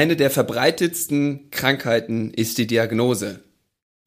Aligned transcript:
Eine 0.00 0.16
der 0.16 0.30
verbreitetsten 0.30 1.50
Krankheiten 1.50 2.32
ist 2.32 2.56
die 2.56 2.66
Diagnose. 2.66 3.40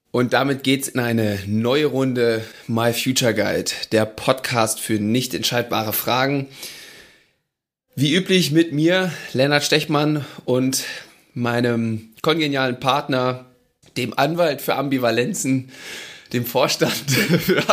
Und 0.10 0.34
damit 0.34 0.64
geht's 0.64 0.88
in 0.88 1.00
eine 1.00 1.38
neue 1.46 1.86
Runde 1.86 2.44
My 2.66 2.94
Future 2.94 3.36
Guide, 3.36 3.70
der 3.92 4.06
Podcast 4.06 4.80
für 4.80 4.94
nicht 4.94 5.36
entscheidbare 5.36 5.94
Fragen. 5.94 6.48
Wie 7.96 8.16
üblich 8.16 8.52
mit 8.52 8.74
mir, 8.74 9.14
Lennart 9.34 9.66
Stechmann 9.66 10.26
und 10.46 10.84
meinem 11.36 12.10
kongenialen 12.24 12.80
Partner, 12.80 13.46
dem 13.96 14.18
Anwalt 14.18 14.64
für 14.64 14.74
Ambivalenzen, 14.74 15.70
dem 16.34 16.48
Vorstand 16.48 17.12
für, 17.12 17.64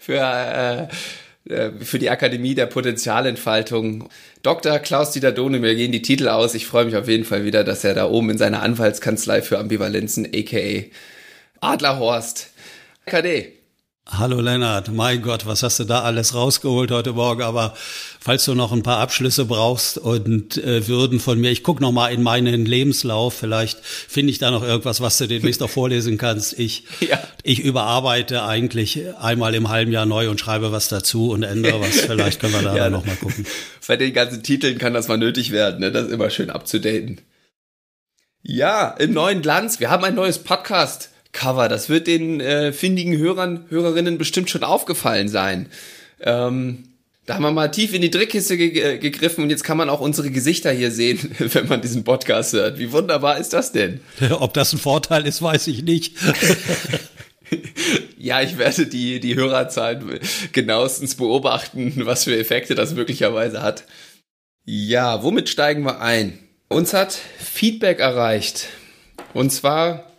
für 0.00 0.18
äh, 0.20 0.94
äh, 1.50 1.72
für 1.80 1.98
die 1.98 2.10
Akademie 2.10 2.54
der 2.54 2.66
Potenzialentfaltung. 2.66 4.08
Dr. 4.42 4.78
Klaus-Dieter 4.78 5.32
Dohne, 5.32 5.58
mir 5.58 5.74
gehen 5.74 5.92
die 5.92 6.00
Titel 6.00 6.28
aus. 6.28 6.54
Ich 6.54 6.66
freue 6.66 6.86
mich 6.86 6.96
auf 6.96 7.08
jeden 7.08 7.24
Fall 7.24 7.44
wieder, 7.44 7.62
dass 7.62 7.84
er 7.84 7.94
da 7.94 8.08
oben 8.08 8.30
in 8.30 8.38
seiner 8.38 8.62
Anwaltskanzlei 8.62 9.42
für 9.42 9.58
Ambivalenzen, 9.58 10.28
aka 10.34 10.84
Adlerhorst, 11.60 12.48
KD, 13.04 13.52
Hallo 14.12 14.40
Lennart, 14.40 14.92
mein 14.92 15.22
Gott, 15.22 15.46
was 15.46 15.62
hast 15.62 15.78
du 15.78 15.84
da 15.84 16.02
alles 16.02 16.34
rausgeholt 16.34 16.90
heute 16.90 17.12
Morgen? 17.12 17.42
Aber 17.42 17.74
falls 18.18 18.44
du 18.44 18.54
noch 18.54 18.72
ein 18.72 18.82
paar 18.82 18.98
Abschlüsse 18.98 19.44
brauchst 19.44 19.98
und 19.98 20.56
äh, 20.58 20.88
Würden 20.88 21.20
von 21.20 21.40
mir, 21.40 21.52
ich 21.52 21.62
guck 21.62 21.80
noch 21.80 21.92
mal 21.92 22.08
in 22.08 22.24
meinen 22.24 22.66
Lebenslauf, 22.66 23.34
vielleicht 23.34 23.78
finde 23.78 24.32
ich 24.32 24.38
da 24.38 24.50
noch 24.50 24.64
irgendwas, 24.64 25.00
was 25.00 25.16
du 25.18 25.28
demnächst 25.28 25.62
auch 25.62 25.70
vorlesen 25.70 26.18
kannst. 26.18 26.58
Ich, 26.58 26.84
ja. 27.00 27.20
ich 27.44 27.60
überarbeite 27.60 28.42
eigentlich 28.42 29.00
einmal 29.20 29.54
im 29.54 29.68
halben 29.68 29.92
Jahr 29.92 30.06
neu 30.06 30.28
und 30.28 30.40
schreibe 30.40 30.72
was 30.72 30.88
dazu 30.88 31.30
und 31.30 31.44
ändere 31.44 31.80
was. 31.80 32.00
Vielleicht 32.00 32.40
können 32.40 32.54
wir 32.54 32.62
da 32.62 32.76
ja, 32.76 32.84
dann 32.84 32.92
noch 32.92 33.06
mal 33.06 33.16
gucken. 33.16 33.46
Bei 33.86 33.96
den 33.96 34.12
ganzen 34.12 34.42
Titeln 34.42 34.78
kann 34.78 34.92
das 34.92 35.06
mal 35.06 35.18
nötig 35.18 35.52
werden, 35.52 35.80
ne? 35.80 35.92
das 35.92 36.08
ist 36.08 36.12
immer 36.12 36.30
schön 36.30 36.50
abzudaten. 36.50 37.20
Ja, 38.42 38.88
im 38.88 39.12
neuen 39.12 39.40
Glanz, 39.40 39.78
wir 39.78 39.88
haben 39.88 40.02
ein 40.02 40.16
neues 40.16 40.38
Podcast. 40.38 41.10
Cover. 41.32 41.68
Das 41.68 41.88
wird 41.88 42.06
den 42.06 42.40
äh, 42.40 42.72
findigen 42.72 43.16
Hörern, 43.16 43.64
Hörerinnen 43.68 44.18
bestimmt 44.18 44.50
schon 44.50 44.64
aufgefallen 44.64 45.28
sein. 45.28 45.68
Ähm, 46.20 46.84
da 47.26 47.34
haben 47.34 47.42
wir 47.42 47.52
mal 47.52 47.68
tief 47.68 47.94
in 47.94 48.02
die 48.02 48.10
Dreckkiste 48.10 48.56
ge 48.56 48.98
gegriffen 48.98 49.44
und 49.44 49.50
jetzt 49.50 49.62
kann 49.62 49.76
man 49.76 49.88
auch 49.88 50.00
unsere 50.00 50.30
Gesichter 50.30 50.72
hier 50.72 50.90
sehen, 50.90 51.34
wenn 51.38 51.68
man 51.68 51.80
diesen 51.80 52.02
Podcast 52.02 52.54
hört. 52.54 52.78
Wie 52.78 52.92
wunderbar 52.92 53.38
ist 53.38 53.52
das 53.52 53.72
denn? 53.72 54.00
Ob 54.30 54.52
das 54.54 54.72
ein 54.72 54.78
Vorteil 54.78 55.26
ist, 55.26 55.40
weiß 55.40 55.68
ich 55.68 55.84
nicht. 55.84 56.16
ja, 58.18 58.42
ich 58.42 58.58
werde 58.58 58.86
die, 58.86 59.20
die 59.20 59.36
Hörerzahlen 59.36 60.18
genauestens 60.52 61.14
beobachten, 61.14 61.92
was 62.04 62.24
für 62.24 62.36
Effekte 62.36 62.74
das 62.74 62.94
möglicherweise 62.94 63.62
hat. 63.62 63.84
Ja, 64.64 65.22
womit 65.22 65.48
steigen 65.48 65.84
wir 65.84 66.00
ein? 66.00 66.38
Uns 66.68 66.94
hat 66.94 67.16
Feedback 67.38 68.00
erreicht. 68.00 68.66
Und 69.34 69.50
zwar 69.50 70.09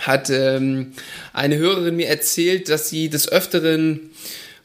hat 0.00 0.30
ähm, 0.30 0.92
eine 1.32 1.56
Hörerin 1.56 1.96
mir 1.96 2.08
erzählt, 2.08 2.68
dass 2.68 2.88
sie 2.88 3.08
des 3.08 3.30
Öfteren 3.30 4.10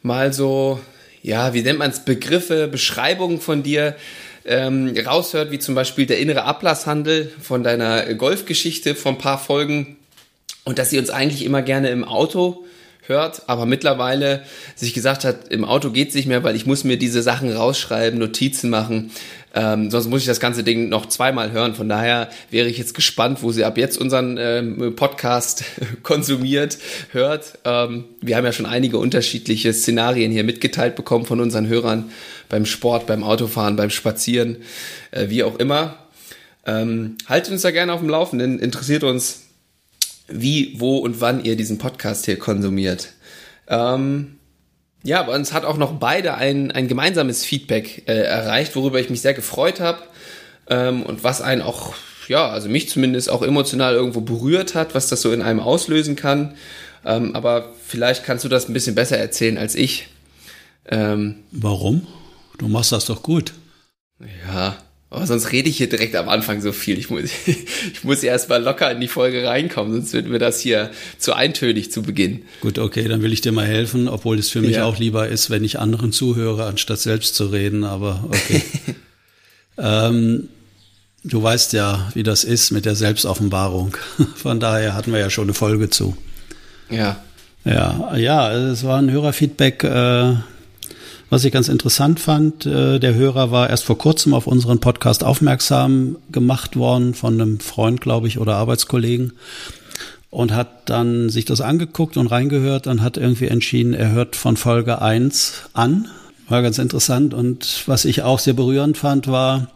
mal 0.01 0.33
so, 0.33 0.79
ja, 1.21 1.53
wie 1.53 1.61
nennt 1.61 1.79
man 1.79 1.91
es, 1.91 2.05
Begriffe, 2.05 2.67
Beschreibungen 2.67 3.39
von 3.39 3.63
dir 3.63 3.95
ähm, 4.45 4.93
raushört, 5.05 5.51
wie 5.51 5.59
zum 5.59 5.75
Beispiel 5.75 6.05
der 6.05 6.19
innere 6.19 6.43
Ablasshandel 6.43 7.31
von 7.41 7.63
deiner 7.63 8.13
Golfgeschichte 8.13 8.95
von 8.95 9.15
ein 9.15 9.19
paar 9.19 9.39
Folgen 9.39 9.97
und 10.65 10.79
dass 10.79 10.89
sie 10.89 10.99
uns 10.99 11.09
eigentlich 11.09 11.45
immer 11.45 11.61
gerne 11.61 11.89
im 11.89 12.03
Auto 12.03 12.65
hört, 13.05 13.43
aber 13.47 13.65
mittlerweile 13.65 14.43
sich 14.75 14.93
gesagt 14.93 15.25
hat, 15.25 15.49
im 15.49 15.65
Auto 15.65 15.91
geht's 15.91 16.15
nicht 16.15 16.27
mehr, 16.27 16.43
weil 16.43 16.55
ich 16.55 16.65
muss 16.65 16.83
mir 16.83 16.97
diese 16.97 17.21
Sachen 17.21 17.51
rausschreiben, 17.51 18.17
Notizen 18.17 18.69
machen, 18.69 19.11
ähm, 19.53 19.91
sonst 19.91 20.07
muss 20.07 20.21
ich 20.21 20.27
das 20.27 20.39
ganze 20.39 20.63
Ding 20.63 20.89
noch 20.89 21.05
zweimal 21.05 21.51
hören. 21.51 21.75
Von 21.75 21.87
daher 21.87 22.29
wäre 22.49 22.67
ich 22.67 22.77
jetzt 22.79 22.95
gespannt, 22.95 23.43
wo 23.43 23.51
sie 23.51 23.63
ab 23.63 23.77
jetzt 23.77 23.97
unseren 23.97 24.37
ähm, 24.39 24.95
Podcast 24.95 25.63
konsumiert, 26.03 26.79
hört. 27.11 27.59
Ähm, 27.63 28.05
wir 28.21 28.35
haben 28.35 28.45
ja 28.45 28.51
schon 28.51 28.65
einige 28.65 28.97
unterschiedliche 28.97 29.71
Szenarien 29.71 30.31
hier 30.31 30.43
mitgeteilt 30.43 30.95
bekommen 30.95 31.25
von 31.25 31.39
unseren 31.39 31.67
Hörern 31.67 32.09
beim 32.49 32.65
Sport, 32.65 33.05
beim 33.05 33.23
Autofahren, 33.23 33.75
beim 33.75 33.91
Spazieren, 33.91 34.57
äh, 35.11 35.29
wie 35.29 35.43
auch 35.43 35.59
immer. 35.59 35.97
Ähm, 36.65 37.17
haltet 37.27 37.51
uns 37.51 37.61
da 37.61 37.71
gerne 37.71 37.93
auf 37.93 37.99
dem 37.99 38.09
Laufenden. 38.09 38.57
Interessiert 38.57 39.03
uns, 39.03 39.43
wie, 40.27 40.79
wo 40.79 40.97
und 40.97 41.21
wann 41.21 41.43
ihr 41.43 41.55
diesen 41.55 41.77
Podcast 41.77 42.25
hier 42.25 42.39
konsumiert. 42.39 43.13
Ähm, 43.67 44.39
ja, 45.03 45.19
aber 45.19 45.33
uns 45.33 45.53
hat 45.53 45.65
auch 45.65 45.77
noch 45.77 45.93
beide 45.93 46.35
ein, 46.35 46.71
ein 46.71 46.87
gemeinsames 46.87 47.45
Feedback 47.45 48.03
äh, 48.07 48.13
erreicht, 48.13 48.75
worüber 48.75 48.99
ich 48.99 49.09
mich 49.09 49.21
sehr 49.21 49.33
gefreut 49.33 49.79
habe 49.79 49.99
ähm, 50.69 51.03
und 51.03 51.23
was 51.23 51.41
einen 51.41 51.61
auch, 51.61 51.93
ja, 52.27 52.49
also 52.49 52.69
mich 52.69 52.89
zumindest 52.89 53.29
auch 53.29 53.41
emotional 53.41 53.93
irgendwo 53.93 54.21
berührt 54.21 54.75
hat, 54.75 54.95
was 54.95 55.07
das 55.07 55.21
so 55.21 55.31
in 55.31 55.41
einem 55.41 55.59
auslösen 55.59 56.15
kann. 56.15 56.55
Ähm, 57.05 57.35
aber 57.35 57.73
vielleicht 57.85 58.23
kannst 58.23 58.45
du 58.45 58.49
das 58.49 58.69
ein 58.69 58.73
bisschen 58.73 58.95
besser 58.95 59.17
erzählen 59.17 59.57
als 59.57 59.75
ich. 59.75 60.07
Ähm, 60.87 61.35
Warum? 61.51 62.07
Du 62.57 62.67
machst 62.69 62.93
das 62.93 63.05
doch 63.05 63.23
gut. 63.23 63.53
Ja, 64.47 64.77
aber 65.13 65.27
sonst 65.27 65.51
rede 65.51 65.69
ich 65.69 65.77
hier 65.77 65.87
direkt 65.87 66.15
am 66.15 66.27
Anfang 66.27 66.61
so 66.61 66.71
viel. 66.71 66.97
Ich 66.97 67.09
muss, 67.09 67.23
ich 67.45 68.03
muss 68.03 68.23
erst 68.23 68.49
mal 68.49 68.61
locker 68.61 68.91
in 68.91 68.99
die 68.99 69.07
Folge 69.07 69.45
reinkommen, 69.45 69.93
sonst 69.93 70.13
wird 70.13 70.27
mir 70.27 70.39
das 70.39 70.59
hier 70.59 70.89
zu 71.19 71.33
eintönig 71.33 71.91
zu 71.91 72.01
Beginn. 72.01 72.43
Gut, 72.61 72.79
okay, 72.79 73.07
dann 73.07 73.21
will 73.21 73.31
ich 73.31 73.41
dir 73.41 73.51
mal 73.51 73.67
helfen, 73.67 74.07
obwohl 74.07 74.39
es 74.39 74.49
für 74.49 74.61
mich 74.61 74.77
ja. 74.77 74.85
auch 74.85 74.97
lieber 74.97 75.27
ist, 75.27 75.49
wenn 75.51 75.63
ich 75.63 75.79
anderen 75.79 76.11
zuhöre, 76.11 76.65
anstatt 76.65 76.99
selbst 76.99 77.35
zu 77.35 77.45
reden, 77.45 77.83
aber 77.83 78.27
okay. 78.27 78.63
ähm, 79.77 80.49
du 81.23 81.43
weißt 81.43 81.73
ja, 81.73 82.11
wie 82.15 82.23
das 82.23 82.43
ist 82.43 82.71
mit 82.71 82.85
der 82.85 82.95
Selbstoffenbarung. 82.95 83.95
Von 84.35 84.59
daher 84.59 84.95
hatten 84.95 85.11
wir 85.11 85.19
ja 85.19 85.29
schon 85.29 85.45
eine 85.45 85.53
Folge 85.53 85.89
zu. 85.91 86.17
Ja. 86.89 87.23
Ja, 87.65 88.17
ja, 88.17 88.51
es 88.51 88.83
war 88.83 88.97
ein 88.97 89.09
Hörerfeedback, 89.09 89.85
äh, 89.85 90.33
was 91.33 91.43
ich 91.45 91.51
ganz 91.51 91.67
interessant 91.67 92.19
fand, 92.19 92.67
äh, 92.67 92.99
der 92.99 93.15
Hörer 93.15 93.49
war 93.49 93.67
erst 93.67 93.85
vor 93.85 93.97
kurzem 93.97 94.35
auf 94.35 94.45
unseren 94.45 94.79
Podcast 94.79 95.23
aufmerksam 95.23 96.17
gemacht 96.31 96.75
worden 96.75 97.15
von 97.15 97.41
einem 97.41 97.59
Freund, 97.59 98.01
glaube 98.01 98.27
ich, 98.27 98.37
oder 98.37 98.55
Arbeitskollegen 98.57 99.33
und 100.29 100.53
hat 100.53 100.91
dann 100.91 101.29
sich 101.29 101.45
das 101.45 101.59
angeguckt 101.59 102.17
und 102.17 102.27
reingehört 102.27 102.85
und 102.85 103.01
hat 103.01 103.17
irgendwie 103.17 103.47
entschieden, 103.47 103.95
er 103.95 104.11
hört 104.11 104.35
von 104.35 104.57
Folge 104.57 105.01
1 105.01 105.69
an. 105.73 106.07
War 106.49 106.61
ganz 106.61 106.77
interessant 106.77 107.33
und 107.33 107.81
was 107.87 108.05
ich 108.05 108.21
auch 108.21 108.37
sehr 108.37 108.53
berührend 108.53 108.95
fand, 108.95 109.27
war, 109.27 109.69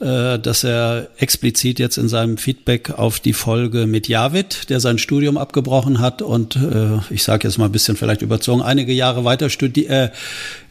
dass 0.00 0.64
er 0.64 1.08
explizit 1.18 1.78
jetzt 1.78 1.98
in 1.98 2.08
seinem 2.08 2.36
Feedback 2.36 2.90
auf 2.90 3.20
die 3.20 3.32
Folge 3.32 3.86
mit 3.86 4.08
Javid, 4.08 4.68
der 4.68 4.80
sein 4.80 4.98
Studium 4.98 5.38
abgebrochen 5.38 6.00
hat 6.00 6.20
und 6.20 6.56
äh, 6.56 6.98
ich 7.10 7.22
sage 7.22 7.46
jetzt 7.46 7.58
mal 7.58 7.66
ein 7.66 7.72
bisschen 7.72 7.96
vielleicht 7.96 8.20
überzogen, 8.20 8.60
einige 8.60 8.92
Jahre 8.92 9.24
weiter 9.24 9.50
studiert, 9.50 9.90
äh, 9.90 10.10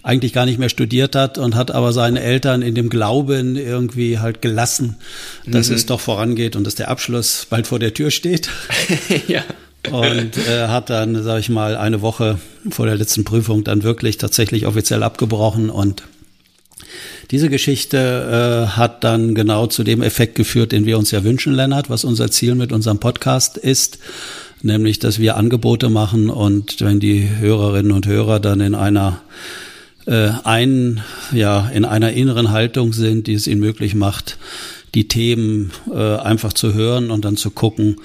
eigentlich 0.03 0.33
gar 0.33 0.45
nicht 0.45 0.59
mehr 0.59 0.69
studiert 0.69 1.15
hat 1.15 1.37
und 1.37 1.55
hat 1.55 1.71
aber 1.71 1.93
seine 1.93 2.21
Eltern 2.21 2.61
in 2.61 2.75
dem 2.75 2.89
Glauben 2.89 3.55
irgendwie 3.55 4.19
halt 4.19 4.41
gelassen, 4.41 4.97
dass 5.47 5.69
mhm. 5.69 5.75
es 5.75 5.85
doch 5.85 6.01
vorangeht 6.01 6.57
und 6.57 6.65
dass 6.67 6.75
der 6.75 6.89
Abschluss 6.89 7.47
bald 7.49 7.65
vor 7.65 7.79
der 7.79 7.93
Tür 7.93 8.11
steht. 8.11 8.49
ja. 9.27 9.43
Und 9.91 10.37
äh, 10.37 10.67
hat 10.67 10.89
dann, 10.89 11.23
sage 11.23 11.39
ich 11.39 11.49
mal, 11.49 11.75
eine 11.75 12.01
Woche 12.01 12.39
vor 12.69 12.85
der 12.85 12.95
letzten 12.95 13.23
Prüfung 13.23 13.63
dann 13.63 13.83
wirklich 13.83 14.17
tatsächlich 14.17 14.65
offiziell 14.65 15.03
abgebrochen 15.03 15.69
und 15.69 16.03
diese 17.31 17.49
Geschichte 17.49 18.67
äh, 18.67 18.77
hat 18.77 19.03
dann 19.03 19.35
genau 19.35 19.67
zu 19.67 19.83
dem 19.83 20.01
Effekt 20.01 20.35
geführt, 20.35 20.71
den 20.71 20.85
wir 20.85 20.97
uns 20.97 21.11
ja 21.11 21.23
wünschen, 21.23 21.53
Lennart, 21.53 21.89
was 21.89 22.03
unser 22.03 22.29
Ziel 22.31 22.55
mit 22.55 22.71
unserem 22.71 22.99
Podcast 22.99 23.57
ist, 23.57 23.99
nämlich, 24.61 24.99
dass 24.99 25.19
wir 25.19 25.37
Angebote 25.37 25.89
machen 25.89 26.29
und 26.29 26.81
wenn 26.81 26.99
die 26.99 27.29
Hörerinnen 27.39 27.91
und 27.91 28.07
Hörer 28.07 28.39
dann 28.39 28.61
in 28.61 28.75
einer 28.75 29.21
äh, 30.05 30.29
ein, 30.43 31.01
ja, 31.31 31.69
in 31.73 31.85
einer 31.85 32.11
inneren 32.13 32.51
Haltung 32.51 32.93
sind, 32.93 33.27
die 33.27 33.33
es 33.33 33.47
ihnen 33.47 33.61
möglich 33.61 33.95
macht, 33.95 34.37
die 34.95 35.07
Themen 35.07 35.71
äh, 35.91 36.17
einfach 36.17 36.53
zu 36.53 36.73
hören 36.73 37.09
und 37.09 37.25
dann 37.25 37.35
zu 37.35 37.49
gucken, 37.49 37.97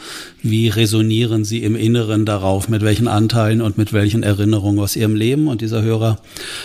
wie 0.43 0.69
resonieren 0.69 1.45
sie 1.45 1.63
im 1.63 1.77
Inneren 1.77 2.25
darauf, 2.25 2.69
mit 2.69 2.83
welchen 2.83 3.09
Anteilen 3.09 3.61
und 3.61 3.77
mit 3.77 3.93
welchen 3.93 4.23
Erinnerungen 4.23 4.81
aus 4.81 4.97
ihrem 4.97 5.15
Leben. 5.15 5.49
Und 5.49 5.61
dieser 5.61 5.83
Hörer 5.83 6.21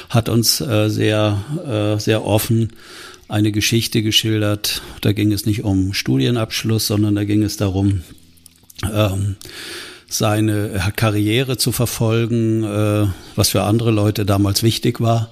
hat 0.09 0.29
uns 0.29 0.61
äh, 0.61 0.89
sehr, 0.89 1.43
äh, 1.67 1.99
sehr 1.99 2.25
offen 2.25 2.71
eine 3.27 3.51
Geschichte 3.51 4.01
geschildert. 4.01 4.81
Da 5.01 5.11
ging 5.11 5.31
es 5.31 5.45
nicht 5.45 5.63
um 5.63 5.93
Studienabschluss, 5.93 6.87
sondern 6.87 7.15
da 7.15 7.23
ging 7.25 7.43
es 7.43 7.57
darum, 7.57 8.03
ähm, 8.93 9.35
seine 10.07 10.91
Karriere 10.95 11.57
zu 11.57 11.71
verfolgen, 11.71 12.63
äh, 12.63 13.07
was 13.35 13.49
für 13.49 13.63
andere 13.63 13.91
Leute 13.91 14.25
damals 14.25 14.63
wichtig 14.63 15.01
war 15.01 15.31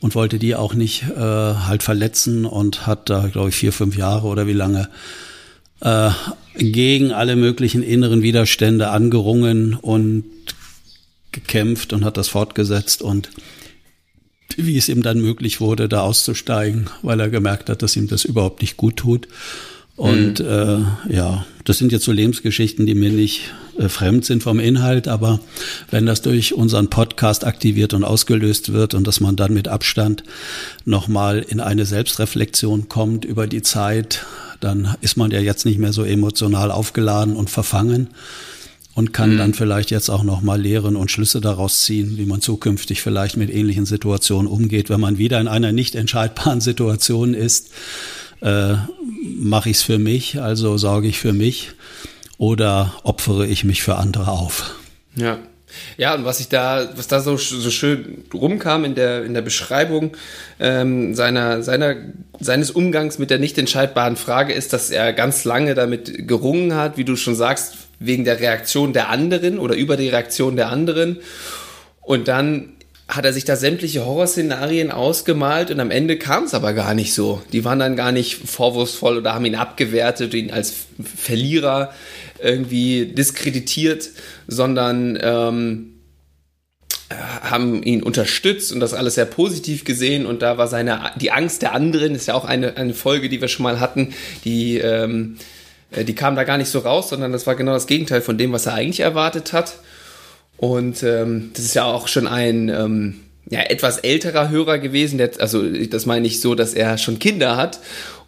und 0.00 0.14
wollte 0.14 0.38
die 0.38 0.54
auch 0.54 0.74
nicht 0.74 1.04
äh, 1.04 1.18
halt 1.18 1.82
verletzen 1.82 2.46
und 2.46 2.86
hat 2.86 3.10
da, 3.10 3.28
glaube 3.28 3.50
ich, 3.50 3.54
vier, 3.54 3.72
fünf 3.72 3.96
Jahre 3.96 4.26
oder 4.26 4.46
wie 4.46 4.54
lange 4.54 4.88
äh, 5.80 6.10
gegen 6.56 7.12
alle 7.12 7.36
möglichen 7.36 7.82
inneren 7.82 8.22
Widerstände 8.22 8.90
angerungen 8.90 9.74
und 9.74 10.24
gekämpft 11.32 11.92
und 11.92 12.04
hat 12.04 12.16
das 12.16 12.28
fortgesetzt 12.28 13.02
und 13.02 13.30
wie 14.56 14.76
es 14.76 14.88
ihm 14.88 15.02
dann 15.02 15.20
möglich 15.20 15.60
wurde, 15.60 15.88
da 15.88 16.00
auszusteigen, 16.00 16.90
weil 17.02 17.20
er 17.20 17.30
gemerkt 17.30 17.70
hat, 17.70 17.82
dass 17.82 17.96
ihm 17.96 18.08
das 18.08 18.24
überhaupt 18.24 18.62
nicht 18.62 18.76
gut 18.76 18.96
tut. 18.96 19.28
Und 20.00 20.40
mhm. 20.40 20.46
äh, 20.46 21.14
ja, 21.14 21.44
das 21.64 21.76
sind 21.76 21.92
jetzt 21.92 22.06
so 22.06 22.12
Lebensgeschichten, 22.12 22.86
die 22.86 22.94
mir 22.94 23.10
nicht 23.10 23.52
äh, 23.76 23.90
fremd 23.90 24.24
sind 24.24 24.42
vom 24.42 24.58
Inhalt, 24.58 25.08
aber 25.08 25.40
wenn 25.90 26.06
das 26.06 26.22
durch 26.22 26.54
unseren 26.54 26.88
Podcast 26.88 27.44
aktiviert 27.44 27.92
und 27.92 28.02
ausgelöst 28.02 28.72
wird 28.72 28.94
und 28.94 29.06
dass 29.06 29.20
man 29.20 29.36
dann 29.36 29.52
mit 29.52 29.68
Abstand 29.68 30.24
nochmal 30.86 31.40
in 31.46 31.60
eine 31.60 31.84
Selbstreflexion 31.84 32.88
kommt 32.88 33.26
über 33.26 33.46
die 33.46 33.60
Zeit, 33.60 34.24
dann 34.60 34.96
ist 35.02 35.18
man 35.18 35.32
ja 35.32 35.40
jetzt 35.40 35.66
nicht 35.66 35.78
mehr 35.78 35.92
so 35.92 36.02
emotional 36.02 36.70
aufgeladen 36.70 37.36
und 37.36 37.50
verfangen 37.50 38.08
und 38.94 39.12
kann 39.12 39.34
mhm. 39.34 39.36
dann 39.36 39.52
vielleicht 39.52 39.90
jetzt 39.90 40.08
auch 40.08 40.22
noch 40.22 40.40
mal 40.40 40.58
Lehren 40.58 40.96
und 40.96 41.10
Schlüsse 41.10 41.42
daraus 41.42 41.84
ziehen, 41.84 42.16
wie 42.16 42.24
man 42.24 42.40
zukünftig 42.40 43.02
vielleicht 43.02 43.36
mit 43.36 43.52
ähnlichen 43.52 43.84
Situationen 43.84 44.50
umgeht, 44.50 44.88
wenn 44.88 45.00
man 45.00 45.18
wieder 45.18 45.38
in 45.42 45.46
einer 45.46 45.72
nicht 45.72 45.94
entscheidbaren 45.94 46.60
Situation 46.62 47.34
ist. 47.34 47.68
Äh, 48.42 48.74
Mache 49.42 49.70
ich 49.70 49.76
es 49.78 49.82
für 49.82 49.98
mich, 49.98 50.40
also 50.40 50.76
sorge 50.76 51.08
ich 51.08 51.18
für 51.18 51.32
mich 51.32 51.70
oder 52.38 52.94
opfere 53.04 53.46
ich 53.46 53.64
mich 53.64 53.82
für 53.82 53.96
andere 53.96 54.28
auf? 54.28 54.74
Ja. 55.14 55.38
Ja, 55.96 56.14
und 56.14 56.24
was 56.24 56.40
ich 56.40 56.48
da, 56.48 56.88
was 56.96 57.06
da 57.06 57.20
so, 57.20 57.36
so 57.36 57.70
schön 57.70 58.24
rumkam 58.34 58.84
in 58.84 58.94
der, 58.94 59.24
in 59.24 59.34
der 59.34 59.42
Beschreibung 59.42 60.16
ähm, 60.58 61.14
seiner, 61.14 61.62
seiner, 61.62 61.94
seines 62.40 62.70
Umgangs 62.70 63.18
mit 63.18 63.30
der 63.30 63.38
nicht 63.38 63.56
entscheidbaren 63.56 64.16
Frage 64.16 64.52
ist, 64.52 64.72
dass 64.72 64.90
er 64.90 65.12
ganz 65.12 65.44
lange 65.44 65.74
damit 65.74 66.26
gerungen 66.26 66.74
hat, 66.74 66.96
wie 66.96 67.04
du 67.04 67.14
schon 67.16 67.34
sagst, 67.36 67.74
wegen 68.00 68.24
der 68.24 68.40
Reaktion 68.40 68.92
der 68.92 69.10
anderen 69.10 69.58
oder 69.58 69.74
über 69.76 69.96
die 69.96 70.08
Reaktion 70.08 70.56
der 70.56 70.70
anderen. 70.70 71.18
Und 72.00 72.26
dann 72.28 72.72
hat 73.10 73.24
er 73.24 73.32
sich 73.32 73.44
da 73.44 73.56
sämtliche 73.56 74.06
Horrorszenarien 74.06 74.90
ausgemalt 74.90 75.70
und 75.70 75.80
am 75.80 75.90
Ende 75.90 76.16
kam 76.16 76.44
es 76.44 76.54
aber 76.54 76.72
gar 76.72 76.94
nicht 76.94 77.12
so. 77.12 77.42
Die 77.52 77.64
waren 77.64 77.78
dann 77.78 77.96
gar 77.96 78.12
nicht 78.12 78.36
vorwurfsvoll 78.48 79.18
oder 79.18 79.34
haben 79.34 79.44
ihn 79.44 79.56
abgewertet, 79.56 80.32
ihn 80.32 80.50
als 80.52 80.86
Verlierer 81.16 81.92
irgendwie 82.40 83.06
diskreditiert, 83.06 84.10
sondern 84.46 85.18
ähm, 85.20 85.94
haben 87.10 87.82
ihn 87.82 88.02
unterstützt 88.02 88.72
und 88.72 88.78
das 88.78 88.94
alles 88.94 89.16
sehr 89.16 89.24
positiv 89.24 89.84
gesehen 89.84 90.24
und 90.24 90.42
da 90.42 90.56
war 90.56 90.68
seine 90.68 91.10
die 91.16 91.32
Angst 91.32 91.62
der 91.62 91.74
anderen 91.74 92.14
ist 92.14 92.28
ja 92.28 92.34
auch 92.34 92.44
eine, 92.44 92.76
eine 92.76 92.94
Folge, 92.94 93.28
die 93.28 93.40
wir 93.40 93.48
schon 93.48 93.64
mal 93.64 93.80
hatten, 93.80 94.14
die 94.44 94.78
ähm, 94.78 95.36
äh, 95.90 96.04
die 96.04 96.14
kam 96.14 96.36
da 96.36 96.44
gar 96.44 96.58
nicht 96.58 96.70
so 96.70 96.78
raus, 96.78 97.08
sondern 97.10 97.32
das 97.32 97.46
war 97.46 97.56
genau 97.56 97.72
das 97.72 97.88
Gegenteil 97.88 98.22
von 98.22 98.38
dem, 98.38 98.52
was 98.52 98.66
er 98.66 98.74
eigentlich 98.74 99.00
erwartet 99.00 99.52
hat. 99.52 99.78
Und 100.60 101.02
ähm, 101.02 101.52
das 101.54 101.64
ist 101.64 101.74
ja 101.74 101.84
auch 101.84 102.06
schon 102.06 102.26
ein 102.26 102.68
ähm, 102.68 103.20
ja, 103.48 103.60
etwas 103.62 103.96
älterer 103.96 104.50
Hörer 104.50 104.78
gewesen. 104.78 105.16
Der, 105.16 105.30
also 105.38 105.62
das 105.62 106.04
meine 106.04 106.26
ich 106.26 106.42
so, 106.42 106.54
dass 106.54 106.74
er 106.74 106.98
schon 106.98 107.18
Kinder 107.18 107.56
hat 107.56 107.80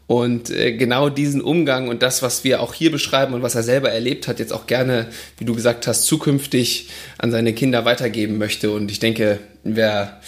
und 0.06 0.48
äh, 0.48 0.72
genau 0.72 1.10
diesen 1.10 1.42
Umgang 1.42 1.88
und 1.88 2.02
das, 2.02 2.22
was 2.22 2.42
wir 2.42 2.62
auch 2.62 2.72
hier 2.72 2.90
beschreiben 2.90 3.34
und 3.34 3.42
was 3.42 3.54
er 3.54 3.62
selber 3.62 3.90
erlebt 3.90 4.28
hat, 4.28 4.38
jetzt 4.38 4.54
auch 4.54 4.66
gerne, 4.66 5.08
wie 5.36 5.44
du 5.44 5.54
gesagt 5.54 5.86
hast, 5.86 6.06
zukünftig 6.06 6.88
an 7.18 7.30
seine 7.30 7.52
Kinder 7.52 7.84
weitergeben 7.84 8.38
möchte. 8.38 8.70
Und 8.70 8.90
ich 8.90 8.98
denke, 8.98 9.38
wer 9.62 10.18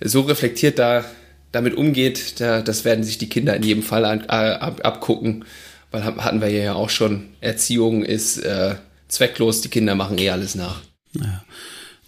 so 0.00 0.20
reflektiert 0.20 0.78
da 0.78 1.04
damit 1.50 1.74
umgeht, 1.74 2.40
da, 2.40 2.62
das 2.62 2.84
werden 2.84 3.02
sich 3.02 3.18
die 3.18 3.28
Kinder 3.28 3.56
in 3.56 3.64
jedem 3.64 3.82
Fall 3.82 4.04
an, 4.04 4.20
ab, 4.26 4.82
abgucken, 4.84 5.44
weil 5.90 6.04
hatten 6.04 6.40
wir 6.40 6.48
ja 6.48 6.74
auch 6.74 6.90
schon, 6.90 7.30
Erziehung 7.40 8.04
ist 8.04 8.38
äh, 8.38 8.76
zwecklos, 9.08 9.62
die 9.62 9.68
Kinder 9.68 9.96
machen 9.96 10.16
eh 10.18 10.30
alles 10.30 10.54
nach. 10.54 10.80
Ja. 11.14 11.44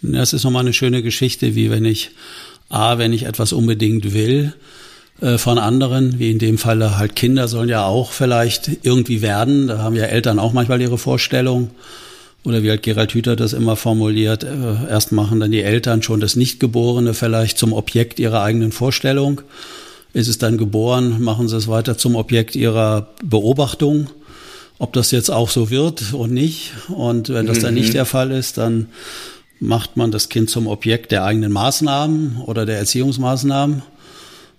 Das 0.03 0.33
ist 0.33 0.45
nochmal 0.45 0.63
eine 0.63 0.73
schöne 0.73 1.03
Geschichte, 1.03 1.55
wie 1.55 1.71
wenn 1.71 1.85
ich, 1.85 2.11
A, 2.69 2.99
wenn 2.99 3.13
ich 3.13 3.25
etwas 3.25 3.53
unbedingt 3.53 4.13
will, 4.13 4.53
äh, 5.21 5.39
von 5.39 5.59
anderen, 5.59 6.19
wie 6.19 6.31
in 6.31 6.39
dem 6.39 6.59
Falle 6.59 6.99
halt 6.99 7.15
Kinder 7.15 7.47
sollen 7.47 7.69
ja 7.69 7.85
auch 7.85 8.11
vielleicht 8.11 8.71
irgendwie 8.83 9.23
werden. 9.23 9.69
Da 9.69 9.79
haben 9.79 9.95
ja 9.95 10.05
Eltern 10.05 10.39
auch 10.39 10.53
manchmal 10.53 10.81
ihre 10.81 10.99
Vorstellung. 10.99 11.71
Oder 12.45 12.65
wie 12.65 12.71
halt 12.71 12.83
Gerald 12.83 13.15
Hüther 13.15 13.37
das 13.37 13.53
immer 13.53 13.77
formuliert, 13.77 14.43
äh, 14.43 14.89
erst 14.91 15.13
machen 15.13 15.39
dann 15.39 15.53
die 15.53 15.63
Eltern 15.63 16.03
schon 16.03 16.19
das 16.19 16.35
Nichtgeborene 16.35 17.15
vielleicht 17.15 17.57
zum 17.57 17.73
Objekt 17.73 18.19
ihrer 18.19 18.43
eigenen 18.43 18.73
Vorstellung. 18.73 19.43
Ist 20.13 20.29
es 20.29 20.39
dann 20.39 20.59
geboren, 20.59 21.23
machen 21.23 21.49
sie 21.49 21.57
es 21.57 21.69
weiter 21.69 21.97
zum 21.97 22.17
Objekt 22.17 22.57
ihrer 22.57 23.09
Beobachtung. 23.23 24.09
Ob 24.83 24.93
das 24.95 25.13
jetzt 25.13 25.31
auch 25.31 25.49
so 25.49 25.71
wird 25.71 26.13
und 26.13 26.33
nicht. 26.33 26.73
Und 26.89 27.29
wenn 27.29 27.47
das 27.47 27.61
dann 27.61 27.75
nicht 27.75 27.91
mhm. 27.91 27.93
der 27.93 28.05
Fall 28.05 28.33
ist, 28.33 28.59
dann 28.59 28.89
macht 29.61 29.97
man 29.97 30.11
das 30.11 30.29
Kind 30.29 30.51
zum 30.51 30.67
Objekt 30.67 31.13
der 31.13 31.23
eigenen 31.23 31.53
Maßnahmen 31.53 32.43
oder 32.47 32.67
der 32.67 32.79
Erziehungsmaßnahmen. 32.79 33.83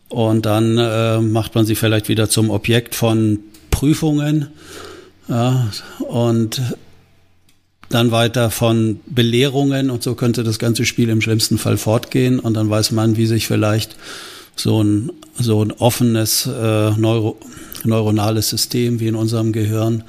Und 0.08 0.46
dann 0.46 0.78
äh, 0.78 1.20
macht 1.20 1.56
man 1.56 1.66
sie 1.66 1.76
vielleicht 1.76 2.08
wieder 2.08 2.30
zum 2.30 2.52
Objekt 2.52 2.96
von 2.96 3.40
Prüfungen. 3.70 4.48
Ja, 5.28 5.68
und 6.00 6.62
dann 7.90 8.12
weiter 8.12 8.50
von 8.50 9.02
Belehrungen 9.06 9.90
und 9.90 10.04
so 10.04 10.16
könnte 10.16 10.46
das 10.46 10.58
ganze 10.58 10.86
Spiel 10.86 11.10
im 11.10 11.20
schlimmsten 11.20 11.58
Fall 11.58 11.76
fortgehen 11.76 12.40
und 12.40 12.54
dann 12.54 12.70
weiß 12.70 12.92
man, 12.92 13.18
wie 13.18 13.26
sich 13.26 13.46
vielleicht 13.46 13.98
so 14.56 14.84
ein, 14.84 15.12
so 15.40 15.64
ein 15.64 15.72
offenes 15.72 16.46
äh, 16.48 16.92
Neuro, 16.92 17.38
neuronales 17.84 18.50
System 18.50 19.00
wie 19.00 19.08
in 19.08 19.16
unserem 19.16 19.52
Gehirn, 19.52 20.04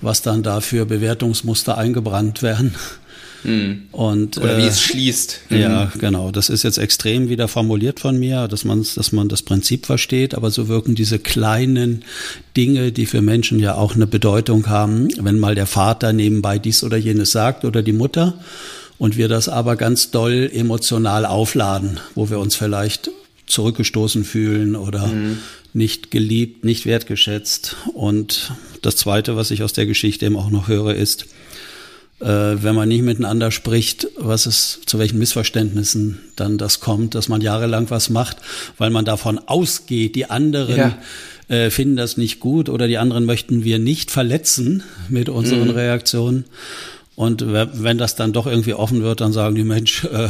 was 0.00 0.22
dann 0.22 0.42
dafür 0.42 0.84
Bewertungsmuster 0.84 1.78
eingebrannt 1.78 2.42
werden, 2.42 2.74
Mhm. 3.44 3.82
Und, 3.92 4.38
Oder 4.38 4.58
wie 4.58 4.62
äh, 4.62 4.68
es 4.68 4.80
schließt. 4.80 5.40
Mhm. 5.50 5.56
Ja, 5.56 5.92
genau. 5.98 6.30
Das 6.30 6.48
ist 6.48 6.62
jetzt 6.62 6.78
extrem 6.78 7.28
wieder 7.28 7.48
formuliert 7.48 8.00
von 8.00 8.18
mir, 8.18 8.48
dass 8.48 8.64
man, 8.64 8.84
dass 8.94 9.12
man 9.12 9.28
das 9.28 9.42
Prinzip 9.42 9.86
versteht, 9.86 10.34
aber 10.34 10.50
so 10.50 10.68
wirken 10.68 10.94
diese 10.94 11.18
kleinen 11.18 12.04
Dinge, 12.56 12.92
die 12.92 13.06
für 13.06 13.22
Menschen 13.22 13.58
ja 13.58 13.74
auch 13.74 13.94
eine 13.94 14.06
Bedeutung 14.06 14.68
haben, 14.68 15.08
wenn 15.20 15.38
mal 15.38 15.54
der 15.54 15.66
Vater 15.66 16.12
nebenbei 16.12 16.58
dies 16.58 16.84
oder 16.84 16.96
jenes 16.96 17.32
sagt 17.32 17.64
oder 17.64 17.82
die 17.82 17.92
Mutter 17.92 18.34
und 18.98 19.16
wir 19.16 19.28
das 19.28 19.48
aber 19.48 19.76
ganz 19.76 20.10
doll 20.10 20.50
emotional 20.52 21.26
aufladen, 21.26 21.98
wo 22.14 22.30
wir 22.30 22.38
uns 22.38 22.54
vielleicht 22.54 23.10
zurückgestoßen 23.52 24.24
fühlen 24.24 24.74
oder 24.76 25.06
mhm. 25.06 25.38
nicht 25.72 26.10
geliebt, 26.10 26.64
nicht 26.64 26.86
wertgeschätzt. 26.86 27.76
Und 27.94 28.52
das 28.82 28.96
Zweite, 28.96 29.36
was 29.36 29.50
ich 29.50 29.62
aus 29.62 29.72
der 29.72 29.86
Geschichte 29.86 30.26
eben 30.26 30.36
auch 30.36 30.50
noch 30.50 30.68
höre, 30.68 30.94
ist, 30.94 31.26
äh, 32.20 32.26
wenn 32.62 32.74
man 32.74 32.88
nicht 32.88 33.02
miteinander 33.02 33.50
spricht, 33.50 34.08
was 34.16 34.46
es 34.46 34.80
zu 34.86 34.98
welchen 34.98 35.18
Missverständnissen 35.18 36.20
dann 36.36 36.56
das 36.56 36.80
kommt, 36.80 37.14
dass 37.14 37.28
man 37.28 37.40
jahrelang 37.40 37.90
was 37.90 38.10
macht, 38.10 38.38
weil 38.78 38.90
man 38.90 39.04
davon 39.04 39.38
ausgeht, 39.38 40.14
die 40.14 40.30
anderen 40.30 40.76
ja. 40.76 40.98
äh, 41.48 41.70
finden 41.70 41.96
das 41.96 42.16
nicht 42.16 42.40
gut 42.40 42.68
oder 42.68 42.88
die 42.88 42.98
anderen 42.98 43.26
möchten 43.26 43.64
wir 43.64 43.78
nicht 43.78 44.10
verletzen 44.10 44.82
mit 45.08 45.28
unseren 45.28 45.68
mhm. 45.68 45.74
Reaktionen. 45.74 46.44
Und 47.14 47.44
wenn 47.46 47.98
das 47.98 48.16
dann 48.16 48.32
doch 48.32 48.46
irgendwie 48.46 48.72
offen 48.72 49.02
wird, 49.02 49.20
dann 49.20 49.34
sagen 49.34 49.54
die 49.54 49.64
Mensch, 49.64 50.04
äh, 50.04 50.28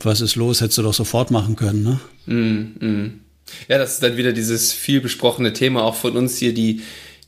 was 0.00 0.20
ist 0.20 0.36
los, 0.36 0.60
hättest 0.60 0.78
du 0.78 0.82
doch 0.82 0.94
sofort 0.94 1.30
machen 1.30 1.56
können. 1.56 1.82
Ne? 1.82 2.00
Mhm. 2.26 2.74
Mhm. 2.80 3.20
Ja, 3.68 3.78
das 3.78 3.94
ist 3.94 4.02
dann 4.02 4.16
wieder 4.16 4.32
dieses 4.32 4.72
viel 4.72 5.00
besprochene 5.00 5.52
Thema 5.52 5.84
auch 5.84 5.94
von 5.94 6.16
uns 6.16 6.36
hier, 6.38 6.52
die, 6.52 6.82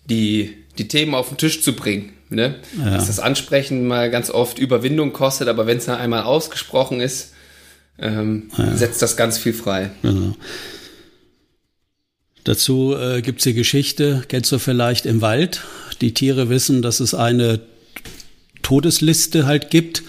die, 0.07 0.57
die 0.77 0.89
Themen 0.89 1.15
auf 1.15 1.29
den 1.29 1.39
Tisch 1.39 1.63
zu 1.63 1.75
bringen. 1.75 2.13
Ne? 2.31 2.57
Ja. 2.79 2.91
Dass 2.91 3.07
das 3.07 3.21
Ansprechen 3.21 3.87
mal 3.87 4.11
ganz 4.11 4.31
oft 4.31 4.59
Überwindung 4.59 5.13
kostet, 5.13 5.49
aber 5.49 5.67
wenn 5.67 5.79
es 5.79 5.87
dann 5.87 5.99
einmal 5.99 6.25
ausgesprochen 6.25 7.01
ist, 7.01 7.33
ähm, 7.99 8.51
ja. 8.57 8.77
setzt 8.77 9.01
das 9.01 9.17
ganz 9.17 9.39
viel 9.39 9.55
frei. 9.55 9.91
Genau. 10.03 10.37
Dazu 12.45 12.95
äh, 12.97 13.23
gibt 13.23 13.41
es 13.41 13.45
die 13.45 13.55
Geschichte, 13.55 14.25
kennst 14.29 14.53
du 14.53 14.59
vielleicht 14.59 15.07
im 15.07 15.21
Wald. 15.21 15.63
Die 16.01 16.15
Tiere 16.15 16.49
wissen, 16.49 16.83
dass 16.83 17.01
es 17.01 17.15
eine 17.15 17.61
Todesliste 18.63 19.47
halt 19.47 19.71
gibt. 19.71 20.03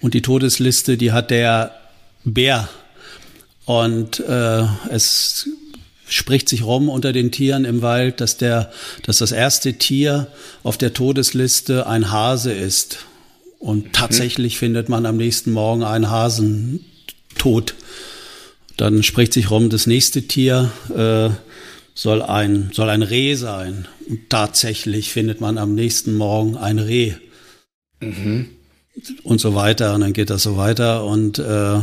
Und 0.00 0.14
die 0.14 0.22
Todesliste, 0.22 0.96
die 0.96 1.12
hat 1.12 1.30
der 1.30 1.81
Bär. 2.24 2.68
Und 3.64 4.20
äh, 4.20 4.64
es 4.90 5.48
spricht 6.08 6.48
sich 6.48 6.64
rum 6.64 6.88
unter 6.88 7.12
den 7.12 7.30
Tieren 7.32 7.64
im 7.64 7.82
Wald, 7.82 8.20
dass 8.20 8.36
der, 8.36 8.70
dass 9.04 9.18
das 9.18 9.32
erste 9.32 9.74
Tier 9.74 10.28
auf 10.62 10.76
der 10.76 10.92
Todesliste 10.92 11.86
ein 11.86 12.10
Hase 12.10 12.52
ist. 12.52 12.98
Und 13.58 13.86
mhm. 13.86 13.92
tatsächlich 13.92 14.58
findet 14.58 14.88
man 14.88 15.06
am 15.06 15.16
nächsten 15.16 15.52
Morgen 15.52 15.84
einen 15.84 16.10
Hasen 16.10 16.84
tot. 17.38 17.74
Dann 18.76 19.02
spricht 19.02 19.32
sich 19.32 19.50
rum, 19.50 19.70
das 19.70 19.86
nächste 19.86 20.22
Tier 20.22 20.72
äh, 20.94 21.30
soll 21.94 22.22
ein, 22.22 22.70
soll 22.72 22.90
ein 22.90 23.02
Reh 23.02 23.34
sein. 23.34 23.86
Und 24.08 24.28
tatsächlich 24.28 25.12
findet 25.12 25.40
man 25.40 25.58
am 25.58 25.74
nächsten 25.74 26.14
Morgen 26.14 26.56
ein 26.56 26.78
Reh. 26.78 27.14
Mhm. 28.00 28.48
Und 29.22 29.40
so 29.40 29.54
weiter. 29.54 29.94
Und 29.94 30.02
dann 30.02 30.12
geht 30.12 30.30
das 30.30 30.42
so 30.42 30.56
weiter. 30.56 31.04
Und, 31.04 31.38
äh, 31.38 31.80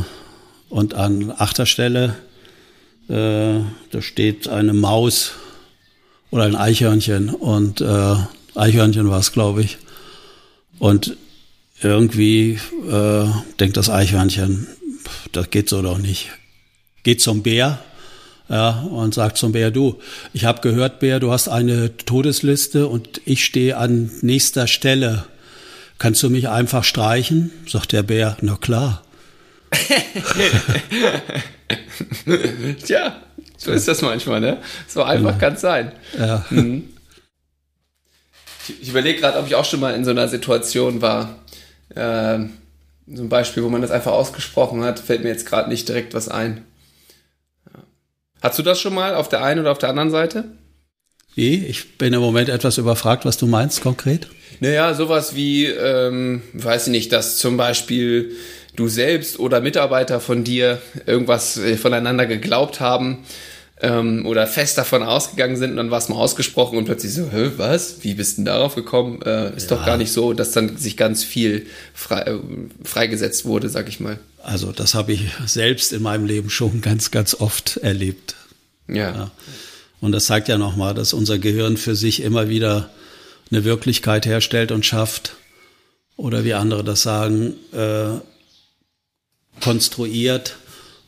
und 0.70 0.94
an 0.94 1.32
achter 1.36 1.66
Stelle 1.66 2.16
äh, 3.10 3.62
da 3.92 4.02
steht 4.02 4.48
eine 4.48 4.74
Maus 4.74 5.32
oder 6.30 6.44
ein 6.44 6.56
Eichhörnchen 6.56 7.30
und 7.30 7.82
äh, 7.82 8.16
Eichhörnchen 8.54 9.10
war 9.10 9.20
es, 9.20 9.32
glaube 9.32 9.64
ich. 9.64 9.78
Und 10.78 11.18
irgendwie 11.82 12.60
äh, 12.88 13.26
denkt 13.60 13.78
das 13.78 13.90
Eichhörnchen, 13.90 14.68
das 15.32 15.50
geht 15.50 15.70
so 15.70 15.82
doch 15.82 15.98
nicht. 15.98 16.30
geht 17.02 17.20
zum 17.20 17.42
Bär 17.42 17.80
ja, 18.48 18.82
und 18.82 19.16
sagt 19.16 19.38
zum 19.38 19.54
Bär, 19.54 19.72
du, 19.72 20.00
ich 20.34 20.46
habe 20.46 20.62
gehört, 20.62 21.00
Bär, 21.00 21.20
du 21.20 21.32
hast 21.32 21.48
eine 21.48 21.98
Todesliste 21.98 22.88
und 22.88 23.22
ich 23.26 23.44
stehe 23.44 23.78
an 23.78 24.12
nächster 24.22 24.68
Stelle. 24.68 25.26
Kannst 25.98 26.22
du 26.22 26.30
mich 26.30 26.48
einfach 26.48 26.84
streichen? 26.84 27.52
Sagt 27.68 27.92
der 27.92 28.04
Bär, 28.04 28.38
na 28.42 28.56
klar. 28.56 29.04
Tja, 32.86 33.22
so 33.58 33.72
ist 33.72 33.88
das 33.88 34.02
manchmal, 34.02 34.42
ne? 34.42 34.58
So 34.88 35.04
einfach 35.04 35.32
genau. 35.32 35.40
kann 35.40 35.54
es 35.54 35.62
sein. 35.62 35.92
Ja. 36.18 36.46
Mhm. 36.50 36.90
Ich, 38.68 38.82
ich 38.82 38.90
überlege 38.90 39.20
gerade, 39.20 39.40
ob 39.40 39.48
ich 39.48 39.56
auch 39.56 39.66
schon 39.66 39.80
mal 39.80 39.96
in 39.96 40.06
so 40.06 40.12
einer 40.12 40.28
Situation 40.28 41.02
war. 41.02 41.40
Äh, 41.96 42.40
so 43.12 43.24
ein 43.24 43.30
Beispiel, 43.30 43.64
wo 43.64 43.70
man 43.70 43.82
das 43.82 43.92
einfach 43.92 44.12
ausgesprochen 44.12 44.84
hat, 44.84 45.00
fällt 45.00 45.24
mir 45.24 45.30
jetzt 45.30 45.46
gerade 45.46 45.70
nicht 45.70 45.88
direkt 45.88 46.14
was 46.14 46.30
ein. 46.30 46.66
Hast 48.42 48.58
du 48.58 48.64
das 48.64 48.80
schon 48.80 48.94
mal 48.94 49.16
auf 49.16 49.30
der 49.30 49.44
einen 49.44 49.60
oder 49.60 49.72
auf 49.72 49.80
der 49.80 49.90
anderen 49.90 50.12
Seite? 50.12 50.46
Wie? 51.36 51.66
Ich 51.66 51.98
bin 51.98 52.14
im 52.14 52.22
Moment 52.22 52.50
etwas 52.50 52.78
überfragt, 52.78 53.26
was 53.26 53.38
du 53.38 53.48
meinst 53.48 53.82
konkret. 53.82 54.28
Naja, 54.60 54.94
sowas 54.94 55.36
wie, 55.36 55.66
ähm, 55.66 56.42
weiß 56.54 56.88
ich 56.88 56.92
nicht, 56.92 57.12
dass 57.12 57.38
zum 57.38 57.58
Beispiel 57.58 58.36
du 58.80 58.88
selbst 58.88 59.40
oder 59.40 59.62
Mitarbeiter 59.62 60.20
von 60.20 60.44
dir 60.44 60.82
irgendwas 61.06 61.58
äh, 61.58 61.78
voneinander 61.78 62.26
geglaubt 62.26 62.80
haben 62.80 63.26
ähm, 63.82 64.26
oder 64.26 64.48
fest 64.48 64.78
davon 64.78 65.04
ausgegangen 65.04 65.58
sind 65.58 65.72
und 65.72 65.78
dann 65.78 65.92
war 65.92 65.98
es 65.98 66.10
mal 66.10 66.16
ausgesprochen 66.16 66.78
und 66.78 66.86
plötzlich 66.86 67.14
so, 67.14 67.30
Hä, 67.32 67.52
was? 67.58 68.04
Wie 68.04 68.14
bist 68.14 68.34
du 68.34 68.36
denn 68.38 68.46
darauf 68.46 68.76
gekommen? 68.76 69.22
Äh, 69.22 69.56
ist 69.56 69.70
ja. 69.70 69.78
doch 69.78 69.86
gar 69.86 69.98
nicht 69.98 70.12
so, 70.12 70.34
dass 70.34 70.52
dann 70.52 70.78
sich 70.78 70.98
ganz 70.98 71.24
viel 71.24 71.66
frei, 71.94 72.22
äh, 72.22 72.40
freigesetzt 72.84 73.46
wurde, 73.46 73.70
sag 73.70 73.90
ich 73.90 74.00
mal. 74.00 74.20
Also 74.42 74.72
das 74.72 74.94
habe 74.94 75.12
ich 75.12 75.28
selbst 75.46 75.94
in 75.94 76.02
meinem 76.02 76.26
Leben 76.26 76.50
schon 76.50 76.82
ganz, 76.82 77.12
ganz 77.12 77.36
oft 77.36 77.78
erlebt. 77.78 78.36
Ja. 78.88 78.96
ja. 78.96 79.32
Und 80.02 80.14
das 80.14 80.26
zeigt 80.26 80.48
ja 80.48 80.58
nochmal, 80.58 80.94
dass 80.94 81.14
unser 81.14 81.40
Gehirn 81.40 81.76
für 81.76 81.96
sich 81.96 82.22
immer 82.22 82.48
wieder 82.48 82.90
eine 83.52 83.66
Wirklichkeit 83.66 84.26
herstellt 84.26 84.72
und 84.72 84.86
schafft. 84.86 85.36
Oder 86.16 86.44
wie 86.44 86.54
andere 86.54 86.84
das 86.84 87.02
sagen, 87.02 87.54
äh, 87.74 88.20
konstruiert 89.62 90.56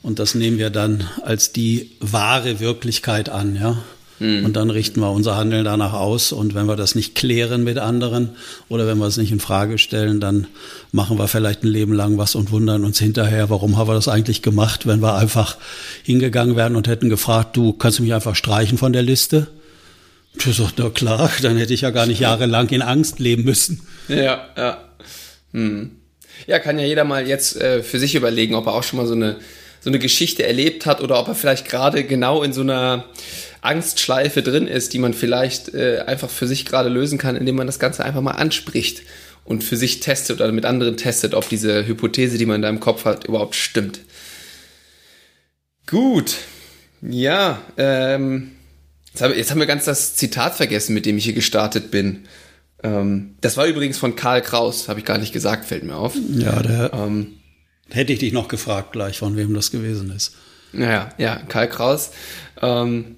und 0.02 0.20
das 0.20 0.36
nehmen 0.36 0.58
wir 0.58 0.70
dann 0.70 1.08
als 1.24 1.54
die 1.54 1.92
wahre 2.00 2.60
Wirklichkeit 2.60 3.30
an, 3.30 3.56
ja. 3.56 3.78
Mhm. 4.22 4.46
Und 4.46 4.56
dann 4.56 4.70
richten 4.70 5.00
wir 5.00 5.12
unser 5.12 5.36
Handeln 5.36 5.66
danach 5.66 5.94
aus. 5.94 6.32
Und 6.32 6.54
wenn 6.54 6.68
wir 6.68 6.76
das 6.76 6.94
nicht 6.94 7.16
klären 7.16 7.64
mit 7.64 7.80
anderen 7.80 8.30
oder 8.70 8.86
wenn 8.86 9.00
wir 9.00 9.08
es 9.08 9.18
nicht 9.18 9.32
in 9.32 9.40
Frage 9.40 9.80
stellen, 9.80 10.20
dann 10.20 10.46
machen 10.92 11.18
wir 11.18 11.28
vielleicht 11.28 11.64
ein 11.64 11.68
Leben 11.68 11.94
lang 11.94 12.20
was 12.20 12.36
und 12.36 12.52
wundern 12.52 12.86
uns 12.86 13.00
hinterher, 13.00 13.50
warum 13.50 13.78
haben 13.78 13.90
wir 13.90 13.96
das 13.96 14.08
eigentlich 14.08 14.44
gemacht, 14.44 14.86
wenn 14.86 15.02
wir 15.02 15.16
einfach 15.16 15.58
hingegangen 16.04 16.56
wären 16.56 16.76
und 16.76 16.88
hätten 16.88 17.10
gefragt, 17.10 17.58
du 17.58 17.74
kannst 17.74 17.98
du 17.98 18.04
mich 18.04 18.14
einfach 18.14 18.36
streichen 18.36 18.78
von 18.78 18.94
der 18.94 19.02
Liste? 19.02 19.48
Du 20.38 20.52
sagst, 20.52 20.76
na 20.78 20.90
klar, 20.90 21.32
dann 21.42 21.58
hätte 21.58 21.74
ich 21.74 21.82
ja 21.82 21.90
gar 21.90 22.06
nicht 22.06 22.20
jahrelang 22.20 22.70
in 22.70 22.84
Angst 22.84 23.20
leben 23.20 23.44
müssen. 23.44 23.82
Ja, 24.08 24.46
ja. 24.56 24.78
Hm. 25.52 25.92
Ja, 26.48 26.60
kann 26.60 26.80
ja 26.80 26.86
jeder 26.86 27.04
mal 27.04 27.28
jetzt 27.28 27.60
äh, 27.60 27.84
für 27.84 28.00
sich 28.00 28.16
überlegen, 28.16 28.56
ob 28.56 28.68
er 28.68 28.74
auch 28.74 28.84
schon 28.84 28.98
mal 28.98 29.08
so 29.08 29.14
eine, 29.14 29.38
so 29.80 29.90
eine 29.90 30.00
Geschichte 30.00 30.46
erlebt 30.46 30.86
hat 30.86 31.02
oder 31.02 31.20
ob 31.20 31.28
er 31.28 31.36
vielleicht 31.36 31.68
gerade 31.68 32.04
genau 32.04 32.44
in 32.44 32.54
so 32.54 32.62
einer 32.62 33.06
Angstschleife 33.62 34.42
drin 34.42 34.68
ist, 34.68 34.94
die 34.94 35.00
man 35.00 35.14
vielleicht 35.14 35.74
äh, 35.74 36.04
einfach 36.06 36.30
für 36.30 36.48
sich 36.48 36.66
gerade 36.66 36.90
lösen 36.90 37.18
kann, 37.18 37.36
indem 37.36 37.56
man 37.56 37.68
das 37.68 37.80
Ganze 37.80 38.04
einfach 38.04 38.22
mal 38.22 38.32
anspricht 38.32 39.04
und 39.44 39.64
für 39.64 39.78
sich 39.78 40.00
testet 40.00 40.40
oder 40.40 40.52
mit 40.52 40.66
anderen 40.66 40.98
testet, 40.98 41.34
ob 41.34 41.48
diese 41.50 41.86
Hypothese, 41.86 42.38
die 42.38 42.46
man 42.46 42.58
in 42.58 42.62
deinem 42.64 42.80
Kopf 42.80 43.06
hat, 43.06 43.28
überhaupt 43.28 43.56
stimmt. 43.56 44.02
Gut. 45.88 46.38
Ja, 47.02 47.62
ähm, 47.78 48.52
jetzt, 49.12 49.22
hab, 49.22 49.36
jetzt 49.36 49.52
haben 49.52 49.60
wir 49.60 49.68
ganz 49.68 49.86
das 49.86 50.16
Zitat 50.16 50.56
vergessen, 50.56 50.94
mit 50.94 51.06
dem 51.06 51.18
ich 51.18 51.26
hier 51.26 51.34
gestartet 51.34 51.92
bin. 51.92 52.28
Ähm, 52.84 53.36
das 53.42 53.58
war 53.58 53.66
übrigens 53.68 53.98
von 53.98 54.16
Karl 54.16 54.42
Kraus, 54.42 54.90
habe 54.90 55.00
ich 55.00 55.06
gar 55.06 55.18
nicht 55.18 55.34
gesagt, 55.34 55.66
fällt 55.66 55.84
mir 55.84 55.96
auf. 55.96 56.16
Ja, 56.34 56.62
der 56.62 56.92
ähm, 56.94 57.34
hätte 57.90 58.14
ich 58.14 58.20
dich 58.20 58.34
noch 58.34 58.48
gefragt 58.48 58.94
gleich, 58.94 59.18
von 59.18 59.38
wem 59.38 59.54
das 59.54 59.72
gewesen 59.72 60.12
ist. 60.12 60.36
Ja, 60.74 61.10
ja, 61.18 61.36
Karl 61.48 61.70
Kraus. 61.70 62.12
Ähm, 62.62 63.18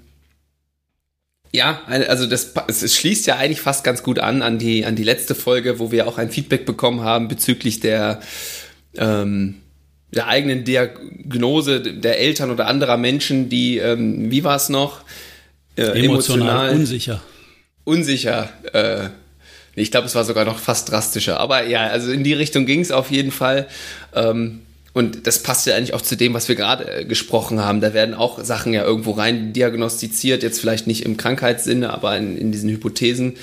ja, 1.56 1.82
also 1.86 2.26
das, 2.26 2.54
es 2.68 2.96
schließt 2.96 3.28
ja 3.28 3.38
eigentlich 3.38 3.62
fast 3.62 3.84
ganz 3.84 4.02
gut 4.02 4.18
an 4.18 4.42
an 4.42 4.58
die 4.58 4.86
an 4.86 4.96
die 4.96 5.04
letzte 5.04 5.36
Folge, 5.36 5.78
wo 5.78 5.92
wir 5.92 6.08
auch 6.08 6.18
ein 6.18 6.32
Feedback 6.32 6.66
bekommen 6.66 7.02
haben 7.02 7.28
bezüglich 7.28 7.80
der 7.80 8.22
ähm, 8.96 9.62
der 10.12 10.28
eigenen 10.28 10.64
Diagnose 10.64 11.80
der 11.82 12.20
Eltern 12.20 12.50
oder 12.50 12.68
anderer 12.68 12.98
Menschen, 12.98 13.50
die 13.50 13.78
ähm, 13.78 14.32
wie 14.32 14.44
war 14.44 14.56
es 14.56 14.70
noch 14.70 15.02
äh, 15.76 15.84
emotional, 15.84 16.70
emotional 16.70 16.70
unsicher 16.72 17.22
unsicher 17.84 18.50
äh, 18.74 19.10
ich 19.76 19.92
glaube, 19.92 20.08
es 20.08 20.16
war 20.16 20.24
sogar 20.24 20.46
noch 20.46 20.60
fast 20.60 20.92
drastischer. 20.92 21.40
Aber 21.40 21.66
ja, 21.66 21.88
also 21.88 22.12
in 22.12 22.24
die 22.24 22.34
Richtung 22.34 22.66
ging 22.66 22.82
es 22.82 22.92
auf 22.92 23.12
jeden 23.12 23.32
Fall. 23.32 23.68
Ähm, 24.14 24.60
und 24.94 25.26
das 25.26 25.40
passt 25.42 25.66
ja 25.66 25.76
eigentlich 25.76 25.96
auch 25.96 26.02
zu 26.02 26.16
dem, 26.16 26.36
was 26.36 26.48
wir 26.48 26.56
gerade 26.56 27.00
äh, 27.00 27.06
gesprochen 27.06 27.60
haben. 27.60 27.82
Da 27.82 27.94
werden 27.94 28.14
auch 28.14 28.44
Sachen 28.44 28.74
ja 28.74 28.84
irgendwo 28.84 29.12
rein 29.12 29.52
diagnostiziert, 29.52 30.44
jetzt 30.44 30.60
vielleicht 30.60 30.86
nicht 30.86 31.04
im 31.04 31.18
Krankheitssinne, 31.18 31.92
aber 31.92 32.16
in, 32.16 32.38
in 32.38 32.52
diesen 32.52 32.70
Hypothesen. 32.70 33.34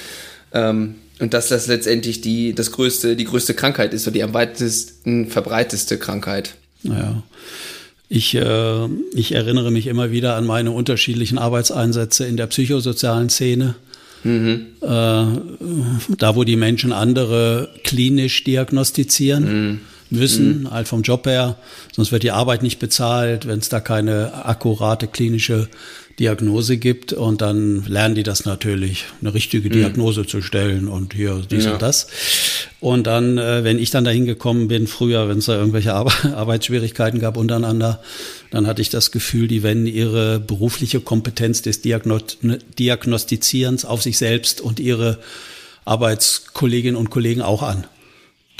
Ähm, 0.53 0.95
und 1.19 1.35
dass 1.35 1.49
das 1.49 1.67
letztendlich 1.67 2.21
die, 2.21 2.55
das 2.55 2.73
größte, 2.73 3.17
die 3.17 3.25
größte 3.25 3.55
Krankheit 3.55 3.93
ist 3.93 4.07
oder 4.07 4.15
die 4.15 4.23
am 4.23 4.33
weitesten 4.33 5.29
verbreiteste 5.29 5.99
Krankheit. 5.99 6.55
Naja. 6.83 7.23
Ich, 8.09 8.35
äh, 8.35 8.87
ich 9.15 9.33
erinnere 9.33 9.71
mich 9.71 9.87
immer 9.87 10.11
wieder 10.11 10.37
an 10.37 10.47
meine 10.47 10.71
unterschiedlichen 10.71 11.39
Arbeitseinsätze 11.39 12.27
in 12.27 12.37
der 12.37 12.47
psychosozialen 12.47 13.29
Szene. 13.29 13.75
Mhm. 14.25 14.67
Äh, 14.81 14.87
da, 14.87 16.35
wo 16.35 16.45
die 16.45 16.57
Menschen 16.57 16.93
andere 16.93 17.71
klinisch 17.85 18.45
diagnostizieren. 18.45 19.45
Mhm 19.45 19.81
müssen, 20.11 20.63
mhm. 20.63 20.71
halt 20.71 20.89
vom 20.89 21.03
Job 21.03 21.27
her, 21.27 21.57
sonst 21.93 22.13
wird 22.13 22.23
die 22.23 22.31
Arbeit 22.31 22.63
nicht 22.63 22.79
bezahlt, 22.79 23.47
wenn 23.47 23.61
es 23.61 23.69
da 23.69 23.81
keine 23.81 24.45
akkurate 24.45 25.07
klinische 25.07 25.69
Diagnose 26.19 26.77
gibt 26.77 27.15
und 27.15 27.41
dann 27.41 27.85
lernen 27.87 28.15
die 28.15 28.23
das 28.23 28.45
natürlich, 28.45 29.07
eine 29.21 29.33
richtige 29.33 29.69
mhm. 29.69 29.73
Diagnose 29.73 30.27
zu 30.27 30.43
stellen 30.43 30.87
und 30.87 31.15
hier 31.15 31.43
dies 31.51 31.65
ja. 31.65 31.73
und 31.73 31.83
das. 31.83 32.09
Und 32.79 33.07
dann, 33.07 33.39
äh, 33.39 33.65
wenn 33.65 33.79
ich 33.79 33.91
dann 33.91 34.05
dahin 34.05 34.27
gekommen 34.27 34.69
bin, 34.69 34.87
früher, 34.87 35.29
wenn 35.29 35.39
es 35.39 35.47
da 35.47 35.57
irgendwelche 35.57 35.95
Ar 35.95 36.13
Arbeitsschwierigkeiten 36.37 37.21
gab 37.21 37.39
untereinander, 37.39 38.03
dann 38.51 38.67
hatte 38.67 38.83
ich 38.83 38.91
das 38.91 39.13
Gefühl, 39.13 39.49
die 39.49 39.63
wenden 39.63 39.87
ihre 39.87 40.41
berufliche 40.41 41.01
Kompetenz 41.01 41.63
des 41.63 41.81
Diagno 41.81 42.19
Diagnostizierens 42.79 43.87
auf 43.87 44.03
sich 44.03 44.19
selbst 44.19 44.61
und 44.61 44.79
ihre 44.79 45.19
Arbeitskolleginnen 45.87 46.97
und 46.97 47.09
Kollegen 47.09 47.41
auch 47.41 47.63
an 47.63 47.87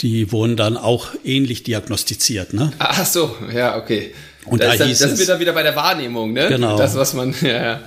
die 0.03 0.33
wurden 0.33 0.57
dann 0.57 0.77
auch 0.77 1.09
ähnlich 1.25 1.63
diagnostiziert. 1.63 2.55
Ne? 2.55 2.73
Ach 2.79 3.07
so, 3.07 3.37
ja, 3.55 3.77
okay. 3.77 4.13
Und 4.47 4.63
das, 4.63 4.79
da 4.79 4.85
hieß 4.85 4.99
das, 4.99 5.11
das 5.11 5.19
wird 5.19 5.29
dann 5.29 5.41
wieder 5.41 5.53
bei 5.53 5.63
der 5.63 5.77
Wahrnehmung, 5.77 6.33
ne? 6.33 6.49
Genau. 6.49 6.77
Das, 6.77 6.95
was 6.97 7.15
man, 7.15 7.35
ja, 7.43 7.63
ja. 7.63 7.81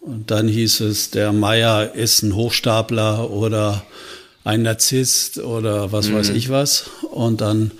Und 0.00 0.30
dann 0.30 0.48
hieß 0.48 0.80
es, 0.80 1.10
der 1.10 1.32
Meier 1.32 1.94
ist 1.94 2.22
ein 2.22 2.34
Hochstapler 2.34 3.30
oder 3.30 3.84
ein 4.44 4.62
Narzisst 4.62 5.38
oder 5.38 5.92
was 5.92 6.08
mhm. 6.08 6.14
weiß 6.14 6.30
ich 6.30 6.50
was. 6.50 6.90
Und 7.10 7.40
dann 7.40 7.70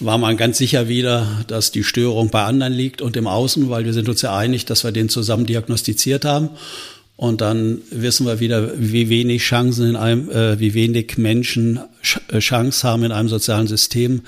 war 0.00 0.18
man 0.18 0.36
ganz 0.36 0.58
sicher 0.58 0.88
wieder, 0.88 1.26
dass 1.46 1.72
die 1.72 1.84
Störung 1.84 2.30
bei 2.30 2.44
anderen 2.44 2.72
liegt 2.72 3.02
und 3.02 3.16
im 3.16 3.26
Außen, 3.26 3.70
weil 3.70 3.84
wir 3.84 3.92
sind 3.92 4.08
uns 4.08 4.22
ja 4.22 4.36
einig, 4.36 4.64
dass 4.66 4.84
wir 4.84 4.92
den 4.92 5.08
zusammen 5.08 5.46
diagnostiziert 5.46 6.24
haben. 6.24 6.50
Und 7.16 7.40
dann 7.40 7.80
wissen 7.90 8.26
wir 8.26 8.40
wieder, 8.40 8.72
wie 8.76 9.08
wenig 9.08 9.42
Chancen 9.42 9.90
in 9.90 9.96
einem, 9.96 10.30
äh, 10.30 10.58
wie 10.58 10.74
wenig 10.74 11.16
Menschen 11.16 11.78
äh, 12.28 12.40
Chance 12.40 12.86
haben 12.86 13.04
in 13.04 13.12
einem 13.12 13.28
sozialen 13.28 13.68
System, 13.68 14.22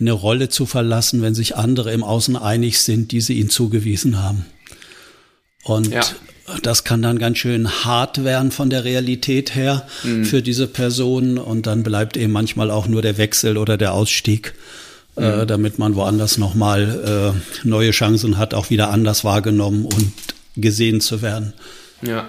eine 0.00 0.12
Rolle 0.12 0.48
zu 0.48 0.64
verlassen, 0.64 1.20
wenn 1.20 1.34
sich 1.34 1.56
andere 1.56 1.92
im 1.92 2.02
Außen 2.02 2.36
einig 2.36 2.80
sind, 2.80 3.12
die 3.12 3.20
sie 3.20 3.34
ihnen 3.34 3.50
zugewiesen 3.50 4.22
haben. 4.22 4.46
Und 5.62 5.88
ja. 5.88 6.02
das 6.62 6.84
kann 6.84 7.02
dann 7.02 7.18
ganz 7.18 7.36
schön 7.36 7.68
hart 7.84 8.24
werden 8.24 8.50
von 8.50 8.70
der 8.70 8.84
Realität 8.84 9.54
her 9.54 9.86
mhm. 10.02 10.24
für 10.24 10.40
diese 10.40 10.66
Personen. 10.66 11.36
Und 11.36 11.66
dann 11.66 11.82
bleibt 11.82 12.16
eben 12.16 12.32
manchmal 12.32 12.70
auch 12.70 12.88
nur 12.88 13.02
der 13.02 13.18
Wechsel 13.18 13.58
oder 13.58 13.76
der 13.76 13.92
Ausstieg, 13.92 14.54
äh, 15.16 15.20
mhm. 15.20 15.40
äh, 15.40 15.46
damit 15.46 15.78
man 15.78 15.96
woanders 15.96 16.38
nochmal 16.38 17.34
äh, 17.36 17.68
neue 17.68 17.90
Chancen 17.90 18.38
hat, 18.38 18.54
auch 18.54 18.70
wieder 18.70 18.90
anders 18.90 19.22
wahrgenommen 19.22 19.84
und 19.84 20.12
gesehen 20.56 21.02
zu 21.02 21.20
werden. 21.20 21.52
Ja. 22.02 22.28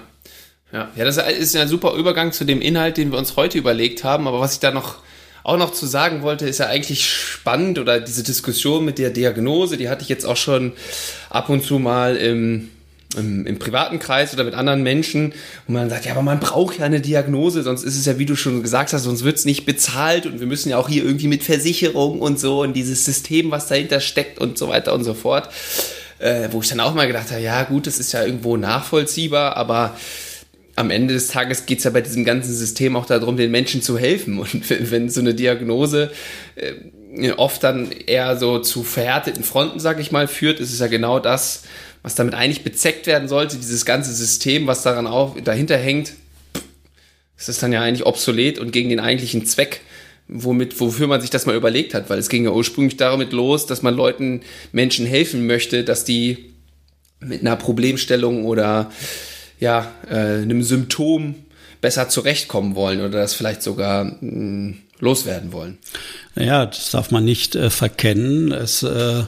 Ja. 0.72 0.90
ja, 0.96 1.04
das 1.04 1.18
ist 1.18 1.54
ein 1.54 1.68
super 1.68 1.94
Übergang 1.94 2.32
zu 2.32 2.44
dem 2.44 2.60
Inhalt, 2.60 2.96
den 2.96 3.12
wir 3.12 3.18
uns 3.18 3.36
heute 3.36 3.58
überlegt 3.58 4.02
haben. 4.02 4.26
Aber 4.26 4.40
was 4.40 4.54
ich 4.54 4.60
da 4.60 4.72
noch 4.72 4.96
auch 5.44 5.58
noch 5.58 5.72
zu 5.72 5.86
sagen 5.86 6.22
wollte, 6.22 6.48
ist 6.48 6.58
ja 6.58 6.66
eigentlich 6.66 7.08
spannend 7.08 7.78
oder 7.78 8.00
diese 8.00 8.22
Diskussion 8.22 8.84
mit 8.84 8.98
der 8.98 9.10
Diagnose, 9.10 9.76
die 9.76 9.90
hatte 9.90 10.02
ich 10.02 10.08
jetzt 10.08 10.24
auch 10.24 10.38
schon 10.38 10.72
ab 11.28 11.50
und 11.50 11.62
zu 11.62 11.78
mal 11.78 12.16
im, 12.16 12.70
im, 13.16 13.46
im 13.46 13.58
privaten 13.58 13.98
Kreis 13.98 14.32
oder 14.32 14.44
mit 14.44 14.54
anderen 14.54 14.82
Menschen, 14.82 15.34
wo 15.66 15.74
man 15.74 15.90
sagt, 15.90 16.06
ja, 16.06 16.12
aber 16.12 16.22
man 16.22 16.40
braucht 16.40 16.78
ja 16.78 16.86
eine 16.86 17.02
Diagnose, 17.02 17.62
sonst 17.62 17.84
ist 17.84 17.96
es 17.96 18.06
ja, 18.06 18.18
wie 18.18 18.24
du 18.24 18.36
schon 18.36 18.62
gesagt 18.62 18.94
hast, 18.94 19.02
sonst 19.02 19.22
wird 19.22 19.36
es 19.36 19.44
nicht 19.44 19.66
bezahlt 19.66 20.24
und 20.24 20.40
wir 20.40 20.46
müssen 20.46 20.70
ja 20.70 20.78
auch 20.78 20.88
hier 20.88 21.04
irgendwie 21.04 21.28
mit 21.28 21.42
Versicherung 21.42 22.20
und 22.20 22.40
so 22.40 22.62
und 22.62 22.72
dieses 22.72 23.04
System, 23.04 23.50
was 23.50 23.66
dahinter 23.66 24.00
steckt 24.00 24.38
und 24.38 24.56
so 24.56 24.68
weiter 24.68 24.94
und 24.94 25.04
so 25.04 25.12
fort. 25.12 25.50
Äh, 26.18 26.48
wo 26.50 26.60
ich 26.60 26.68
dann 26.68 26.80
auch 26.80 26.94
mal 26.94 27.06
gedacht 27.06 27.30
habe, 27.30 27.40
ja 27.40 27.62
gut, 27.64 27.86
das 27.86 27.98
ist 27.98 28.12
ja 28.12 28.24
irgendwo 28.24 28.56
nachvollziehbar, 28.56 29.56
aber 29.56 29.96
am 30.76 30.90
Ende 30.90 31.14
des 31.14 31.28
Tages 31.28 31.66
geht 31.66 31.78
es 31.78 31.84
ja 31.84 31.90
bei 31.90 32.00
diesem 32.00 32.24
ganzen 32.24 32.54
System 32.54 32.96
auch 32.96 33.06
darum, 33.06 33.36
den 33.36 33.50
Menschen 33.50 33.82
zu 33.82 33.98
helfen. 33.98 34.38
Und 34.40 34.90
wenn, 34.90 35.08
so 35.08 35.20
eine 35.20 35.34
Diagnose 35.34 36.10
äh, 36.56 37.30
oft 37.32 37.62
dann 37.62 37.92
eher 37.92 38.36
so 38.36 38.58
zu 38.58 38.82
verhärteten 38.82 39.44
Fronten, 39.44 39.78
sag 39.78 40.00
ich 40.00 40.10
mal, 40.10 40.26
führt, 40.26 40.60
ist 40.60 40.72
es 40.72 40.80
ja 40.80 40.88
genau 40.88 41.20
das, 41.20 41.62
was 42.02 42.14
damit 42.14 42.34
eigentlich 42.34 42.64
bezeckt 42.64 43.06
werden 43.06 43.28
sollte, 43.28 43.56
dieses 43.56 43.84
ganze 43.84 44.12
System, 44.12 44.66
was 44.66 44.82
daran 44.82 45.06
auch 45.06 45.36
dahinter 45.40 45.76
hängt, 45.76 46.12
ist 47.38 47.48
das 47.48 47.58
dann 47.58 47.72
ja 47.72 47.82
eigentlich 47.82 48.06
obsolet 48.06 48.58
und 48.58 48.72
gegen 48.72 48.88
den 48.88 49.00
eigentlichen 49.00 49.46
Zweck, 49.46 49.80
womit, 50.28 50.78
wofür 50.80 51.06
man 51.06 51.20
sich 51.20 51.30
das 51.30 51.46
mal 51.46 51.56
überlegt 51.56 51.94
hat, 51.94 52.08
weil 52.10 52.18
es 52.18 52.28
ging 52.28 52.44
ja 52.44 52.50
ursprünglich 52.50 52.96
damit 52.96 53.32
los, 53.32 53.66
dass 53.66 53.82
man 53.82 53.94
Leuten, 53.94 54.40
Menschen 54.72 55.06
helfen 55.06 55.46
möchte, 55.46 55.84
dass 55.84 56.04
die 56.04 56.54
mit 57.20 57.40
einer 57.40 57.56
Problemstellung 57.56 58.44
oder 58.44 58.90
ja, 59.60 59.92
äh, 60.08 60.42
einem 60.42 60.62
Symptom 60.62 61.34
besser 61.80 62.08
zurechtkommen 62.08 62.74
wollen 62.74 63.00
oder 63.00 63.20
das 63.20 63.34
vielleicht 63.34 63.62
sogar 63.62 64.04
mh, 64.04 64.18
hm, 64.20 64.76
loswerden 64.98 65.52
wollen. 65.52 65.78
Naja, 66.34 66.66
das 66.66 66.90
darf 66.90 67.10
man 67.10 67.24
nicht 67.24 67.56
äh, 67.56 67.70
verkennen. 67.70 68.52
Es 68.52 68.82
äh, 68.82 69.24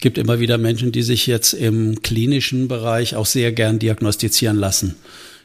gibt 0.00 0.18
immer 0.18 0.38
wieder 0.40 0.58
Menschen, 0.58 0.92
die 0.92 1.02
sich 1.02 1.26
jetzt 1.26 1.52
im 1.52 2.02
klinischen 2.02 2.68
Bereich 2.68 3.16
auch 3.16 3.26
sehr 3.26 3.52
gern 3.52 3.78
diagnostizieren 3.78 4.56
lassen. 4.56 4.96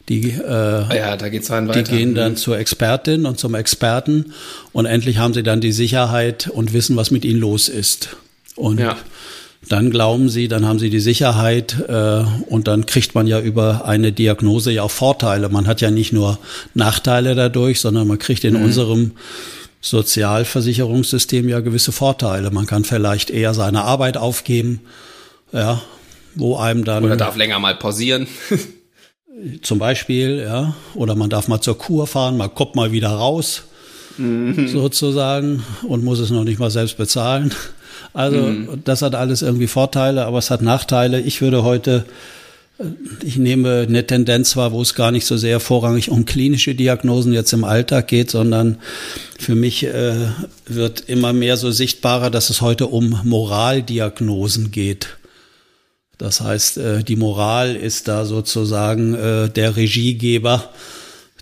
Die, 0.09 0.31
äh, 0.31 0.43
ah 0.43 0.93
ja, 0.93 1.15
da 1.15 1.29
geht's 1.29 1.49
rein 1.49 1.67
weiter. 1.67 1.81
die 1.81 1.91
gehen 1.91 2.13
dann 2.13 2.33
mhm. 2.33 2.37
zur 2.37 2.57
Expertin 2.57 3.25
und 3.25 3.39
zum 3.39 3.55
Experten 3.55 4.33
und 4.73 4.85
endlich 4.85 5.17
haben 5.17 5.33
sie 5.33 5.43
dann 5.43 5.61
die 5.61 5.71
Sicherheit 5.71 6.47
und 6.47 6.73
wissen, 6.73 6.97
was 6.97 7.09
mit 7.09 7.23
ihnen 7.23 7.39
los 7.39 7.69
ist. 7.69 8.17
Und 8.55 8.79
ja 8.79 8.97
dann 9.69 9.91
glauben 9.91 10.29
sie, 10.29 10.47
dann 10.47 10.65
haben 10.65 10.79
sie 10.79 10.89
die 10.89 10.99
Sicherheit 10.99 11.77
äh, 11.87 12.23
und 12.47 12.67
dann 12.67 12.85
kriegt 12.85 13.15
man 13.15 13.27
ja 13.27 13.39
über 13.39 13.85
eine 13.85 14.11
Diagnose 14.11 14.71
ja 14.71 14.83
auch 14.83 14.91
Vorteile. 14.91 15.49
Man 15.49 15.67
hat 15.67 15.81
ja 15.81 15.91
nicht 15.91 16.11
nur 16.11 16.37
Nachteile 16.73 17.35
dadurch, 17.35 17.79
sondern 17.79 18.07
man 18.07 18.19
kriegt 18.19 18.43
in 18.43 18.55
mhm. 18.55 18.63
unserem 18.63 19.11
Sozialversicherungssystem 19.81 21.47
ja 21.47 21.59
gewisse 21.59 21.91
Vorteile. 21.91 22.51
Man 22.51 22.65
kann 22.65 22.83
vielleicht 22.83 23.29
eher 23.29 23.53
seine 23.53 23.83
Arbeit 23.83 24.17
aufgeben, 24.17 24.81
ja, 25.51 25.81
wo 26.35 26.57
einem 26.57 26.83
dann. 26.83 27.03
Oder 27.03 27.17
darf 27.17 27.35
länger 27.35 27.59
mal 27.59 27.75
pausieren. 27.75 28.27
zum 29.61 29.79
Beispiel, 29.79 30.39
ja. 30.39 30.75
Oder 30.95 31.15
man 31.15 31.29
darf 31.29 31.47
mal 31.47 31.61
zur 31.61 31.77
Kur 31.77 32.07
fahren, 32.07 32.37
man 32.37 32.53
kommt 32.53 32.75
mal 32.75 32.91
wieder 32.91 33.09
raus, 33.09 33.63
mhm. 34.17 34.67
sozusagen, 34.67 35.63
und 35.87 36.03
muss 36.03 36.19
es 36.19 36.29
noch 36.29 36.43
nicht 36.43 36.59
mal 36.59 36.71
selbst 36.71 36.97
bezahlen. 36.97 37.53
Also 38.13 38.37
mhm. 38.37 38.81
das 38.83 39.01
hat 39.01 39.15
alles 39.15 39.41
irgendwie 39.41 39.67
Vorteile, 39.67 40.25
aber 40.25 40.37
es 40.37 40.51
hat 40.51 40.61
Nachteile. 40.61 41.19
Ich 41.21 41.41
würde 41.41 41.63
heute, 41.63 42.05
äh, 42.77 42.83
ich 43.23 43.37
nehme 43.37 43.85
eine 43.87 44.05
Tendenz 44.05 44.55
wahr, 44.55 44.71
wo 44.71 44.81
es 44.81 44.93
gar 44.93 45.11
nicht 45.11 45.25
so 45.25 45.37
sehr 45.37 45.59
vorrangig 45.59 46.09
um 46.09 46.25
klinische 46.25 46.75
Diagnosen 46.75 47.33
jetzt 47.33 47.53
im 47.53 47.63
Alltag 47.63 48.07
geht, 48.07 48.29
sondern 48.29 48.77
für 49.39 49.55
mich 49.55 49.83
äh, 49.85 50.13
wird 50.67 51.01
immer 51.07 51.33
mehr 51.33 51.57
so 51.57 51.71
sichtbarer, 51.71 52.29
dass 52.29 52.49
es 52.51 52.61
heute 52.61 52.87
um 52.87 53.19
Moraldiagnosen 53.23 54.71
geht. 54.71 55.17
Das 56.23 56.39
heißt, 56.39 56.77
äh, 56.77 57.03
die 57.03 57.17
Moral 57.17 57.75
ist 57.75 58.07
da 58.07 58.23
sozusagen 58.23 59.13
äh, 59.13 59.49
der 59.49 59.75
Regiegeber 59.75 60.69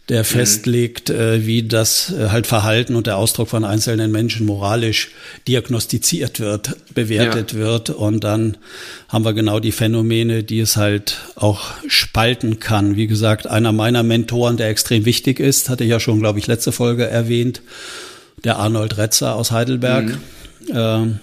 der 0.09 0.21
mhm. 0.21 0.25
festlegt, 0.25 1.11
äh, 1.11 1.45
wie 1.45 1.61
das 1.61 2.11
halt 2.17 2.47
Verhalten 2.47 2.95
und 2.95 3.05
der 3.05 3.17
Ausdruck 3.17 3.47
von 3.47 3.63
einzelnen 3.63 4.11
Menschen 4.11 4.47
moralisch 4.47 5.11
diagnostiziert 5.47 6.39
wird, 6.39 6.75
bewertet 6.95 7.53
ja. 7.53 7.59
wird. 7.59 7.91
Und 7.91 8.23
dann 8.23 8.57
haben 9.07 9.23
wir 9.23 9.33
genau 9.33 9.59
die 9.59 9.71
Phänomene, 9.71 10.41
die 10.43 10.59
es 10.59 10.77
halt 10.77 11.19
auch 11.35 11.61
spalten 11.87 12.59
kann. 12.59 12.95
Wie 12.95 13.05
gesagt, 13.05 13.45
einer 13.45 13.73
meiner 13.73 14.01
Mentoren, 14.01 14.57
der 14.57 14.69
extrem 14.69 15.05
wichtig 15.05 15.39
ist, 15.39 15.69
hatte 15.69 15.83
ich 15.83 15.91
ja 15.91 15.99
schon, 15.99 16.19
glaube 16.19 16.39
ich, 16.39 16.47
letzte 16.47 16.71
Folge 16.71 17.05
erwähnt, 17.05 17.61
der 18.43 18.57
Arnold 18.57 18.97
Retzer 18.97 19.35
aus 19.35 19.51
Heidelberg. 19.51 20.05
Mhm. 20.05 20.75
Äh, 20.75 21.19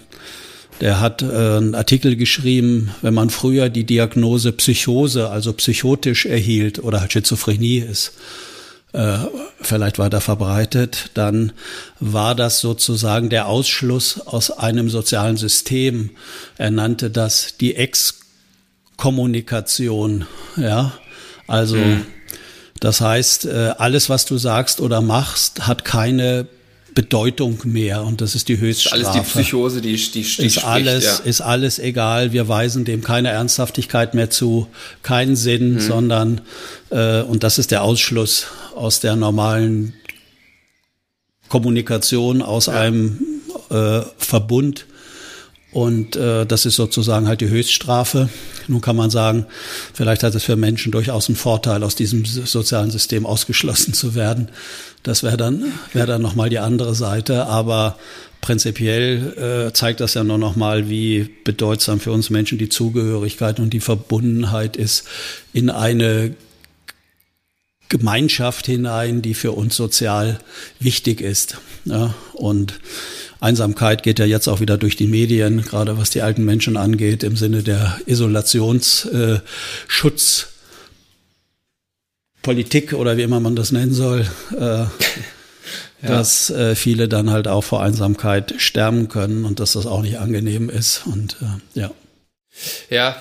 der 0.81 1.01
hat 1.01 1.23
äh, 1.23 1.27
einen 1.27 1.75
Artikel 1.75 2.17
geschrieben, 2.17 2.91
wenn 3.03 3.15
man 3.15 3.31
früher 3.31 3.69
die 3.69 3.85
Diagnose 3.85 4.53
Psychose, 4.53 5.31
also 5.31 5.53
psychotisch 5.53 6.27
erhielt 6.27 6.79
oder 6.79 7.01
halt 7.01 7.13
Schizophrenie 7.13 7.79
ist, 7.79 8.13
äh, 8.93 9.19
vielleicht 9.61 9.99
weiter 9.99 10.21
verbreitet, 10.21 11.11
dann 11.15 11.53
war 12.01 12.35
das 12.35 12.61
sozusagen 12.61 13.29
der 13.29 13.47
Ausschluss 13.47 14.21
aus 14.21 14.51
einem 14.51 14.89
sozialen 14.89 15.37
System. 15.37 16.11
Er 16.57 16.71
nannte 16.71 17.11
das 17.11 17.59
die 17.59 17.77
Exkommunikation, 17.77 20.27
ja. 20.57 20.93
Also, 21.47 21.77
mhm. 21.77 22.07
das 22.81 23.01
heißt, 23.01 23.47
äh, 23.47 23.75
alles, 23.79 24.09
was 24.09 24.27
du 24.27 24.39
sagst 24.39 24.81
oder 24.81 25.01
machst, 25.01 25.67
hat 25.67 25.85
keine 25.85 26.47
Bedeutung 26.99 27.61
mehr 27.63 28.03
und 28.03 28.21
das 28.21 28.35
ist 28.35 28.49
die 28.49 28.59
Höchststrafe. 28.59 29.03
Ist 29.03 29.07
alles 29.07 29.23
die 29.23 29.31
Psychose, 29.31 29.81
die, 29.81 29.95
die, 29.95 30.11
die 30.11 30.21
ist 30.23 30.33
spricht, 30.33 30.65
alles 30.65 31.05
ja. 31.05 31.17
ist 31.19 31.41
alles 31.41 31.79
egal. 31.79 32.33
Wir 32.33 32.49
weisen 32.49 32.85
dem 32.85 33.05
keine 33.05 33.29
Ernsthaftigkeit 33.29 34.15
mehr 34.15 34.31
zu, 34.31 34.67
keinen 35.05 35.37
Sinn, 35.37 35.75
mhm. 35.75 35.81
sondern 35.81 36.41
äh, 36.91 37.21
und 37.23 37.45
das 37.45 37.59
ist 37.59 37.71
der 37.71 37.85
Ausschluss 37.85 38.49
aus 38.75 38.99
der 38.99 39.15
normalen 39.15 39.93
Kommunikation, 41.49 42.43
aus 42.43 42.67
ja. 42.67 42.73
einem 42.73 43.21
äh, 43.71 44.01
Verbund. 44.17 44.87
Und 45.71 46.17
äh, 46.17 46.47
das 46.47 46.67
ist 46.67 46.75
sozusagen 46.75 47.29
halt 47.29 47.43
die 47.43 47.49
Höchststrafe. 47.49 48.29
Nun 48.67 48.81
kann 48.81 48.97
man 48.97 49.11
sagen, 49.11 49.47
vielleicht 49.93 50.25
hat 50.25 50.35
es 50.35 50.43
für 50.43 50.57
Menschen 50.57 50.91
durchaus 50.91 51.29
einen 51.29 51.37
Vorteil, 51.37 51.85
aus 51.85 51.95
diesem 51.95 52.25
sozialen 52.25 52.91
System 52.91 53.25
ausgeschlossen 53.25 53.95
zu 53.95 54.17
werden. 54.17 54.49
Das 55.09 55.23
wäre 55.23 55.39
dann, 55.39 55.73
wäre 55.95 56.07
dann 56.07 56.21
nochmal 56.21 56.51
die 56.51 56.59
andere 56.59 56.95
Seite. 56.95 57.47
Aber 57.47 57.97
prinzipiell 58.43 59.69
äh, 59.69 59.73
zeigt 59.73 60.01
das 60.01 60.13
ja 60.13 60.23
nur 60.23 60.37
nochmal, 60.37 60.91
wie 60.91 61.31
bedeutsam 61.45 61.99
für 61.99 62.13
uns 62.13 62.29
Menschen 62.29 62.59
die 62.59 62.69
Zugehörigkeit 62.69 63.59
und 63.59 63.71
die 63.71 63.81
Verbundenheit 63.81 64.77
ist 64.77 65.05
in 65.55 65.71
eine 65.71 66.35
Gemeinschaft 67.89 68.67
hinein, 68.67 69.23
die 69.23 69.33
für 69.33 69.53
uns 69.53 69.77
sozial 69.77 70.41
wichtig 70.79 71.23
ist. 71.23 71.57
Ja, 71.87 72.13
und 72.35 72.79
Einsamkeit 73.41 74.03
geht 74.03 74.19
ja 74.19 74.27
jetzt 74.27 74.47
auch 74.47 74.61
wieder 74.61 74.77
durch 74.77 74.97
die 74.97 75.07
Medien, 75.07 75.63
gerade 75.63 75.97
was 75.97 76.11
die 76.11 76.21
alten 76.21 76.45
Menschen 76.45 76.77
angeht, 76.77 77.23
im 77.23 77.35
Sinne 77.35 77.63
der 77.63 77.99
Isolationsschutz. 78.05 80.43
Äh, 80.43 80.58
oder 82.95 83.17
wie 83.17 83.23
immer 83.23 83.41
man 83.41 83.57
das 83.57 83.73
nennen 83.73 83.93
soll, 83.93 84.27
äh, 84.57 84.61
ja. 84.63 84.89
dass 86.01 86.51
äh, 86.51 86.75
viele 86.75 87.09
dann 87.09 87.31
halt 87.31 87.49
auch 87.49 87.65
vor 87.65 87.83
Einsamkeit 87.83 88.55
sterben 88.59 89.09
können 89.09 89.45
und 89.45 89.61
dass 89.61 89.73
das 89.73 89.87
auch 89.87 90.03
nicht 90.03 90.19
angenehm 90.19 90.69
ist. 90.71 91.03
Und 91.07 91.37
äh, 91.43 91.81
ja. 91.81 91.91
Ja, 92.91 93.17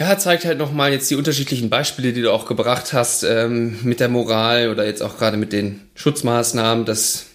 ja, 0.00 0.16
zeigt 0.16 0.46
halt 0.46 0.56
nochmal 0.56 0.92
jetzt 0.92 1.10
die 1.10 1.14
unterschiedlichen 1.14 1.68
Beispiele, 1.68 2.14
die 2.14 2.22
du 2.22 2.32
auch 2.32 2.46
gebracht 2.46 2.94
hast, 2.94 3.22
ähm, 3.22 3.80
mit 3.82 4.00
der 4.00 4.08
Moral 4.08 4.70
oder 4.70 4.86
jetzt 4.86 5.02
auch 5.02 5.18
gerade 5.18 5.36
mit 5.36 5.52
den 5.52 5.82
Schutzmaßnahmen, 5.94 6.86
dass 6.86 7.26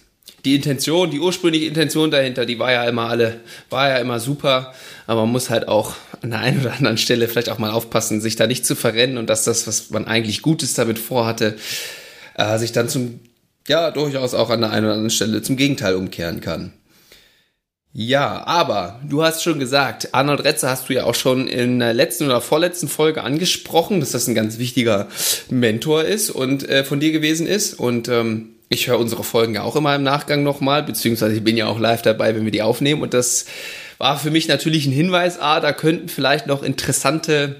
die 0.44 0.56
Intention, 0.56 1.12
die 1.12 1.20
ursprüngliche 1.20 1.66
Intention 1.66 2.10
dahinter, 2.10 2.44
die 2.44 2.58
war 2.58 2.72
ja 2.72 2.82
immer 2.84 3.08
alle, 3.08 3.40
war 3.70 3.88
ja 3.88 3.98
immer 3.98 4.18
super, 4.18 4.74
aber 5.06 5.22
man 5.22 5.30
muss 5.30 5.48
halt 5.48 5.68
auch 5.68 5.94
an 6.22 6.30
der 6.30 6.40
einen 6.40 6.60
oder 6.60 6.74
anderen 6.74 6.98
Stelle 6.98 7.28
vielleicht 7.28 7.48
auch 7.48 7.58
mal 7.58 7.70
aufpassen, 7.70 8.20
sich 8.20 8.36
da 8.36 8.46
nicht 8.46 8.66
zu 8.66 8.74
verrennen 8.74 9.18
und 9.18 9.28
dass 9.28 9.44
das, 9.44 9.66
was 9.66 9.90
man 9.90 10.06
eigentlich 10.06 10.42
Gutes 10.42 10.74
damit 10.74 10.98
vorhatte, 10.98 11.56
äh, 12.36 12.58
sich 12.58 12.72
dann 12.72 12.88
zum, 12.88 13.20
ja, 13.68 13.90
durchaus 13.90 14.34
auch 14.34 14.50
an 14.50 14.60
der 14.60 14.70
einen 14.70 14.86
oder 14.86 14.94
anderen 14.94 15.10
Stelle 15.10 15.42
zum 15.42 15.56
Gegenteil 15.56 15.94
umkehren 15.94 16.40
kann. 16.40 16.72
Ja, 17.98 18.46
aber 18.46 19.00
du 19.08 19.22
hast 19.22 19.42
schon 19.42 19.58
gesagt, 19.58 20.10
Arnold 20.12 20.44
Retzer 20.44 20.68
hast 20.68 20.90
du 20.90 20.92
ja 20.92 21.04
auch 21.04 21.14
schon 21.14 21.48
in 21.48 21.78
der 21.78 21.94
letzten 21.94 22.26
oder 22.26 22.42
vorletzten 22.42 22.88
Folge 22.88 23.22
angesprochen, 23.22 24.00
dass 24.00 24.10
das 24.10 24.28
ein 24.28 24.34
ganz 24.34 24.58
wichtiger 24.58 25.08
Mentor 25.48 26.04
ist 26.04 26.28
und 26.28 26.68
äh, 26.68 26.84
von 26.84 27.00
dir 27.00 27.10
gewesen 27.10 27.46
ist. 27.46 27.72
Und 27.72 28.08
ähm, 28.08 28.50
ich 28.68 28.88
höre 28.88 28.98
unsere 28.98 29.24
Folgen 29.24 29.54
ja 29.54 29.62
auch 29.62 29.76
immer 29.76 29.94
im 29.94 30.02
Nachgang 30.02 30.42
nochmal, 30.42 30.82
beziehungsweise 30.82 31.36
ich 31.36 31.42
bin 31.42 31.56
ja 31.56 31.68
auch 31.68 31.78
live 31.78 32.02
dabei, 32.02 32.34
wenn 32.34 32.44
wir 32.44 32.52
die 32.52 32.60
aufnehmen. 32.60 33.00
Und 33.00 33.14
das 33.14 33.46
war 33.98 34.18
für 34.18 34.30
mich 34.30 34.48
natürlich 34.48 34.86
ein 34.86 34.92
Hinweis, 34.92 35.38
ah, 35.38 35.60
da 35.60 35.72
könnten 35.72 36.08
vielleicht 36.08 36.46
noch 36.46 36.62
interessante 36.62 37.56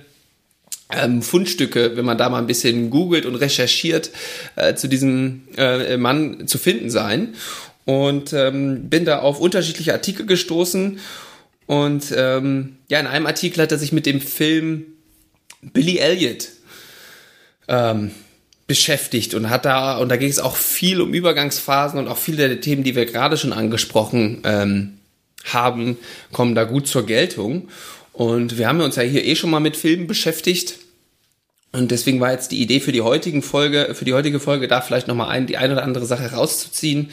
ähm, 0.93 1.23
Fundstücke, 1.23 1.97
wenn 1.97 2.05
man 2.05 2.19
da 2.19 2.29
mal 2.29 2.39
ein 2.39 2.47
bisschen 2.47 2.91
googelt 2.91 3.27
und 3.27 3.35
recherchiert, 3.35 4.11
äh, 4.55 4.75
zu 4.75 4.89
diesem 4.89 5.43
äh, 5.57 5.97
Mann 5.97 6.47
zu 6.47 6.59
finden 6.59 6.91
sein 6.91 7.35
und 7.85 8.33
ähm, 8.33 8.89
bin 8.89 9.05
da 9.05 9.21
auf 9.21 9.41
unterschiedliche 9.41 9.93
Artikel 9.93 10.27
gestoßen. 10.27 10.99
Und 11.67 12.15
ähm, 12.17 12.77
ja, 12.89 13.01
in 13.01 13.07
einem 13.07 13.27
Artikel 13.27 13.63
hat 13.63 13.73
er 13.73 13.79
sich 13.79 13.93
mit 13.93 14.07
dem 14.07 14.21
Film 14.21 14.85
Billy 15.61 15.99
Elliot 15.99 16.49
ähm, 17.67 18.13
beschäftigt 18.67 19.35
und 19.35 19.51
hat 19.51 19.65
da, 19.65 19.99
und 19.99 20.09
da 20.09 20.17
ging 20.17 20.29
es 20.29 20.39
auch 20.39 20.57
viel 20.57 21.01
um 21.01 21.15
Übergangsphasen 21.15 21.99
und 21.99 22.09
auch 22.09 22.19
viele 22.19 22.49
der 22.49 22.61
Themen, 22.61 22.85
die 22.85 22.95
wir 22.95 23.07
gerade 23.07 23.37
schon 23.37 23.53
angesprochen 23.53 24.43
ähm, 24.45 24.96
haben, 25.45 25.99
kommen 26.33 26.55
da 26.55 26.65
gut 26.65 26.89
zur 26.89 27.07
Geltung. 27.07 27.69
Und 28.13 28.59
wir 28.59 28.69
haben 28.69 28.81
uns 28.81 28.97
ja 28.97 29.03
hier 29.03 29.25
eh 29.25 29.37
schon 29.37 29.51
mal 29.51 29.61
mit 29.61 29.77
Filmen 29.77 30.07
beschäftigt. 30.07 30.79
Und 31.73 31.91
deswegen 31.91 32.21
war 32.21 32.33
jetzt 32.33 32.53
die 32.53 32.63
Idee 32.63 32.81
für 32.81 32.93
die 32.93 33.03
heutigen 33.03 33.43
Folge, 33.43 33.95
für 33.95 34.05
die 34.05 34.15
heutige 34.15 34.41
Folge, 34.41 34.69
da 34.69 34.81
vielleicht 34.81 35.09
nochmal 35.09 35.29
ein, 35.29 35.47
die 35.47 35.59
eine 35.59 35.75
oder 35.75 35.83
andere 35.83 36.07
Sache 36.07 36.33
rauszuziehen 36.33 37.11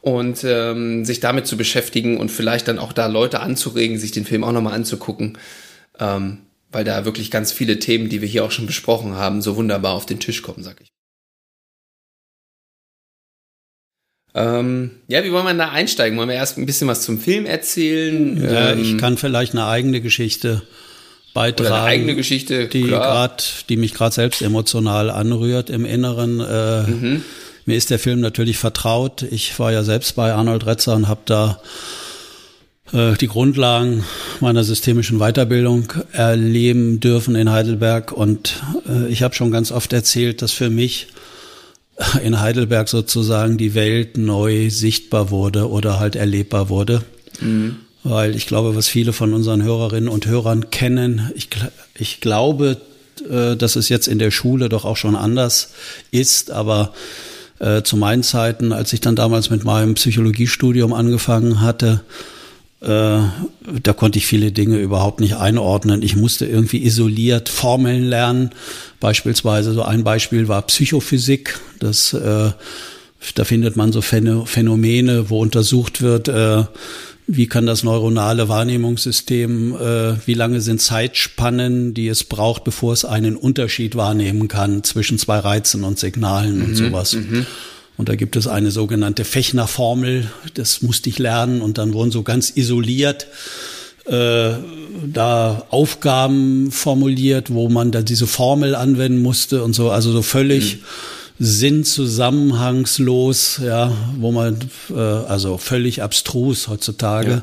und 0.00 0.44
ähm, 0.44 1.04
sich 1.04 1.18
damit 1.18 1.48
zu 1.48 1.56
beschäftigen 1.56 2.18
und 2.18 2.30
vielleicht 2.30 2.68
dann 2.68 2.78
auch 2.78 2.92
da 2.92 3.06
Leute 3.06 3.40
anzuregen, 3.40 3.98
sich 3.98 4.12
den 4.12 4.24
Film 4.24 4.44
auch 4.44 4.52
nochmal 4.52 4.74
anzugucken. 4.74 5.38
Ähm, 5.98 6.38
weil 6.70 6.84
da 6.84 7.04
wirklich 7.04 7.30
ganz 7.30 7.52
viele 7.52 7.78
Themen, 7.78 8.08
die 8.08 8.20
wir 8.20 8.28
hier 8.28 8.44
auch 8.44 8.50
schon 8.50 8.66
besprochen 8.66 9.14
haben, 9.14 9.42
so 9.42 9.56
wunderbar 9.56 9.94
auf 9.94 10.06
den 10.06 10.20
Tisch 10.20 10.42
kommen, 10.42 10.62
sag 10.62 10.80
ich. 10.80 10.95
Ähm, 14.36 14.90
ja, 15.08 15.24
wie 15.24 15.32
wollen 15.32 15.46
wir 15.46 15.54
da 15.54 15.70
einsteigen? 15.70 16.18
Wollen 16.18 16.28
wir 16.28 16.36
erst 16.36 16.58
ein 16.58 16.66
bisschen 16.66 16.86
was 16.88 17.00
zum 17.00 17.18
Film 17.18 17.46
erzählen? 17.46 18.42
Ja, 18.42 18.72
ähm, 18.72 18.82
ich 18.82 18.98
kann 18.98 19.16
vielleicht 19.16 19.54
eine 19.54 19.66
eigene 19.66 20.02
Geschichte 20.02 20.60
beitragen. 21.32 21.70
Oder 21.70 21.76
eine 21.76 21.86
eigene 21.86 22.14
Geschichte, 22.16 22.68
die 22.68 22.82
grad, 22.82 23.64
die 23.70 23.78
mich 23.78 23.94
gerade 23.94 24.14
selbst 24.14 24.42
emotional 24.42 25.08
anrührt 25.08 25.70
im 25.70 25.86
Inneren. 25.86 26.40
Äh, 26.40 26.82
mhm. 26.82 27.24
Mir 27.64 27.76
ist 27.76 27.88
der 27.88 27.98
Film 27.98 28.20
natürlich 28.20 28.58
vertraut. 28.58 29.22
Ich 29.22 29.58
war 29.58 29.72
ja 29.72 29.82
selbst 29.82 30.16
bei 30.16 30.34
Arnold 30.34 30.66
Retzer 30.66 30.94
und 30.94 31.08
habe 31.08 31.22
da 31.24 31.60
äh, 32.92 33.14
die 33.14 33.28
Grundlagen 33.28 34.04
meiner 34.40 34.64
systemischen 34.64 35.18
Weiterbildung 35.18 35.92
erleben 36.12 37.00
dürfen 37.00 37.36
in 37.36 37.50
Heidelberg. 37.50 38.12
Und 38.12 38.62
äh, 38.86 39.08
ich 39.08 39.22
habe 39.22 39.34
schon 39.34 39.50
ganz 39.50 39.72
oft 39.72 39.94
erzählt, 39.94 40.42
dass 40.42 40.52
für 40.52 40.68
mich 40.68 41.08
in 42.22 42.40
Heidelberg 42.40 42.88
sozusagen 42.88 43.56
die 43.56 43.74
Welt 43.74 44.18
neu 44.18 44.70
sichtbar 44.70 45.30
wurde 45.30 45.70
oder 45.70 45.98
halt 45.98 46.16
erlebbar 46.16 46.68
wurde. 46.68 47.02
Mhm. 47.40 47.76
Weil 48.04 48.36
ich 48.36 48.46
glaube, 48.46 48.76
was 48.76 48.86
viele 48.86 49.12
von 49.12 49.34
unseren 49.34 49.62
Hörerinnen 49.62 50.08
und 50.08 50.26
Hörern 50.26 50.70
kennen, 50.70 51.32
ich, 51.34 51.48
ich 51.98 52.20
glaube, 52.20 52.80
äh, 53.28 53.56
dass 53.56 53.76
es 53.76 53.88
jetzt 53.88 54.06
in 54.06 54.18
der 54.18 54.30
Schule 54.30 54.68
doch 54.68 54.84
auch 54.84 54.96
schon 54.96 55.16
anders 55.16 55.70
ist, 56.10 56.50
aber 56.50 56.92
äh, 57.58 57.82
zu 57.82 57.96
meinen 57.96 58.22
Zeiten, 58.22 58.72
als 58.72 58.92
ich 58.92 59.00
dann 59.00 59.16
damals 59.16 59.50
mit 59.50 59.64
meinem 59.64 59.94
Psychologiestudium 59.94 60.92
angefangen 60.92 61.60
hatte, 61.62 62.02
da 62.80 63.92
konnte 63.94 64.18
ich 64.18 64.26
viele 64.26 64.52
Dinge 64.52 64.78
überhaupt 64.78 65.20
nicht 65.20 65.36
einordnen. 65.36 66.02
Ich 66.02 66.14
musste 66.14 66.46
irgendwie 66.46 66.84
isoliert 66.84 67.48
Formeln 67.48 68.04
lernen. 68.04 68.50
Beispielsweise 69.00 69.72
so 69.72 69.82
ein 69.82 70.04
Beispiel 70.04 70.48
war 70.48 70.62
Psychophysik. 70.62 71.58
Das, 71.78 72.12
äh, 72.12 72.50
da 73.34 73.44
findet 73.44 73.76
man 73.76 73.92
so 73.92 74.02
Phänomene, 74.02 75.30
wo 75.30 75.40
untersucht 75.40 76.02
wird, 76.02 76.28
äh, 76.28 76.64
wie 77.26 77.46
kann 77.46 77.66
das 77.66 77.82
neuronale 77.82 78.48
Wahrnehmungssystem, 78.48 79.74
äh, 79.74 80.26
wie 80.26 80.34
lange 80.34 80.60
sind 80.60 80.80
Zeitspannen, 80.80 81.92
die 81.92 82.08
es 82.08 82.24
braucht, 82.24 82.62
bevor 82.62 82.92
es 82.92 83.04
einen 83.04 83.36
Unterschied 83.36 83.96
wahrnehmen 83.96 84.48
kann 84.48 84.84
zwischen 84.84 85.18
zwei 85.18 85.38
Reizen 85.38 85.82
und 85.82 85.98
Signalen 85.98 86.58
mhm, 86.58 86.64
und 86.64 86.74
sowas. 86.76 87.14
Mhm. 87.14 87.46
Und 87.96 88.08
da 88.08 88.14
gibt 88.14 88.36
es 88.36 88.46
eine 88.46 88.70
sogenannte 88.70 89.24
Fechner-Formel, 89.24 90.30
das 90.54 90.82
musste 90.82 91.08
ich 91.08 91.18
lernen 91.18 91.62
und 91.62 91.78
dann 91.78 91.94
wurden 91.94 92.10
so 92.10 92.22
ganz 92.22 92.52
isoliert 92.54 93.26
äh, 94.06 94.52
da 95.06 95.66
Aufgaben 95.70 96.70
formuliert, 96.70 97.52
wo 97.52 97.68
man 97.68 97.90
da 97.90 98.02
diese 98.02 98.26
Formel 98.26 98.74
anwenden 98.74 99.22
musste 99.22 99.64
und 99.64 99.74
so, 99.74 99.90
also 99.90 100.12
so 100.12 100.22
völlig 100.22 100.76
mhm. 100.76 101.44
sinnzusammenhangslos, 101.44 103.60
ja, 103.64 103.92
wo 104.18 104.30
man 104.30 104.58
äh, 104.90 104.94
also 104.94 105.58
völlig 105.58 106.02
abstrus 106.02 106.68
heutzutage. 106.68 107.30
Ja. 107.30 107.42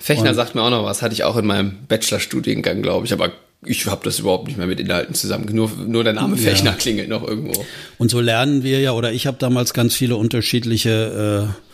Fechner 0.00 0.30
und, 0.30 0.36
sagt 0.36 0.54
mir 0.54 0.62
auch 0.62 0.70
noch 0.70 0.84
was, 0.84 1.02
hatte 1.02 1.14
ich 1.14 1.24
auch 1.24 1.36
in 1.36 1.46
meinem 1.46 1.72
Bachelorstudiengang, 1.88 2.82
glaube 2.82 3.06
ich, 3.06 3.12
aber 3.12 3.32
ich 3.64 3.86
habe 3.86 4.04
das 4.04 4.18
überhaupt 4.18 4.46
nicht 4.46 4.58
mehr 4.58 4.66
mit 4.66 4.80
Inhalten 4.80 5.14
zusammen. 5.14 5.46
Nur, 5.52 5.70
nur 5.86 6.04
der 6.04 6.12
Name 6.12 6.36
Fechner 6.36 6.70
ja. 6.70 6.76
klingelt 6.76 7.08
noch 7.08 7.26
irgendwo. 7.26 7.64
Und 7.98 8.10
so 8.10 8.20
lernen 8.20 8.62
wir 8.62 8.80
ja, 8.80 8.92
oder 8.92 9.12
ich 9.12 9.26
habe 9.26 9.38
damals 9.38 9.74
ganz 9.74 9.94
viele 9.94 10.16
unterschiedliche 10.16 11.50
äh, 11.50 11.66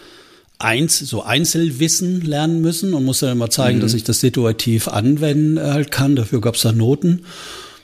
eins, 0.59 0.99
so 0.99 1.23
Einzelwissen 1.23 2.23
lernen 2.23 2.61
müssen 2.61 2.95
und 2.95 3.05
musste 3.05 3.27
dann 3.27 3.39
mal 3.39 3.51
zeigen, 3.51 3.79
mhm. 3.79 3.83
dass 3.83 3.95
ich 3.95 4.05
das 4.05 4.21
situativ 4.21 4.89
anwenden 4.89 5.61
halt 5.61 5.91
kann. 5.91 6.17
Dafür 6.17 6.41
gab 6.41 6.55
es 6.55 6.63
da 6.63 6.73
Noten. 6.73 7.25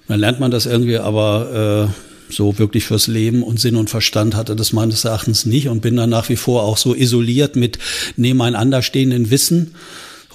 Dann 0.06 0.20
lernt 0.20 0.40
man 0.40 0.50
das 0.50 0.64
irgendwie, 0.64 0.98
aber 0.98 1.90
äh, 1.90 2.32
so 2.32 2.58
wirklich 2.58 2.84
fürs 2.84 3.08
Leben 3.08 3.42
und 3.42 3.60
Sinn 3.60 3.76
und 3.76 3.90
Verstand 3.90 4.36
hatte 4.36 4.56
das 4.56 4.72
meines 4.72 5.04
Erachtens 5.04 5.44
nicht 5.44 5.68
und 5.68 5.80
bin 5.80 5.96
dann 5.96 6.10
nach 6.10 6.28
wie 6.28 6.36
vor 6.36 6.62
auch 6.62 6.76
so 6.76 6.94
isoliert 6.94 7.56
mit 7.56 7.78
nebeneinander 8.16 8.82
stehenden 8.82 9.30
Wissen 9.30 9.74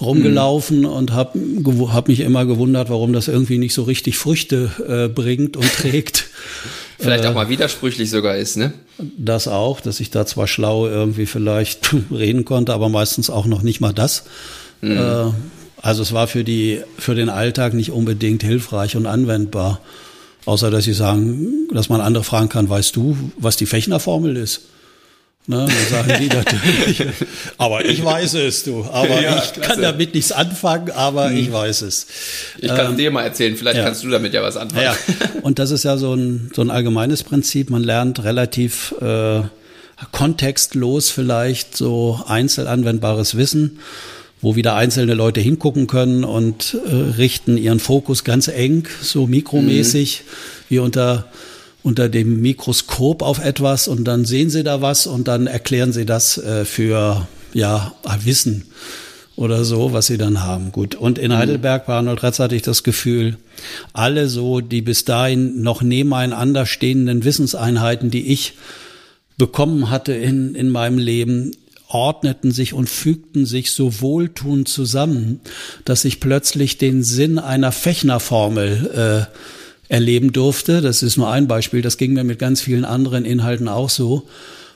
rumgelaufen 0.00 0.80
mhm. 0.80 0.86
und 0.86 1.12
habe 1.12 1.38
hab 1.92 2.08
mich 2.08 2.20
immer 2.20 2.46
gewundert, 2.46 2.90
warum 2.90 3.12
das 3.12 3.28
irgendwie 3.28 3.58
nicht 3.58 3.74
so 3.74 3.84
richtig 3.84 4.18
Früchte 4.18 4.70
äh, 4.86 5.08
bringt 5.08 5.56
und 5.56 5.72
trägt. 5.72 6.26
vielleicht 6.98 7.24
äh, 7.24 7.28
auch 7.28 7.34
mal 7.34 7.48
widersprüchlich 7.48 8.10
sogar 8.10 8.36
ist, 8.36 8.56
ne? 8.56 8.72
Das 8.98 9.48
auch, 9.48 9.80
dass 9.80 10.00
ich 10.00 10.10
da 10.10 10.26
zwar 10.26 10.46
schlau 10.46 10.86
irgendwie 10.88 11.26
vielleicht 11.26 11.94
reden 12.10 12.44
konnte, 12.44 12.72
aber 12.72 12.88
meistens 12.88 13.30
auch 13.30 13.46
noch 13.46 13.62
nicht 13.62 13.80
mal 13.80 13.92
das. 13.92 14.24
Mhm. 14.80 14.92
Äh, 14.92 15.32
also 15.80 16.02
es 16.02 16.12
war 16.12 16.26
für 16.26 16.44
die 16.44 16.80
für 16.98 17.14
den 17.14 17.28
Alltag 17.28 17.74
nicht 17.74 17.90
unbedingt 17.90 18.42
hilfreich 18.42 18.96
und 18.96 19.06
anwendbar. 19.06 19.80
Außer 20.46 20.70
dass 20.70 20.84
sie 20.84 20.92
sagen, 20.92 21.68
dass 21.72 21.88
man 21.88 22.00
andere 22.00 22.24
fragen 22.24 22.48
kann, 22.48 22.68
weißt 22.68 22.96
du, 22.96 23.16
was 23.38 23.56
die 23.56 23.66
Fechner-Formel 23.66 24.36
ist? 24.36 24.62
Ne, 25.46 25.68
sagen 25.90 26.10
die 26.20 26.28
natürlich, 26.28 27.04
aber 27.58 27.84
ich 27.84 28.02
weiß 28.02 28.32
es, 28.32 28.64
du. 28.64 28.82
Aber 28.90 29.20
ja, 29.20 29.42
ich 29.44 29.60
kann 29.60 29.82
damit 29.82 30.14
nichts 30.14 30.32
anfangen, 30.32 30.90
aber 30.90 31.28
hm. 31.28 31.36
ich 31.36 31.52
weiß 31.52 31.82
es. 31.82 32.06
Ich 32.58 32.68
kann 32.68 32.92
ähm, 32.92 32.96
dir 32.96 33.10
mal 33.10 33.24
erzählen, 33.24 33.54
vielleicht 33.54 33.76
ja. 33.76 33.84
kannst 33.84 34.02
du 34.04 34.08
damit 34.08 34.32
ja 34.32 34.42
was 34.42 34.56
anfangen. 34.56 34.84
Ja. 34.84 34.96
Und 35.42 35.58
das 35.58 35.70
ist 35.70 35.84
ja 35.84 35.98
so 35.98 36.14
ein, 36.14 36.50
so 36.56 36.62
ein 36.62 36.70
allgemeines 36.70 37.24
Prinzip. 37.24 37.68
Man 37.68 37.84
lernt 37.84 38.24
relativ 38.24 38.94
äh, 39.02 39.42
kontextlos 40.12 41.10
vielleicht 41.10 41.76
so 41.76 42.20
einzelanwendbares 42.26 43.36
Wissen, 43.36 43.80
wo 44.40 44.56
wieder 44.56 44.76
einzelne 44.76 45.12
Leute 45.12 45.42
hingucken 45.42 45.88
können 45.88 46.24
und 46.24 46.74
äh, 46.86 46.94
richten 47.18 47.58
ihren 47.58 47.80
Fokus 47.80 48.24
ganz 48.24 48.48
eng, 48.48 48.88
so 49.02 49.26
mikromäßig, 49.26 50.22
mhm. 50.24 50.64
wie 50.70 50.78
unter 50.78 51.26
unter 51.84 52.08
dem 52.08 52.40
Mikroskop 52.40 53.22
auf 53.22 53.44
etwas 53.44 53.86
und 53.88 54.04
dann 54.04 54.24
sehen 54.24 54.48
sie 54.50 54.64
da 54.64 54.80
was 54.80 55.06
und 55.06 55.28
dann 55.28 55.46
erklären 55.46 55.92
sie 55.92 56.06
das 56.06 56.38
äh, 56.38 56.64
für 56.64 57.28
ja 57.52 57.94
Wissen 58.24 58.64
oder 59.36 59.64
so, 59.64 59.92
was 59.92 60.06
sie 60.06 60.16
dann 60.16 60.42
haben. 60.42 60.72
Gut. 60.72 60.94
Und 60.94 61.18
in 61.18 61.30
mhm. 61.30 61.36
Heidelberg 61.36 61.86
bei 61.86 61.92
Arnold 61.92 62.22
Retz 62.22 62.38
hatte 62.38 62.56
ich 62.56 62.62
das 62.62 62.84
Gefühl, 62.84 63.36
alle 63.92 64.28
so, 64.28 64.60
die 64.60 64.80
bis 64.80 65.04
dahin 65.04 65.60
noch 65.60 65.82
nebeneinander 65.82 66.64
stehenden 66.64 67.22
Wissenseinheiten, 67.22 68.10
die 68.10 68.32
ich 68.32 68.54
bekommen 69.36 69.90
hatte 69.90 70.14
in, 70.14 70.54
in 70.54 70.70
meinem 70.70 70.98
Leben, 70.98 71.52
ordneten 71.88 72.50
sich 72.50 72.72
und 72.72 72.88
fügten 72.88 73.44
sich 73.44 73.72
so 73.72 74.00
wohltuend 74.00 74.68
zusammen, 74.68 75.40
dass 75.84 76.06
ich 76.06 76.18
plötzlich 76.18 76.78
den 76.78 77.04
Sinn 77.04 77.38
einer 77.38 77.72
Fechner-Formel 77.72 79.28
äh, 79.30 79.63
erleben 79.88 80.32
durfte. 80.32 80.80
Das 80.80 81.02
ist 81.02 81.16
nur 81.16 81.30
ein 81.30 81.46
Beispiel. 81.46 81.82
Das 81.82 81.98
ging 81.98 82.12
mir 82.12 82.24
mit 82.24 82.38
ganz 82.38 82.60
vielen 82.60 82.84
anderen 82.84 83.24
Inhalten 83.24 83.68
auch 83.68 83.90
so. 83.90 84.26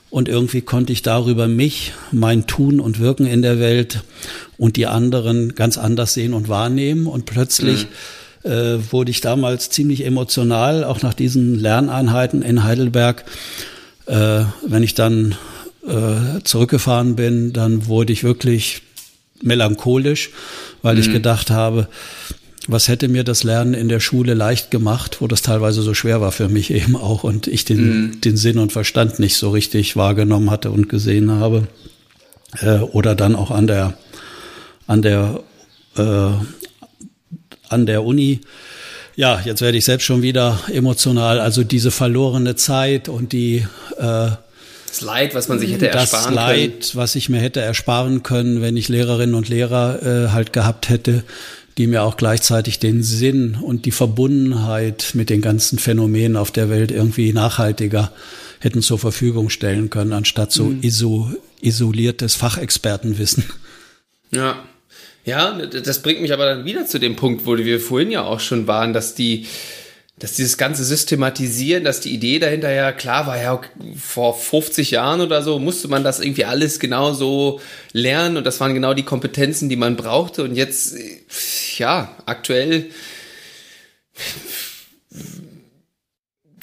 Und 0.09 0.27
irgendwie 0.27 0.61
konnte 0.61 0.91
ich 0.91 1.03
darüber 1.03 1.47
mich, 1.47 1.93
mein 2.11 2.47
Tun 2.47 2.79
und 2.79 2.99
Wirken 2.99 3.27
in 3.27 3.41
der 3.41 3.59
Welt 3.59 4.03
und 4.57 4.75
die 4.75 4.87
anderen 4.87 5.53
ganz 5.53 5.77
anders 5.77 6.13
sehen 6.13 6.33
und 6.33 6.49
wahrnehmen. 6.49 7.05
Und 7.05 7.25
plötzlich 7.25 7.87
mhm. 8.43 8.51
äh, 8.51 8.91
wurde 8.91 9.11
ich 9.11 9.21
damals 9.21 9.69
ziemlich 9.69 10.05
emotional, 10.05 10.83
auch 10.83 11.03
nach 11.03 11.13
diesen 11.13 11.59
Lerneinheiten 11.59 12.41
in 12.41 12.63
Heidelberg. 12.63 13.23
Äh, 14.07 14.45
wenn 14.65 14.81
ich 14.81 14.95
dann 14.95 15.35
äh, 15.87 16.41
zurückgefahren 16.43 17.15
bin, 17.15 17.53
dann 17.53 17.85
wurde 17.85 18.11
ich 18.11 18.23
wirklich 18.23 18.81
melancholisch, 19.43 20.31
weil 20.81 20.95
mhm. 20.95 21.01
ich 21.01 21.11
gedacht 21.11 21.51
habe, 21.51 21.87
was 22.67 22.87
hätte 22.87 23.07
mir 23.07 23.23
das 23.23 23.43
Lernen 23.43 23.73
in 23.73 23.89
der 23.89 23.99
Schule 23.99 24.33
leicht 24.33 24.71
gemacht, 24.71 25.21
wo 25.21 25.27
das 25.27 25.41
teilweise 25.41 25.81
so 25.81 25.93
schwer 25.93 26.21
war 26.21 26.31
für 26.31 26.49
mich 26.49 26.71
eben 26.71 26.95
auch 26.95 27.23
und 27.23 27.47
ich 27.47 27.65
den, 27.65 27.79
mhm. 27.79 28.21
den 28.21 28.37
Sinn 28.37 28.57
und 28.57 28.71
Verstand 28.71 29.19
nicht 29.19 29.35
so 29.35 29.49
richtig 29.49 29.95
wahrgenommen 29.95 30.51
hatte 30.51 30.71
und 30.71 30.89
gesehen 30.89 31.31
habe. 31.31 31.67
Äh, 32.61 32.79
oder 32.79 33.15
dann 33.15 33.35
auch 33.35 33.51
an 33.51 33.67
der, 33.67 33.93
an 34.87 35.01
der, 35.01 35.41
äh, 35.97 36.31
an 37.69 37.85
der 37.85 38.03
Uni. 38.03 38.41
Ja, 39.15 39.41
jetzt 39.43 39.61
werde 39.61 39.77
ich 39.77 39.85
selbst 39.85 40.05
schon 40.05 40.21
wieder 40.21 40.59
emotional. 40.71 41.39
Also 41.39 41.63
diese 41.63 41.91
verlorene 41.91 42.55
Zeit 42.55 43.09
und 43.09 43.33
die, 43.33 43.65
äh, 43.97 44.29
das 44.87 45.01
Leid, 45.01 45.35
was 45.35 45.47
man 45.47 45.59
sich 45.59 45.71
hätte 45.71 45.87
ersparen 45.89 46.23
können. 46.23 46.35
Das 46.35 46.45
Leid, 46.47 46.95
was 46.95 47.15
ich 47.15 47.29
mir 47.29 47.39
hätte 47.39 47.61
ersparen 47.61 48.23
können, 48.23 48.61
wenn 48.61 48.75
ich 48.75 48.89
Lehrerinnen 48.89 49.35
und 49.35 49.47
Lehrer 49.47 50.01
äh, 50.01 50.29
halt 50.29 50.51
gehabt 50.51 50.89
hätte, 50.89 51.23
die 51.79 51.87
mir 51.87 52.03
auch 52.03 52.17
gleichzeitig 52.17 52.79
den 52.79 53.03
Sinn 53.03 53.57
und 53.61 53.85
die 53.85 53.91
Verbundenheit 53.91 55.11
mit 55.13 55.29
den 55.29 55.41
ganzen 55.41 55.79
Phänomenen 55.79 56.35
auf 56.35 56.51
der 56.51 56.69
Welt 56.69 56.91
irgendwie 56.91 57.31
nachhaltiger 57.31 58.11
hätten 58.59 58.81
zur 58.81 58.99
Verfügung 58.99 59.49
stellen 59.49 59.89
können, 59.89 60.11
anstatt 60.11 60.51
so 60.51 60.65
mhm. 60.65 60.79
iso, 60.81 61.31
isoliertes 61.61 62.35
Fachexpertenwissen. 62.35 63.45
Ja. 64.31 64.61
Ja, 65.23 65.53
das 65.53 66.01
bringt 66.01 66.21
mich 66.21 66.33
aber 66.33 66.45
dann 66.45 66.65
wieder 66.65 66.85
zu 66.85 66.99
dem 66.99 67.15
Punkt, 67.15 67.45
wo 67.45 67.57
wir 67.57 67.79
vorhin 67.79 68.11
ja 68.11 68.23
auch 68.23 68.41
schon 68.41 68.67
waren, 68.67 68.93
dass 68.93 69.15
die, 69.15 69.45
dass 70.19 70.33
dieses 70.33 70.57
ganze 70.57 70.83
Systematisieren, 70.83 71.85
dass 71.85 72.01
die 72.01 72.13
Idee 72.13 72.39
dahinter 72.39 72.71
ja 72.71 72.91
klar 72.91 73.25
war, 73.25 73.41
ja, 73.41 73.59
vor 73.97 74.37
50 74.37 74.91
Jahren 74.91 75.21
oder 75.21 75.41
so 75.41 75.59
musste 75.59 75.87
man 75.87 76.03
das 76.03 76.19
irgendwie 76.19 76.43
alles 76.43 76.79
genau 76.79 77.13
so 77.13 77.61
lernen 77.93 78.35
und 78.35 78.45
das 78.45 78.59
waren 78.59 78.73
genau 78.73 78.93
die 78.93 79.03
Kompetenzen, 79.03 79.69
die 79.69 79.77
man 79.77 79.95
brauchte. 79.95 80.43
Und 80.43 80.55
jetzt, 80.55 80.95
ja, 81.77 82.15
aktuell 82.25 82.87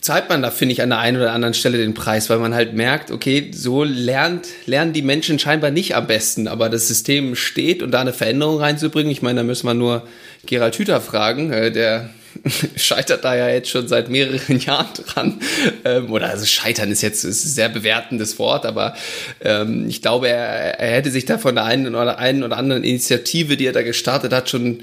zahlt 0.03 0.29
man 0.29 0.43
da, 0.43 0.51
finde 0.51 0.73
ich, 0.75 0.83
an 0.83 0.91
der 0.91 0.99
einen 0.99 1.17
oder 1.17 1.33
anderen 1.33 1.55
Stelle 1.55 1.79
den 1.79 1.95
Preis, 1.95 2.29
weil 2.29 2.39
man 2.39 2.55
halt 2.55 2.75
merkt, 2.75 3.11
okay, 3.11 3.51
so 3.53 3.85
lernt, 3.85 4.47
lernen 4.67 4.93
die 4.93 5.03
Menschen 5.03 5.39
scheinbar 5.39 5.71
nicht 5.71 5.97
am 5.97 6.07
besten, 6.07 6.47
aber 6.47 6.69
das 6.69 6.89
System 6.89 7.35
steht 7.35 7.83
und 7.83 7.91
da 7.91 8.03
eine 8.03 8.13
Veränderung 8.13 8.61
reinzubringen, 8.61 9.11
ich 9.11 9.23
meine, 9.23 9.41
da 9.41 9.45
müssen 9.45 9.67
wir 9.67 9.75
nur 9.75 10.07
Gerald 10.45 10.77
Hüther 10.77 11.01
fragen, 11.01 11.53
äh, 11.53 11.73
der 11.73 12.11
scheitert 12.77 13.25
da 13.25 13.35
ja 13.35 13.49
jetzt 13.49 13.71
schon 13.71 13.89
seit 13.89 14.09
mehreren 14.09 14.59
Jahren 14.61 14.89
dran. 14.95 15.41
Ähm, 15.85 16.11
oder 16.11 16.29
also 16.29 16.47
scheitern 16.47 16.91
ist 16.91 17.03
jetzt 17.03 17.25
ist 17.25 17.45
ein 17.45 17.49
sehr 17.49 17.69
bewertendes 17.69 18.39
Wort, 18.39 18.67
aber 18.67 18.95
ähm, 19.43 19.89
ich 19.89 20.03
glaube, 20.03 20.29
er, 20.29 20.81
er 20.81 20.97
hätte 20.97 21.11
sich 21.11 21.25
da 21.25 21.39
von 21.39 21.55
der 21.55 21.65
einen 21.65 21.95
oder 21.95 22.19
einen 22.19 22.43
oder 22.43 22.57
anderen 22.57 22.85
Initiative, 22.85 23.57
die 23.57 23.67
er 23.67 23.73
da 23.73 23.83
gestartet 23.83 24.33
hat, 24.33 24.51
schon 24.51 24.81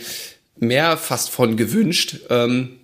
mehr 0.58 0.98
fast 0.98 1.30
von 1.30 1.58
gewünscht. 1.58 2.18
Ähm, 2.30 2.80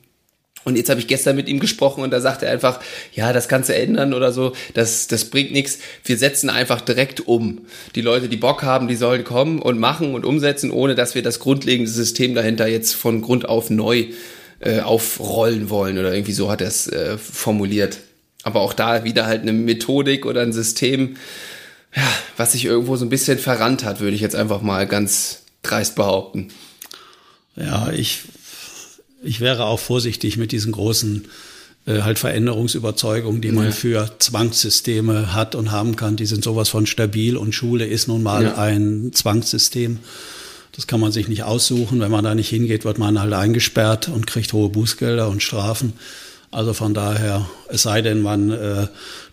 und 0.65 0.75
jetzt 0.75 0.89
habe 0.89 0.99
ich 0.99 1.07
gestern 1.07 1.35
mit 1.35 1.47
ihm 1.47 1.59
gesprochen 1.59 2.03
und 2.03 2.11
da 2.11 2.19
sagt 2.19 2.43
er 2.43 2.51
einfach, 2.51 2.79
ja, 3.13 3.31
das 3.31 3.47
du 3.47 3.73
ändern 3.73 4.13
oder 4.13 4.33
so, 4.33 4.53
das, 4.73 5.07
das 5.07 5.25
bringt 5.25 5.51
nichts. 5.51 5.79
Wir 6.03 6.17
setzen 6.17 6.49
einfach 6.49 6.81
direkt 6.81 7.27
um. 7.27 7.65
Die 7.95 8.01
Leute, 8.01 8.27
die 8.27 8.37
Bock 8.37 8.61
haben, 8.61 8.87
die 8.87 8.95
sollen 8.95 9.23
kommen 9.23 9.59
und 9.61 9.79
machen 9.79 10.13
und 10.13 10.25
umsetzen, 10.25 10.69
ohne 10.69 10.95
dass 10.95 11.15
wir 11.15 11.23
das 11.23 11.39
grundlegende 11.39 11.89
System 11.89 12.35
dahinter 12.35 12.67
jetzt 12.67 12.93
von 12.93 13.21
Grund 13.21 13.47
auf 13.47 13.69
neu 13.69 14.07
äh, 14.59 14.81
aufrollen 14.81 15.69
wollen 15.69 15.97
oder 15.97 16.13
irgendwie 16.13 16.33
so 16.33 16.49
hat 16.49 16.61
er 16.61 16.67
es 16.67 16.87
äh, 16.87 17.17
formuliert. 17.17 17.99
Aber 18.43 18.61
auch 18.61 18.73
da 18.73 19.03
wieder 19.03 19.25
halt 19.25 19.41
eine 19.41 19.53
Methodik 19.53 20.25
oder 20.25 20.41
ein 20.41 20.53
System, 20.53 21.17
ja, 21.95 22.07
was 22.37 22.53
sich 22.53 22.65
irgendwo 22.65 22.95
so 22.95 23.05
ein 23.05 23.09
bisschen 23.09 23.37
verrannt 23.37 23.83
hat, 23.83 23.99
würde 23.99 24.15
ich 24.15 24.21
jetzt 24.21 24.35
einfach 24.35 24.61
mal 24.61 24.87
ganz 24.87 25.43
dreist 25.61 25.95
behaupten. 25.95 26.49
Ja, 27.55 27.91
ich 27.91 28.23
ich 29.21 29.41
wäre 29.41 29.65
auch 29.65 29.79
vorsichtig 29.79 30.37
mit 30.37 30.51
diesen 30.51 30.71
großen 30.71 31.27
äh, 31.85 32.01
halt 32.01 32.19
Veränderungsüberzeugungen, 32.19 33.41
die 33.41 33.51
man 33.51 33.65
ja. 33.65 33.71
für 33.71 34.11
Zwangssysteme 34.19 35.33
hat 35.33 35.55
und 35.55 35.71
haben 35.71 35.95
kann. 35.95 36.15
Die 36.15 36.25
sind 36.25 36.43
sowas 36.43 36.69
von 36.69 36.85
stabil 36.85 37.35
und 37.35 37.53
Schule 37.53 37.85
ist 37.85 38.07
nun 38.07 38.23
mal 38.23 38.43
ja. 38.43 38.57
ein 38.57 39.11
Zwangssystem. 39.13 39.99
Das 40.75 40.87
kann 40.87 40.99
man 40.99 41.11
sich 41.11 41.27
nicht 41.27 41.43
aussuchen. 41.43 41.99
Wenn 41.99 42.11
man 42.11 42.23
da 42.23 42.35
nicht 42.35 42.49
hingeht, 42.49 42.85
wird 42.85 42.97
man 42.97 43.19
halt 43.19 43.33
eingesperrt 43.33 44.07
und 44.07 44.27
kriegt 44.27 44.53
hohe 44.53 44.69
Bußgelder 44.69 45.27
und 45.27 45.43
Strafen. 45.43 45.93
Also 46.51 46.73
von 46.73 46.95
daher, 46.95 47.47
es 47.67 47.83
sei 47.83 48.01
denn, 48.01 48.21
man 48.21 48.49
äh, 48.49 48.87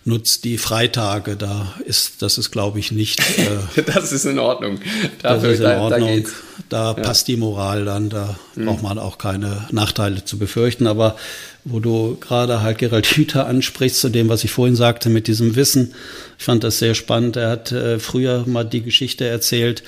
nutzt 0.05 0.44
die 0.44 0.59
Freitage, 0.59 1.37
da 1.37 1.75
ist, 1.87 2.20
das 2.20 2.37
ist, 2.37 2.51
glaube 2.51 2.79
ich, 2.79 2.92
nicht. 2.92 3.20
Äh, 3.20 3.83
das 3.87 4.12
ist 4.12 4.27
in 4.27 4.38
Ordnung. 4.38 4.81
Dafür, 5.22 5.51
das 5.51 5.59
ist 5.59 5.64
in 5.64 5.79
Ordnung. 5.79 6.29
Da, 6.68 6.92
da 6.94 7.01
ja. 7.01 7.07
passt 7.07 7.29
die 7.29 7.38
Moral 7.38 7.87
dann, 7.87 8.11
da 8.11 8.38
mhm. 8.55 8.66
braucht 8.66 8.83
man 8.83 8.99
auch 8.99 9.16
keine 9.16 9.66
Nachteile 9.70 10.25
zu 10.27 10.38
befürchten. 10.38 10.87
Aber 10.87 11.16
wo 11.64 11.81
du 11.81 12.18
gerade 12.20 12.61
halt 12.61 12.79
Gerald 12.79 13.07
Hüther 13.07 13.46
ansprichst, 13.46 13.99
zu 13.99 14.11
dem, 14.11 14.29
was 14.29 14.44
ich 14.44 14.51
vorhin 14.51 14.77
sagte, 14.77 15.09
mit 15.09 15.27
diesem 15.27 15.57
Wissen, 15.57 15.94
ich 16.38 16.44
fand 16.44 16.64
das 16.64 16.79
sehr 16.79 16.94
spannend. 16.94 17.37
Er 17.37 17.51
hat 17.51 17.72
äh, 17.72 17.99
früher 17.99 18.44
mal 18.46 18.64
die 18.64 18.83
Geschichte 18.83 19.27
erzählt. 19.27 19.83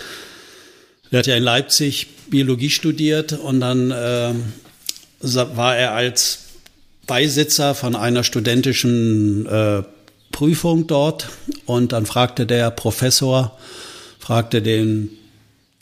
Er 1.11 1.21
hat 1.21 1.27
ja 1.27 1.37
in 1.37 1.43
Leipzig 1.43 2.09
Biologie 2.29 2.71
studiert 2.71 3.33
und 3.33 3.61
dann 3.61 3.91
äh, 3.91 4.35
war 5.21 5.77
er 5.77 5.93
als 5.93 6.41
Beisitzer 7.07 7.75
von 7.75 7.97
einer 7.97 8.23
studentischen 8.25 9.47
äh, 9.47 9.83
Prüfung 10.31 10.87
dort 10.87 11.29
und 11.65 11.93
dann 11.93 12.07
fragte 12.07 12.47
der 12.47 12.71
Professor, 12.71 13.59
fragte 14.19 14.61
den 14.61 15.11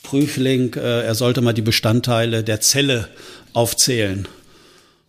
Prüfling, 0.03 0.73
äh, 0.75 1.01
er 1.03 1.15
sollte 1.15 1.41
mal 1.41 1.53
die 1.53 1.61
Bestandteile 1.61 2.43
der 2.43 2.61
Zelle 2.61 3.09
aufzählen. 3.51 4.27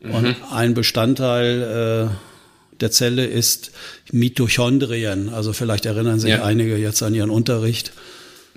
Mhm. 0.00 0.10
Und 0.10 0.36
ein 0.50 0.74
Bestandteil 0.74 2.10
äh, 2.10 2.80
der 2.80 2.90
Zelle 2.90 3.26
ist 3.26 3.70
Mitochondrien. 4.10 5.28
Also 5.28 5.52
vielleicht 5.52 5.86
erinnern 5.86 6.18
sich 6.18 6.30
ja. 6.30 6.44
einige 6.44 6.76
jetzt 6.76 7.02
an 7.02 7.14
ihren 7.14 7.30
Unterricht 7.30 7.92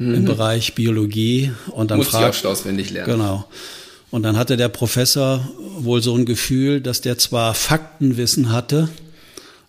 mhm. 0.10 0.16
im 0.16 0.26
Bereich 0.26 0.76
Biologie. 0.76 1.52
Und 1.72 1.92
dann 1.92 1.98
Muss 1.98 2.08
fragt, 2.08 2.36
ich 2.36 2.46
auch 2.46 2.52
auswendig 2.52 2.90
lernen. 2.92 3.12
Genau. 3.12 3.46
Und 4.12 4.24
dann 4.24 4.38
hatte 4.38 4.58
der 4.58 4.70
Professor 4.70 5.50
wohl 5.78 6.04
so 6.04 6.16
ein 6.16 6.26
Gefühl, 6.26 6.82
dass 6.82 7.02
der 7.02 7.18
zwar 7.18 7.54
Faktenwissen 7.54 8.52
hatte, 8.52 8.90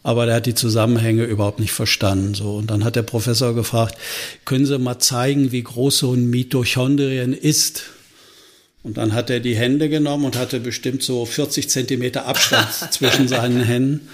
aber 0.03 0.27
der 0.27 0.37
hat 0.37 0.47
die 0.47 0.55
Zusammenhänge 0.55 1.25
überhaupt 1.25 1.61
nicht 1.61 1.73
verstanden. 1.73 2.35
So 2.35 2.57
und 2.57 2.68
dann 2.71 2.83
hat 2.83 2.97
der 2.97 3.03
Professor 3.03 3.55
gefragt: 3.55 3.97
Können 4.45 4.66
Sie 4.66 4.79
mal 4.79 4.99
zeigen, 4.99 5.53
wie 5.53 5.62
groß 5.62 5.99
so 5.99 6.12
ein 6.12 6.29
Mitochondrien 6.29 7.33
ist? 7.33 7.85
Und 8.83 8.97
dann 8.97 9.14
hat 9.14 9.31
er 9.31 9.38
die 9.38 9.55
Hände 9.55 9.88
genommen 9.88 10.25
und 10.25 10.37
hatte 10.37 10.59
bestimmt 10.59 11.05
so 11.05 11.25
40 11.25 11.71
Zentimeter 11.71 12.27
Abstand 12.27 12.68
zwischen 12.90 13.29
seinen 13.29 13.62
Händen. 13.62 14.09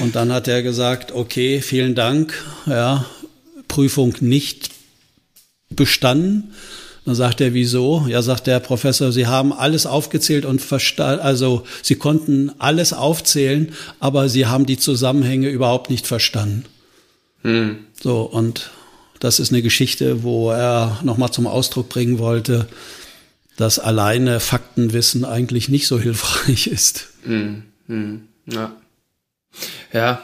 Und 0.00 0.16
dann 0.16 0.32
hat 0.32 0.48
er 0.48 0.62
gesagt: 0.62 1.12
Okay, 1.12 1.60
vielen 1.60 1.94
Dank. 1.94 2.42
Ja, 2.64 3.04
Prüfung 3.68 4.14
nicht 4.20 4.71
bestanden. 5.76 6.52
Dann 7.04 7.14
sagt 7.16 7.40
er, 7.40 7.52
wieso? 7.52 8.06
Ja, 8.08 8.22
sagt 8.22 8.46
der 8.46 8.60
Professor, 8.60 9.10
Sie 9.10 9.26
haben 9.26 9.52
alles 9.52 9.86
aufgezählt 9.86 10.44
und 10.44 10.62
verstanden, 10.62 11.20
also 11.20 11.64
Sie 11.82 11.96
konnten 11.96 12.52
alles 12.58 12.92
aufzählen, 12.92 13.72
aber 13.98 14.28
Sie 14.28 14.46
haben 14.46 14.66
die 14.66 14.78
Zusammenhänge 14.78 15.48
überhaupt 15.48 15.90
nicht 15.90 16.06
verstanden. 16.06 16.64
Hm. 17.42 17.78
So, 18.00 18.20
und 18.22 18.70
das 19.18 19.40
ist 19.40 19.50
eine 19.50 19.62
Geschichte, 19.62 20.22
wo 20.22 20.50
er 20.50 21.00
nochmal 21.02 21.32
zum 21.32 21.48
Ausdruck 21.48 21.88
bringen 21.88 22.20
wollte, 22.20 22.68
dass 23.56 23.78
alleine 23.80 24.40
Faktenwissen 24.40 25.24
eigentlich 25.24 25.68
nicht 25.68 25.88
so 25.88 25.98
hilfreich 25.98 26.66
ist. 26.68 27.08
Hm. 27.24 27.64
Hm. 27.88 28.28
Ja. 28.46 28.76
Ja, 29.92 30.22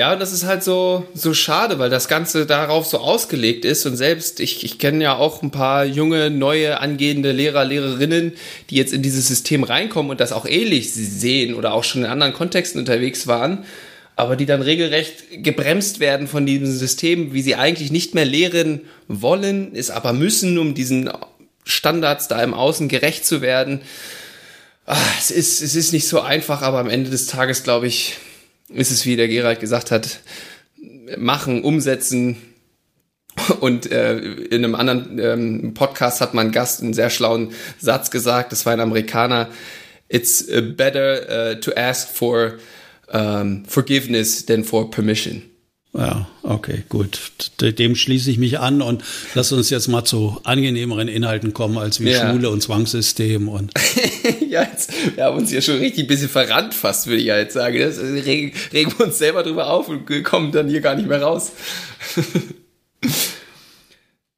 ja, 0.00 0.14
und 0.14 0.18
das 0.18 0.32
ist 0.32 0.46
halt 0.46 0.64
so, 0.64 1.06
so 1.12 1.34
schade, 1.34 1.78
weil 1.78 1.90
das 1.90 2.08
Ganze 2.08 2.46
darauf 2.46 2.86
so 2.86 3.00
ausgelegt 3.00 3.66
ist. 3.66 3.84
Und 3.84 3.98
selbst, 3.98 4.40
ich, 4.40 4.64
ich 4.64 4.78
kenne 4.78 5.04
ja 5.04 5.16
auch 5.16 5.42
ein 5.42 5.50
paar 5.50 5.84
junge, 5.84 6.30
neue, 6.30 6.80
angehende 6.80 7.32
Lehrer, 7.32 7.66
Lehrerinnen, 7.66 8.32
die 8.70 8.76
jetzt 8.76 8.94
in 8.94 9.02
dieses 9.02 9.28
System 9.28 9.62
reinkommen 9.62 10.10
und 10.10 10.18
das 10.18 10.32
auch 10.32 10.46
ähnlich 10.46 10.90
sehen 10.90 11.52
oder 11.52 11.74
auch 11.74 11.84
schon 11.84 12.00
in 12.00 12.08
anderen 12.08 12.32
Kontexten 12.32 12.80
unterwegs 12.80 13.26
waren, 13.26 13.66
aber 14.16 14.36
die 14.36 14.46
dann 14.46 14.62
regelrecht 14.62 15.42
gebremst 15.42 16.00
werden 16.00 16.28
von 16.28 16.46
diesem 16.46 16.72
System, 16.72 17.34
wie 17.34 17.42
sie 17.42 17.56
eigentlich 17.56 17.92
nicht 17.92 18.14
mehr 18.14 18.24
lehren 18.24 18.80
wollen, 19.06 19.72
es 19.74 19.90
aber 19.90 20.14
müssen, 20.14 20.56
um 20.56 20.72
diesen 20.72 21.10
Standards 21.64 22.26
da 22.26 22.42
im 22.42 22.54
Außen 22.54 22.88
gerecht 22.88 23.26
zu 23.26 23.42
werden. 23.42 23.82
Ach, 24.86 25.18
es, 25.18 25.30
ist, 25.30 25.60
es 25.60 25.74
ist 25.74 25.92
nicht 25.92 26.08
so 26.08 26.22
einfach, 26.22 26.62
aber 26.62 26.78
am 26.78 26.88
Ende 26.88 27.10
des 27.10 27.26
Tages, 27.26 27.64
glaube 27.64 27.86
ich, 27.86 28.16
ist 28.72 28.90
es, 28.90 29.06
wie 29.06 29.16
der 29.16 29.28
Gerald 29.28 29.60
gesagt 29.60 29.90
hat, 29.90 30.20
machen, 31.16 31.62
umsetzen. 31.62 32.36
Und 33.60 33.90
äh, 33.90 34.18
in 34.18 34.64
einem 34.64 34.74
anderen 34.74 35.18
ähm, 35.18 35.74
Podcast 35.74 36.20
hat 36.20 36.34
mein 36.34 36.52
Gast 36.52 36.82
einen 36.82 36.94
sehr 36.94 37.10
schlauen 37.10 37.52
Satz 37.78 38.10
gesagt, 38.10 38.52
das 38.52 38.66
war 38.66 38.72
ein 38.72 38.80
Amerikaner, 38.80 39.48
It's 40.12 40.42
uh, 40.48 40.60
better 40.60 41.52
uh, 41.52 41.54
to 41.60 41.72
ask 41.76 42.08
for 42.08 42.58
um, 43.12 43.64
forgiveness 43.64 44.44
than 44.44 44.64
for 44.64 44.90
permission. 44.90 45.42
Ja, 45.92 46.28
okay, 46.44 46.84
gut. 46.88 47.50
Dem 47.60 47.96
schließe 47.96 48.30
ich 48.30 48.38
mich 48.38 48.60
an 48.60 48.80
und 48.80 49.02
lass 49.34 49.50
uns 49.50 49.70
jetzt 49.70 49.88
mal 49.88 50.04
zu 50.04 50.40
angenehmeren 50.44 51.08
Inhalten 51.08 51.52
kommen 51.52 51.78
als 51.78 51.98
wie 51.98 52.10
ja. 52.10 52.30
Schule 52.30 52.48
und 52.48 52.62
Zwangssystem 52.62 53.48
und. 53.48 53.72
ja, 54.48 54.62
jetzt, 54.62 54.92
wir 55.16 55.24
haben 55.24 55.38
uns 55.38 55.50
ja 55.50 55.60
schon 55.60 55.78
richtig 55.78 56.04
ein 56.04 56.06
bisschen 56.06 56.28
verrannt 56.28 56.74
fast, 56.74 57.08
würde 57.08 57.20
ich 57.20 57.26
ja 57.26 57.38
jetzt 57.38 57.54
sagen. 57.54 57.76
Das 57.80 57.98
regen, 57.98 58.52
regen 58.72 58.94
wir 58.96 59.06
uns 59.06 59.18
selber 59.18 59.42
drüber 59.42 59.68
auf 59.68 59.88
und 59.88 60.06
kommen 60.22 60.52
dann 60.52 60.68
hier 60.68 60.80
gar 60.80 60.94
nicht 60.94 61.08
mehr 61.08 61.22
raus. 61.22 61.50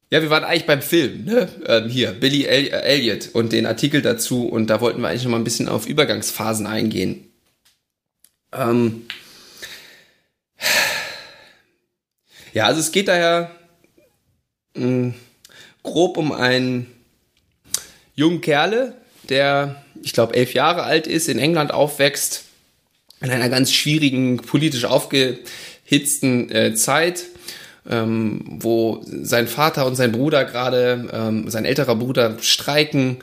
ja, 0.09 0.23
wir 0.23 0.31
waren 0.31 0.43
eigentlich 0.43 0.65
beim 0.65 0.81
Film, 0.81 1.25
ne? 1.25 1.49
Ähm, 1.67 1.87
hier, 1.87 2.13
Billy 2.13 2.45
El 2.45 2.69
Elliot 2.69 3.29
und 3.33 3.53
den 3.53 3.67
Artikel 3.67 4.01
dazu 4.01 4.47
und 4.47 4.71
da 4.71 4.81
wollten 4.81 5.01
wir 5.01 5.09
eigentlich 5.09 5.25
noch 5.25 5.31
mal 5.31 5.37
ein 5.37 5.43
bisschen 5.43 5.69
auf 5.69 5.85
Übergangsphasen 5.85 6.65
eingehen. 6.65 7.25
Ähm, 8.51 9.03
ja, 12.53 12.65
also 12.65 12.79
es 12.79 12.91
geht 12.91 13.07
daher 13.07 13.51
mh, 14.75 14.83
hm, 14.83 15.13
grob 15.83 16.17
um 16.17 16.31
einen 16.31 16.87
jungen 18.15 18.41
Kerle, 18.41 18.95
der, 19.29 19.83
ich 20.01 20.13
glaube, 20.13 20.35
elf 20.35 20.53
Jahre 20.53 20.83
alt 20.83 21.07
ist, 21.07 21.27
in 21.27 21.39
England 21.39 21.73
aufwächst, 21.73 22.45
in 23.21 23.31
einer 23.31 23.49
ganz 23.49 23.71
schwierigen, 23.71 24.37
politisch 24.37 24.85
aufgehitzten 24.85 26.51
äh, 26.51 26.73
Zeit. 26.75 27.25
ähm, 27.89 28.41
wo 28.45 29.01
sein 29.05 29.47
Vater 29.47 29.85
und 29.85 29.95
sein 29.95 30.11
Bruder 30.11 30.45
gerade, 30.45 31.09
ähm, 31.11 31.49
sein 31.49 31.65
älterer 31.65 31.95
Bruder 31.95 32.37
streiken 32.39 33.17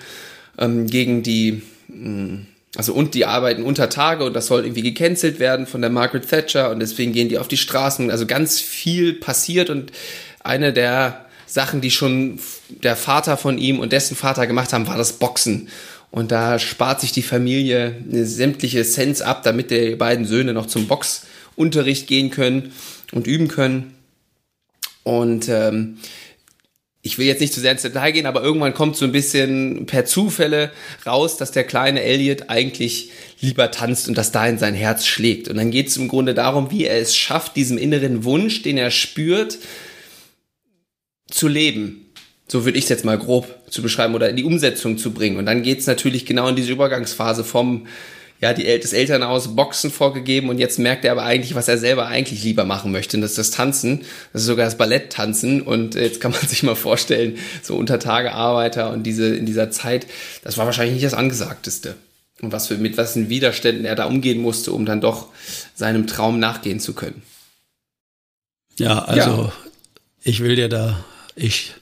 ähm, 0.58 0.86
gegen 0.86 1.22
die, 1.22 1.62
mh, 1.88 2.46
also 2.76 2.92
und 2.94 3.14
die 3.14 3.26
arbeiten 3.26 3.64
unter 3.64 3.88
Tage 3.88 4.24
und 4.24 4.34
das 4.34 4.46
soll 4.46 4.64
irgendwie 4.64 4.82
gecancelt 4.82 5.40
werden 5.40 5.66
von 5.66 5.80
der 5.80 5.90
Margaret 5.90 6.28
Thatcher 6.28 6.70
und 6.70 6.80
deswegen 6.80 7.12
gehen 7.12 7.28
die 7.28 7.38
auf 7.38 7.48
die 7.48 7.56
Straßen. 7.56 8.10
Also 8.10 8.26
ganz 8.26 8.60
viel 8.60 9.14
passiert 9.14 9.70
und 9.70 9.90
eine 10.40 10.72
der 10.72 11.26
Sachen, 11.46 11.80
die 11.80 11.90
schon 11.90 12.38
der 12.68 12.94
Vater 12.94 13.36
von 13.36 13.58
ihm 13.58 13.80
und 13.80 13.92
dessen 13.92 14.16
Vater 14.16 14.46
gemacht 14.46 14.72
haben, 14.72 14.86
war 14.86 14.96
das 14.96 15.14
Boxen. 15.14 15.68
Und 16.12 16.32
da 16.32 16.58
spart 16.58 17.00
sich 17.00 17.12
die 17.12 17.22
Familie 17.22 17.94
sämtliche 18.08 18.84
Cents 18.84 19.20
ab, 19.20 19.42
damit 19.42 19.70
die 19.70 19.96
beiden 19.96 20.24
Söhne 20.24 20.52
noch 20.52 20.66
zum 20.66 20.86
Boxunterricht 20.86 22.06
gehen 22.06 22.30
können 22.30 22.72
und 23.12 23.26
üben 23.26 23.48
können. 23.48 23.94
Und 25.02 25.48
ähm, 25.48 25.98
ich 27.02 27.18
will 27.18 27.26
jetzt 27.26 27.40
nicht 27.40 27.54
zu 27.54 27.60
sehr 27.60 27.72
ins 27.72 27.82
Detail 27.82 28.12
gehen, 28.12 28.26
aber 28.26 28.42
irgendwann 28.42 28.74
kommt 28.74 28.94
so 28.94 29.06
ein 29.06 29.12
bisschen 29.12 29.86
per 29.86 30.04
Zufälle 30.04 30.70
raus, 31.06 31.38
dass 31.38 31.50
der 31.50 31.64
kleine 31.64 32.02
Elliot 32.02 32.50
eigentlich 32.50 33.10
lieber 33.40 33.70
tanzt 33.70 34.06
und 34.08 34.18
dass 34.18 34.32
dahin 34.32 34.58
sein 34.58 34.74
Herz 34.74 35.06
schlägt. 35.06 35.48
Und 35.48 35.56
dann 35.56 35.70
geht 35.70 35.88
es 35.88 35.96
im 35.96 36.08
Grunde 36.08 36.34
darum, 36.34 36.70
wie 36.70 36.84
er 36.84 36.98
es 36.98 37.16
schafft, 37.16 37.56
diesem 37.56 37.78
inneren 37.78 38.24
Wunsch, 38.24 38.62
den 38.62 38.76
er 38.76 38.90
spürt, 38.90 39.58
zu 41.30 41.48
leben. 41.48 42.06
So 42.48 42.66
würde 42.66 42.76
ich 42.76 42.84
es 42.84 42.90
jetzt 42.90 43.04
mal 43.04 43.16
grob 43.16 43.48
zu 43.70 43.80
beschreiben 43.80 44.14
oder 44.14 44.28
in 44.28 44.36
die 44.36 44.44
Umsetzung 44.44 44.98
zu 44.98 45.12
bringen. 45.12 45.38
Und 45.38 45.46
dann 45.46 45.62
geht 45.62 45.78
es 45.78 45.86
natürlich 45.86 46.26
genau 46.26 46.48
in 46.48 46.56
diese 46.56 46.72
Übergangsphase 46.72 47.44
vom 47.44 47.86
ja, 48.40 48.54
die, 48.54 48.64
das 48.80 48.92
Elternhaus 48.94 49.54
Boxen 49.54 49.90
vorgegeben 49.90 50.48
und 50.48 50.58
jetzt 50.58 50.78
merkt 50.78 51.04
er 51.04 51.12
aber 51.12 51.24
eigentlich, 51.24 51.54
was 51.54 51.68
er 51.68 51.76
selber 51.76 52.06
eigentlich 52.06 52.42
lieber 52.42 52.64
machen 52.64 52.90
möchte. 52.90 53.16
Und 53.16 53.20
das 53.20 53.32
ist 53.32 53.38
das 53.38 53.50
Tanzen, 53.50 54.00
das 54.32 54.42
ist 54.42 54.46
sogar 54.46 54.64
das 54.64 54.78
Balletttanzen. 54.78 55.60
Und 55.60 55.94
jetzt 55.94 56.20
kann 56.20 56.32
man 56.32 56.40
sich 56.48 56.62
mal 56.62 56.74
vorstellen, 56.74 57.36
so 57.62 57.76
Untertagearbeiter 57.76 58.92
und 58.92 59.02
diese, 59.02 59.34
in 59.34 59.44
dieser 59.44 59.70
Zeit, 59.70 60.06
das 60.42 60.56
war 60.56 60.64
wahrscheinlich 60.64 60.94
nicht 60.94 61.04
das 61.04 61.14
Angesagteste. 61.14 61.96
Und 62.40 62.52
was 62.52 62.68
für, 62.68 62.78
mit 62.78 62.96
was 62.96 63.12
für 63.12 63.28
Widerständen 63.28 63.84
er 63.84 63.94
da 63.94 64.06
umgehen 64.06 64.40
musste, 64.40 64.72
um 64.72 64.86
dann 64.86 65.02
doch 65.02 65.26
seinem 65.74 66.06
Traum 66.06 66.38
nachgehen 66.38 66.80
zu 66.80 66.94
können. 66.94 67.22
Ja, 68.78 69.00
also 69.00 69.30
ja. 69.30 69.52
ich 70.22 70.40
will 70.40 70.56
dir 70.56 70.70
da, 70.70 71.04
ich 71.36 71.74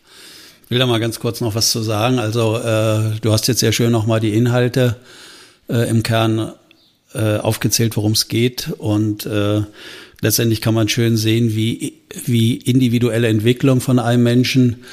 will 0.68 0.81
da 0.81 0.87
mal 0.87 0.99
ganz 0.99 1.21
kurz 1.21 1.40
noch 1.40 1.55
was 1.55 1.71
zu 1.71 1.83
sagen. 1.83 2.18
Also 2.18 2.57
äh, 2.57 3.21
du 3.21 3.33
hast 3.33 3.47
jetzt 3.47 3.61
sehr 3.61 3.71
schön 3.71 3.92
nochmal 3.92 4.18
die 4.18 4.35
Inhalte 4.35 4.97
äh, 4.97 5.28
im 5.68 6.02
Kern 6.02 6.52
äh, 7.14 7.37
aufgezählt, 7.37 7.96
worum 7.96 8.12
es 8.12 8.28
geht. 8.28 8.70
Und 8.78 9.26
äh, 9.26 9.62
letztendlich 10.20 10.61
kann 10.61 10.74
man 10.74 10.88
schön 10.88 11.16
sehen, 11.16 11.54
wie, 11.54 11.94
wie 12.26 12.57
individuelle 12.57 13.28
Entwicklung 13.28 13.81
von 13.81 13.98
einem 13.98 14.22
Menschen 14.22 14.85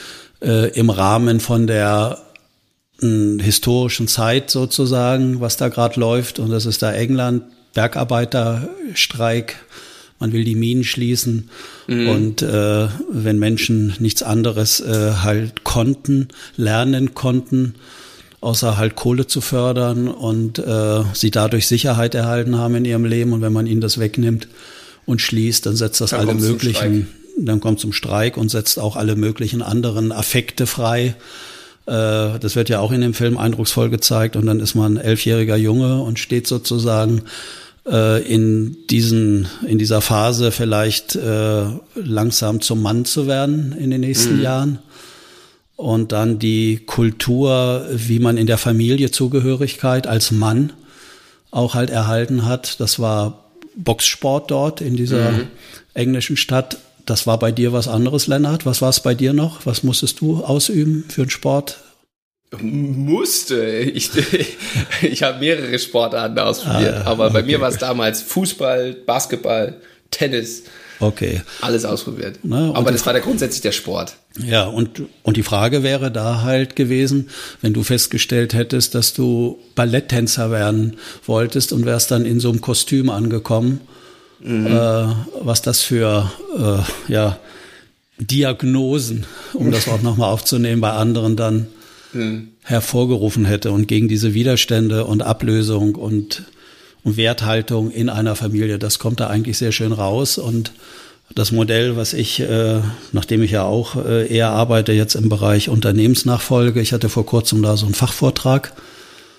äh, 0.41 0.69
im 0.77 0.89
Rahmen 0.89 1.39
von 1.39 1.67
der 1.67 2.19
äh, 3.01 3.37
historischen 3.41 4.07
Zeit 4.07 4.49
sozusagen, 4.49 5.41
was 5.41 5.57
da 5.57 5.69
gerade 5.69 5.99
läuft. 5.99 6.39
Und 6.39 6.49
das 6.51 6.65
ist 6.65 6.81
da 6.81 6.93
England, 6.93 7.43
Bergarbeiterstreik, 7.73 9.57
man 10.19 10.31
will 10.31 10.45
die 10.45 10.55
Minen 10.55 10.85
schließen. 10.85 11.49
Mhm. 11.87 12.09
Und 12.09 12.41
äh, 12.41 12.87
wenn 13.11 13.37
Menschen 13.37 13.93
nichts 13.99 14.23
anderes 14.23 14.79
äh, 14.79 15.11
halt 15.21 15.63
konnten, 15.63 16.29
lernen 16.55 17.13
konnten, 17.13 17.75
außer 18.45 18.77
halt 18.77 18.95
Kohle 18.95 19.25
zu 19.25 19.41
fördern 19.41 20.07
und 20.07 20.59
äh, 20.59 21.03
sie 21.13 21.31
dadurch 21.31 21.67
Sicherheit 21.67 22.13
erhalten 22.13 22.57
haben 22.57 22.75
in 22.75 22.85
ihrem 22.85 23.03
Leben. 23.03 23.33
Und 23.33 23.41
wenn 23.41 23.51
man 23.51 23.65
ihnen 23.65 23.81
das 23.81 23.99
wegnimmt 23.99 24.47
und 25.07 25.19
schließt, 25.19 25.65
dann 25.65 25.75
setzt 25.75 25.99
das 25.99 26.11
dann 26.11 26.21
alle 26.21 26.35
möglichen, 26.35 27.07
dann 27.39 27.59
kommt 27.59 27.79
zum 27.79 27.91
Streik 27.91 28.37
und 28.37 28.49
setzt 28.49 28.77
auch 28.77 28.97
alle 28.97 29.15
möglichen 29.15 29.63
anderen 29.63 30.11
Affekte 30.11 30.67
frei. 30.67 31.15
Äh, 31.87 32.37
das 32.39 32.55
wird 32.55 32.69
ja 32.69 32.79
auch 32.81 32.91
in 32.91 33.01
dem 33.01 33.15
Film 33.15 33.39
eindrucksvoll 33.39 33.89
gezeigt. 33.89 34.35
Und 34.35 34.45
dann 34.45 34.59
ist 34.59 34.75
man 34.75 34.97
elfjähriger 34.97 35.57
Junge 35.57 36.03
und 36.03 36.19
steht 36.19 36.45
sozusagen 36.45 37.23
äh, 37.87 38.21
in 38.31 38.77
diesen 38.91 39.47
in 39.67 39.79
dieser 39.79 40.01
Phase 40.01 40.51
vielleicht 40.51 41.15
äh, 41.15 41.65
langsam 41.95 42.61
zum 42.61 42.83
Mann 42.83 43.05
zu 43.05 43.25
werden 43.25 43.75
in 43.75 43.89
den 43.89 44.01
nächsten 44.01 44.37
mhm. 44.37 44.43
Jahren 44.43 44.79
und 45.75 46.11
dann 46.11 46.39
die 46.39 46.81
Kultur, 46.85 47.85
wie 47.91 48.19
man 48.19 48.37
in 48.37 48.47
der 48.47 48.57
Familie 48.57 49.11
Zugehörigkeit 49.11 50.07
als 50.07 50.31
Mann 50.31 50.73
auch 51.51 51.73
halt 51.73 51.89
erhalten 51.89 52.45
hat. 52.45 52.79
Das 52.79 52.99
war 52.99 53.45
Boxsport 53.75 54.51
dort 54.51 54.81
in 54.81 54.95
dieser 54.95 55.31
mhm. 55.31 55.47
englischen 55.93 56.37
Stadt. 56.37 56.77
Das 57.05 57.27
war 57.27 57.37
bei 57.37 57.51
dir 57.51 57.73
was 57.73 57.87
anderes, 57.87 58.27
Lennart. 58.27 58.65
Was 58.65 58.81
war 58.81 58.89
es 58.89 58.99
bei 58.99 59.13
dir 59.13 59.33
noch? 59.33 59.65
Was 59.65 59.83
musstest 59.83 60.21
du 60.21 60.43
ausüben 60.43 61.05
für 61.07 61.21
einen 61.21 61.29
Sport? 61.29 61.79
Musste. 62.59 63.65
Ich, 63.65 64.11
ich 65.01 65.23
habe 65.23 65.39
mehrere 65.39 65.77
Sportarten 65.77 66.39
ausprobiert, 66.39 67.01
ah, 67.05 67.11
aber 67.11 67.29
bei 67.29 67.39
okay. 67.39 67.47
mir 67.47 67.61
war 67.61 67.69
es 67.69 67.77
damals 67.77 68.21
Fußball, 68.21 68.93
Basketball, 69.05 69.81
Tennis. 70.09 70.63
Okay. 70.99 71.41
Alles 71.61 71.85
ausprobiert. 71.85 72.43
Ne? 72.43 72.71
Aber 72.73 72.91
das 72.91 73.05
war 73.05 73.13
der 73.13 73.21
grundsätzlich 73.21 73.61
der 73.61 73.71
Sport. 73.71 74.15
Ja, 74.37 74.65
und, 74.65 75.03
und 75.23 75.37
die 75.37 75.43
Frage 75.43 75.83
wäre 75.83 76.11
da 76.11 76.41
halt 76.41 76.75
gewesen, 76.75 77.29
wenn 77.61 77.73
du 77.73 77.83
festgestellt 77.83 78.53
hättest, 78.53 78.95
dass 78.95 79.13
du 79.13 79.59
Balletttänzer 79.75 80.51
werden 80.51 80.97
wolltest 81.25 81.73
und 81.73 81.85
wärst 81.85 82.11
dann 82.11 82.25
in 82.25 82.39
so 82.39 82.49
einem 82.49 82.61
Kostüm 82.61 83.09
angekommen, 83.09 83.81
mhm. 84.39 84.67
äh, 84.67 85.05
was 85.41 85.61
das 85.61 85.81
für, 85.81 86.31
äh, 86.57 87.11
ja, 87.11 87.39
Diagnosen, 88.17 89.25
um 89.53 89.71
das 89.71 89.89
auch 89.89 90.01
nochmal 90.01 90.31
aufzunehmen, 90.31 90.79
bei 90.79 90.91
anderen 90.91 91.35
dann 91.35 91.67
mhm. 92.13 92.49
hervorgerufen 92.63 93.45
hätte 93.45 93.71
und 93.71 93.87
gegen 93.87 94.07
diese 94.07 94.33
Widerstände 94.33 95.05
und 95.05 95.21
Ablösung 95.21 95.95
und 95.95 96.45
und 97.05 97.15
Werthaltung 97.15 97.91
in 97.91 98.09
einer 98.09 98.35
Familie. 98.35 98.77
Das 98.77 98.99
kommt 98.99 99.21
da 99.21 99.27
eigentlich 99.27 99.57
sehr 99.57 99.71
schön 99.71 99.93
raus 99.93 100.37
und 100.37 100.73
das 101.33 101.51
Modell, 101.51 101.95
was 101.95 102.13
ich, 102.13 102.39
äh, 102.39 102.81
nachdem 103.11 103.41
ich 103.41 103.51
ja 103.51 103.63
auch 103.63 103.95
äh, 103.95 104.27
eher 104.27 104.49
arbeite 104.49 104.91
jetzt 104.91 105.15
im 105.15 105.29
Bereich 105.29 105.69
Unternehmensnachfolge, 105.69 106.81
ich 106.81 106.93
hatte 106.93 107.09
vor 107.09 107.25
kurzem 107.25 107.63
da 107.63 107.77
so 107.77 107.85
einen 107.85 107.95
Fachvortrag 107.95 108.73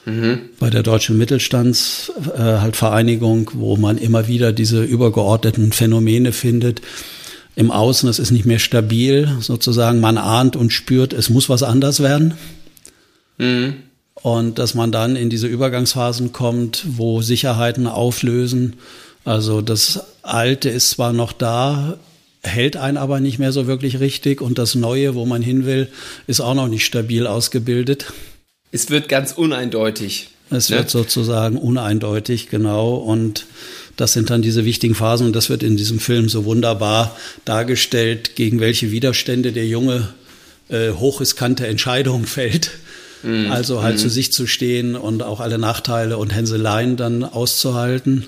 mhm. 0.05 0.41
bei 0.59 0.71
der 0.71 0.83
Deutschen 0.83 1.17
Mittelstands 1.17 2.13
äh, 2.37 2.41
halt 2.41 2.77
Vereinigung, 2.77 3.51
wo 3.55 3.77
man 3.77 3.99
immer 3.99 4.27
wieder 4.27 4.53
diese 4.53 4.83
übergeordneten 4.83 5.73
Phänomene 5.73 6.33
findet. 6.33 6.83
Im 7.55 7.71
Außen, 7.71 8.09
es 8.09 8.19
ist 8.19 8.33
nicht 8.33 8.47
mehr 8.47 8.59
stabil, 8.59 9.29
sozusagen, 9.41 10.01
man 10.01 10.19
ahnt 10.19 10.57
und 10.57 10.73
spürt, 10.73 11.13
es 11.13 11.31
muss 11.31 11.49
was 11.49 11.63
anders 11.63 12.03
werden. 12.03 12.35
Mhm. 13.39 13.75
Und 14.23 14.59
dass 14.59 14.75
man 14.75 14.93
dann 14.93 15.15
in 15.15 15.31
diese 15.31 15.47
Übergangsphasen 15.47 16.33
kommt, 16.33 16.85
wo 16.89 17.23
Sicherheiten 17.23 17.87
auflösen. 17.87 18.77
Also 19.25 19.61
das 19.61 20.01
Alte 20.23 20.69
ist 20.69 20.91
zwar 20.91 21.13
noch 21.13 21.33
da, 21.33 21.99
hält 22.43 22.77
einen 22.77 22.97
aber 22.97 23.21
nicht 23.21 23.39
mehr 23.39 23.53
so 23.53 23.67
wirklich 23.67 24.01
richtig. 24.01 24.41
Und 24.41 24.59
das 24.59 24.75
Neue, 24.75 25.15
wo 25.15 25.27
man 25.27 25.43
hin 25.43 25.67
will, 25.67 25.89
ist 26.27 26.41
auch 26.41 26.55
noch 26.55 26.69
nicht 26.69 26.85
stabil 26.85 27.27
ausgebildet. 27.27 28.13
Es 28.73 28.91
wird 28.91 29.09
ganz 29.09 29.33
uneindeutig. 29.33 30.31
Es 30.51 30.71
ne? 30.71 30.79
wird 30.79 30.91
sozusagen 30.91 31.57
uneindeutig, 31.59 32.49
genau. 32.49 32.95
Und 32.95 33.47
das 33.97 34.13
sind 34.13 34.31
dann 34.31 34.43
diese 34.43 34.65
wichtigen 34.65 34.95
Phasen. 34.95 35.27
Und 35.27 35.37
das 35.37 35.51
wird 35.51 35.63
in 35.63 35.77
diesem 35.77 35.99
Film 35.99 36.29
so 36.29 36.45
wunderbar 36.45 37.17
dargestellt, 37.45 38.37
gegen 38.37 38.61
welche 38.61 38.91
Widerstände 38.91 39.53
der 39.53 39.67
Junge 39.67 40.09
äh, 40.69 40.91
hochriskante 40.91 41.67
Entscheidungen 41.67 42.27
fällt. 42.27 42.73
Mhm. 43.27 43.51
Also 43.51 43.83
halt 43.83 43.97
mhm. 43.97 44.01
zu 44.01 44.09
sich 44.09 44.33
zu 44.33 44.47
stehen 44.47 44.95
und 44.95 45.23
auch 45.23 45.41
alle 45.41 45.59
Nachteile 45.59 46.17
und 46.17 46.35
Hänseleien 46.35 46.97
dann 46.97 47.25
auszuhalten. 47.25 48.27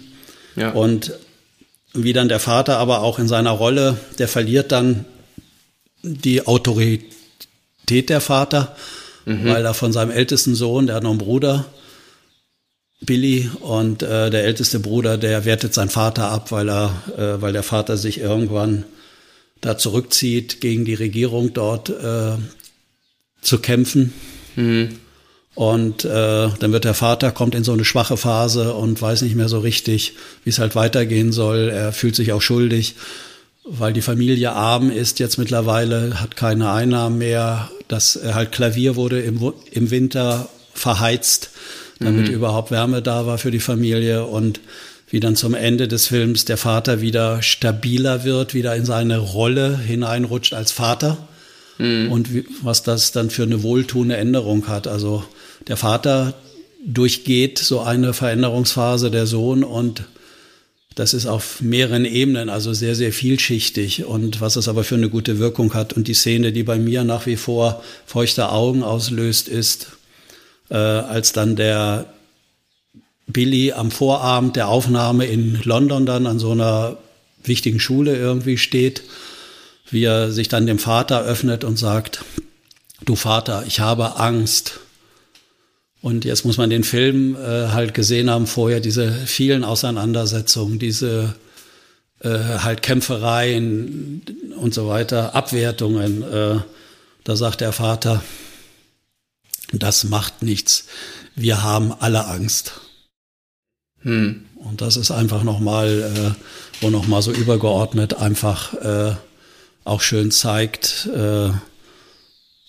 Ja. 0.57 0.73
Und 0.73 1.13
wie 1.95 2.13
dann 2.13 2.29
der 2.29 2.41
Vater 2.41 2.79
aber 2.79 3.03
auch 3.03 3.19
in 3.19 3.29
seiner 3.29 3.53
Rolle, 3.53 3.97
der 4.19 4.29
verliert 4.29 4.73
dann 4.73 5.05
die 6.03 6.47
Autorität 6.47 7.05
der 8.09 8.21
Vater, 8.21 8.77
mhm. 9.25 9.45
weil 9.47 9.65
er 9.65 9.75
von 9.75 9.93
seinem 9.93 10.11
ältesten 10.11 10.55
Sohn, 10.55 10.87
der 10.87 10.97
hat 10.97 11.05
noch 11.05 11.11
einen 11.11 11.19
Bruder, 11.19 11.67
Billy, 13.01 13.49
und 13.61 14.03
äh, 14.03 14.29
der 14.31 14.45
älteste 14.45 14.81
Bruder, 14.81 15.17
der 15.17 15.45
wertet 15.45 15.73
seinen 15.73 15.89
Vater 15.89 16.31
ab, 16.31 16.51
weil 16.51 16.69
er, 16.69 17.03
äh, 17.17 17.41
weil 17.41 17.53
der 17.53 17.63
Vater 17.63 17.97
sich 17.97 18.19
irgendwann 18.19 18.85
da 19.61 19.79
zurückzieht, 19.79 20.61
gegen 20.61 20.85
die 20.85 20.95
Regierung 20.95 21.53
dort 21.55 21.91
äh, 21.91 22.37
zu 23.41 23.59
kämpfen. 23.61 24.13
Mhm. 24.57 24.99
Und 25.55 26.05
äh, 26.05 26.49
dann 26.61 26.71
wird 26.73 26.85
der 26.85 26.95
Vater, 26.95 27.33
kommt 27.33 27.57
in 27.57 27.65
so 27.65 27.73
eine 27.73 27.85
schwache 27.85 28.17
Phase 28.17 28.75
und 28.75 29.03
weiß 29.03 29.23
nicht 29.23 29.35
mehr 29.35 29.49
so 29.49 29.59
richtig, 29.59 30.13
wie 30.45 30.51
es 30.51 30.61
halt 30.61 30.77
weitergehen 30.77 31.33
soll. 31.33 31.71
Er 31.75 31.93
fühlt 31.93 32.15
sich 32.15 32.33
auch 32.33 32.43
schuldig, 32.43 32.95
weil 33.65 33.93
die 33.93 34.01
Familie 34.01 34.53
arm 34.53 34.89
ist 34.89 35.19
jetzt 35.19 35.37
mittlerweile, 35.37 36.21
hat 36.21 36.37
keine 36.37 36.71
Einnahmen 36.71 37.19
mehr. 37.19 37.73
Das 37.89 38.21
halt 38.23 38.53
Klavier 38.53 38.95
wurde 38.95 39.21
im, 39.21 39.53
im 39.73 39.91
Winter 39.91 40.49
verheizt, 40.75 41.51
damit 41.99 42.29
mhm. 42.29 42.35
überhaupt 42.35 42.71
Wärme 42.71 43.03
da 43.03 43.27
war 43.27 43.39
für 43.39 43.51
die 43.51 43.59
Familie. 43.59 44.27
Und 44.27 44.61
wie 45.11 45.19
dann 45.19 45.35
zum 45.35 45.55
Ende 45.55 45.89
des 45.89 46.07
Films 46.07 46.45
der 46.45 46.57
Vater 46.57 47.01
wieder 47.01 47.43
stabiler 47.43 48.23
wird, 48.23 48.55
wieder 48.55 48.77
in 48.77 48.85
seine 48.85 49.19
Rolle 49.19 49.77
hineinrutscht 49.77 50.55
als 50.55 50.71
Vater 50.71 51.17
mhm. 51.79 52.11
und 52.13 52.35
wie, 52.35 52.45
was 52.63 52.83
das 52.83 53.13
dann 53.13 53.31
für 53.31 53.45
eine 53.45 53.63
wohltuende 53.63 54.17
Änderung 54.17 54.69
hat. 54.69 54.87
Also 54.87 55.25
der 55.67 55.77
Vater 55.77 56.35
durchgeht 56.85 57.59
so 57.59 57.81
eine 57.81 58.13
Veränderungsphase, 58.13 59.11
der 59.11 59.27
Sohn 59.27 59.65
und 59.65 60.05
das 60.95 61.15
ist 61.15 61.27
auf 61.27 61.61
mehreren 61.61 62.05
Ebenen, 62.05 62.49
also 62.49 62.73
sehr, 62.73 62.97
sehr 62.97 63.13
vielschichtig 63.13 64.05
und 64.05 64.41
was 64.41 64.57
es 64.57 64.67
aber 64.67 64.83
für 64.83 64.97
eine 64.97 65.09
gute 65.09 65.39
Wirkung 65.39 65.73
hat. 65.75 65.93
Und 65.93 66.09
die 66.09 66.15
Szene, 66.15 66.51
die 66.51 66.65
bei 66.65 66.77
mir 66.77 67.05
nach 67.05 67.27
wie 67.27 67.37
vor 67.37 67.85
feuchte 68.05 68.51
Augen 68.51 68.83
auslöst, 68.83 69.47
ist, 69.47 69.93
äh, 70.71 70.75
als 70.75 71.33
dann 71.33 71.55
der 71.55 72.07
Billy 73.29 73.73
am 73.73 73.93
Vorabend 73.93 74.57
der 74.57 74.69
Aufnahme 74.69 75.27
in 75.27 75.61
London 75.63 76.05
dann 76.05 76.27
an 76.27 76.41
so 76.41 76.51
einer 76.51 76.97
wichtigen 77.45 77.79
Schule 77.79 78.17
irgendwie 78.17 78.59
steht, 78.59 79.03
wie 79.91 80.05
er 80.05 80.33
sich 80.33 80.49
dann 80.49 80.67
dem 80.67 80.79
Vater 80.79 81.23
öffnet 81.23 81.65
und 81.65 81.79
sagt, 81.79 82.25
du 83.05 83.17
Vater, 83.17 83.65
ich 83.67 83.81
habe 83.81 84.17
Angst. 84.17 84.81
Und 86.01 86.25
jetzt 86.25 86.45
muss 86.45 86.59
man 86.59 86.71
den 86.71 86.85
Film 86.85 87.37
äh, 87.37 87.69
halt 87.69 87.95
gesehen 87.95 88.31
haben 88.31 88.47
vorher, 88.47 88.81
diese 88.81 89.11
vielen 89.13 89.65
Auseinandersetzungen, 89.65 90.79
diese 90.79 91.35
äh, 92.21 92.29
halt 92.29 92.83
Kämpfereien 92.83 94.23
und 94.57 94.75
so 94.75 94.89
weiter, 94.89 95.35
Abwertungen. 95.35 96.23
Äh, 96.23 96.61
da 97.25 97.37
sagt 97.37 97.61
der 97.61 97.73
Vater, 97.73 98.23
das 99.73 100.05
macht 100.05 100.43
nichts. 100.43 100.87
Wir 101.35 101.63
haben 101.63 101.93
alle 101.99 102.27
Angst. 102.27 102.81
Hm. 104.01 104.45
Und 104.57 104.81
das 104.81 104.97
ist 104.97 105.11
einfach 105.11 105.43
nochmal, 105.43 106.35
äh, 106.39 106.83
wo 106.83 106.91
nochmal 106.91 107.23
so 107.23 107.33
übergeordnet 107.33 108.15
einfach 108.15 108.75
äh, 108.75 109.15
auch 109.89 110.01
schön 110.01 110.31
zeigt, 110.31 111.09
äh, 111.15 111.51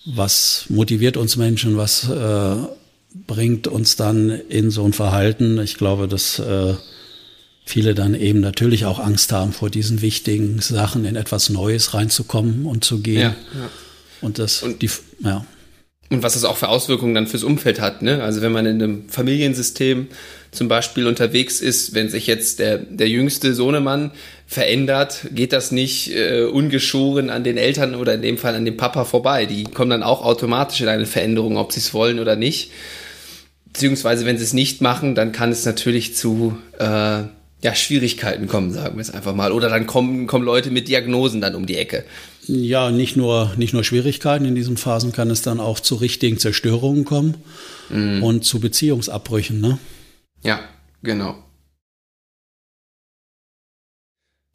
was 0.06 0.64
motiviert 0.68 1.16
uns 1.16 1.36
Menschen, 1.36 1.76
was 1.76 2.08
äh, 2.08 2.56
bringt 3.26 3.66
uns 3.66 3.96
dann 3.96 4.30
in 4.30 4.70
so 4.70 4.84
ein 4.84 4.92
Verhalten. 4.92 5.60
Ich 5.60 5.76
glaube, 5.76 6.08
dass 6.08 6.38
äh, 6.38 6.74
viele 7.64 7.94
dann 7.94 8.14
eben 8.14 8.40
natürlich 8.40 8.84
auch 8.84 8.98
Angst 8.98 9.32
haben, 9.32 9.52
vor 9.52 9.70
diesen 9.70 10.02
wichtigen 10.02 10.60
Sachen 10.60 11.04
in 11.04 11.16
etwas 11.16 11.50
Neues 11.50 11.94
reinzukommen 11.94 12.66
und 12.66 12.84
zu 12.84 13.00
gehen. 13.00 13.20
Ja, 13.20 13.28
ja. 13.28 13.70
Und 14.20 14.38
das, 14.38 14.62
und, 14.62 14.82
die, 14.82 14.90
ja. 15.20 15.44
Und 16.10 16.22
was 16.24 16.34
das 16.34 16.44
auch 16.44 16.56
für 16.56 16.68
Auswirkungen 16.68 17.14
dann 17.14 17.28
fürs 17.28 17.44
Umfeld 17.44 17.80
hat. 17.80 18.02
Ne? 18.02 18.22
Also 18.22 18.42
wenn 18.42 18.50
man 18.50 18.66
in 18.66 18.82
einem 18.82 19.08
Familiensystem 19.08 20.08
zum 20.50 20.66
Beispiel 20.66 21.06
unterwegs 21.06 21.60
ist, 21.60 21.94
wenn 21.94 22.08
sich 22.08 22.26
jetzt 22.26 22.58
der, 22.58 22.78
der 22.78 23.08
jüngste 23.08 23.54
Sohnemann 23.54 24.10
verändert, 24.50 25.28
geht 25.30 25.52
das 25.52 25.70
nicht 25.70 26.12
äh, 26.12 26.42
ungeschoren 26.42 27.30
an 27.30 27.44
den 27.44 27.56
Eltern 27.56 27.94
oder 27.94 28.14
in 28.14 28.22
dem 28.22 28.36
Fall 28.36 28.56
an 28.56 28.64
dem 28.64 28.76
Papa 28.76 29.04
vorbei. 29.04 29.46
Die 29.46 29.62
kommen 29.62 29.90
dann 29.90 30.02
auch 30.02 30.24
automatisch 30.24 30.80
in 30.80 30.88
eine 30.88 31.06
Veränderung, 31.06 31.56
ob 31.56 31.70
sie 31.70 31.78
es 31.78 31.94
wollen 31.94 32.18
oder 32.18 32.34
nicht. 32.34 32.72
Beziehungsweise, 33.66 34.26
wenn 34.26 34.38
sie 34.38 34.42
es 34.42 34.52
nicht 34.52 34.80
machen, 34.80 35.14
dann 35.14 35.30
kann 35.30 35.52
es 35.52 35.64
natürlich 35.64 36.16
zu 36.16 36.58
äh, 36.80 36.84
ja, 36.84 37.74
Schwierigkeiten 37.74 38.48
kommen, 38.48 38.72
sagen 38.72 38.96
wir 38.96 39.02
es 39.02 39.12
einfach 39.12 39.36
mal. 39.36 39.52
Oder 39.52 39.68
dann 39.68 39.86
kommen, 39.86 40.26
kommen 40.26 40.44
Leute 40.44 40.72
mit 40.72 40.88
Diagnosen 40.88 41.40
dann 41.40 41.54
um 41.54 41.66
die 41.66 41.76
Ecke. 41.76 42.04
Ja, 42.48 42.90
nicht 42.90 43.16
nur, 43.16 43.52
nicht 43.56 43.72
nur 43.72 43.84
Schwierigkeiten. 43.84 44.46
In 44.46 44.56
diesen 44.56 44.76
Phasen 44.76 45.12
kann 45.12 45.30
es 45.30 45.42
dann 45.42 45.60
auch 45.60 45.78
zu 45.78 45.94
richtigen 45.94 46.38
Zerstörungen 46.38 47.04
kommen 47.04 47.36
mm. 47.88 48.24
und 48.24 48.44
zu 48.44 48.58
Beziehungsabbrüchen. 48.58 49.60
Ne? 49.60 49.78
Ja, 50.42 50.58
genau. 51.04 51.36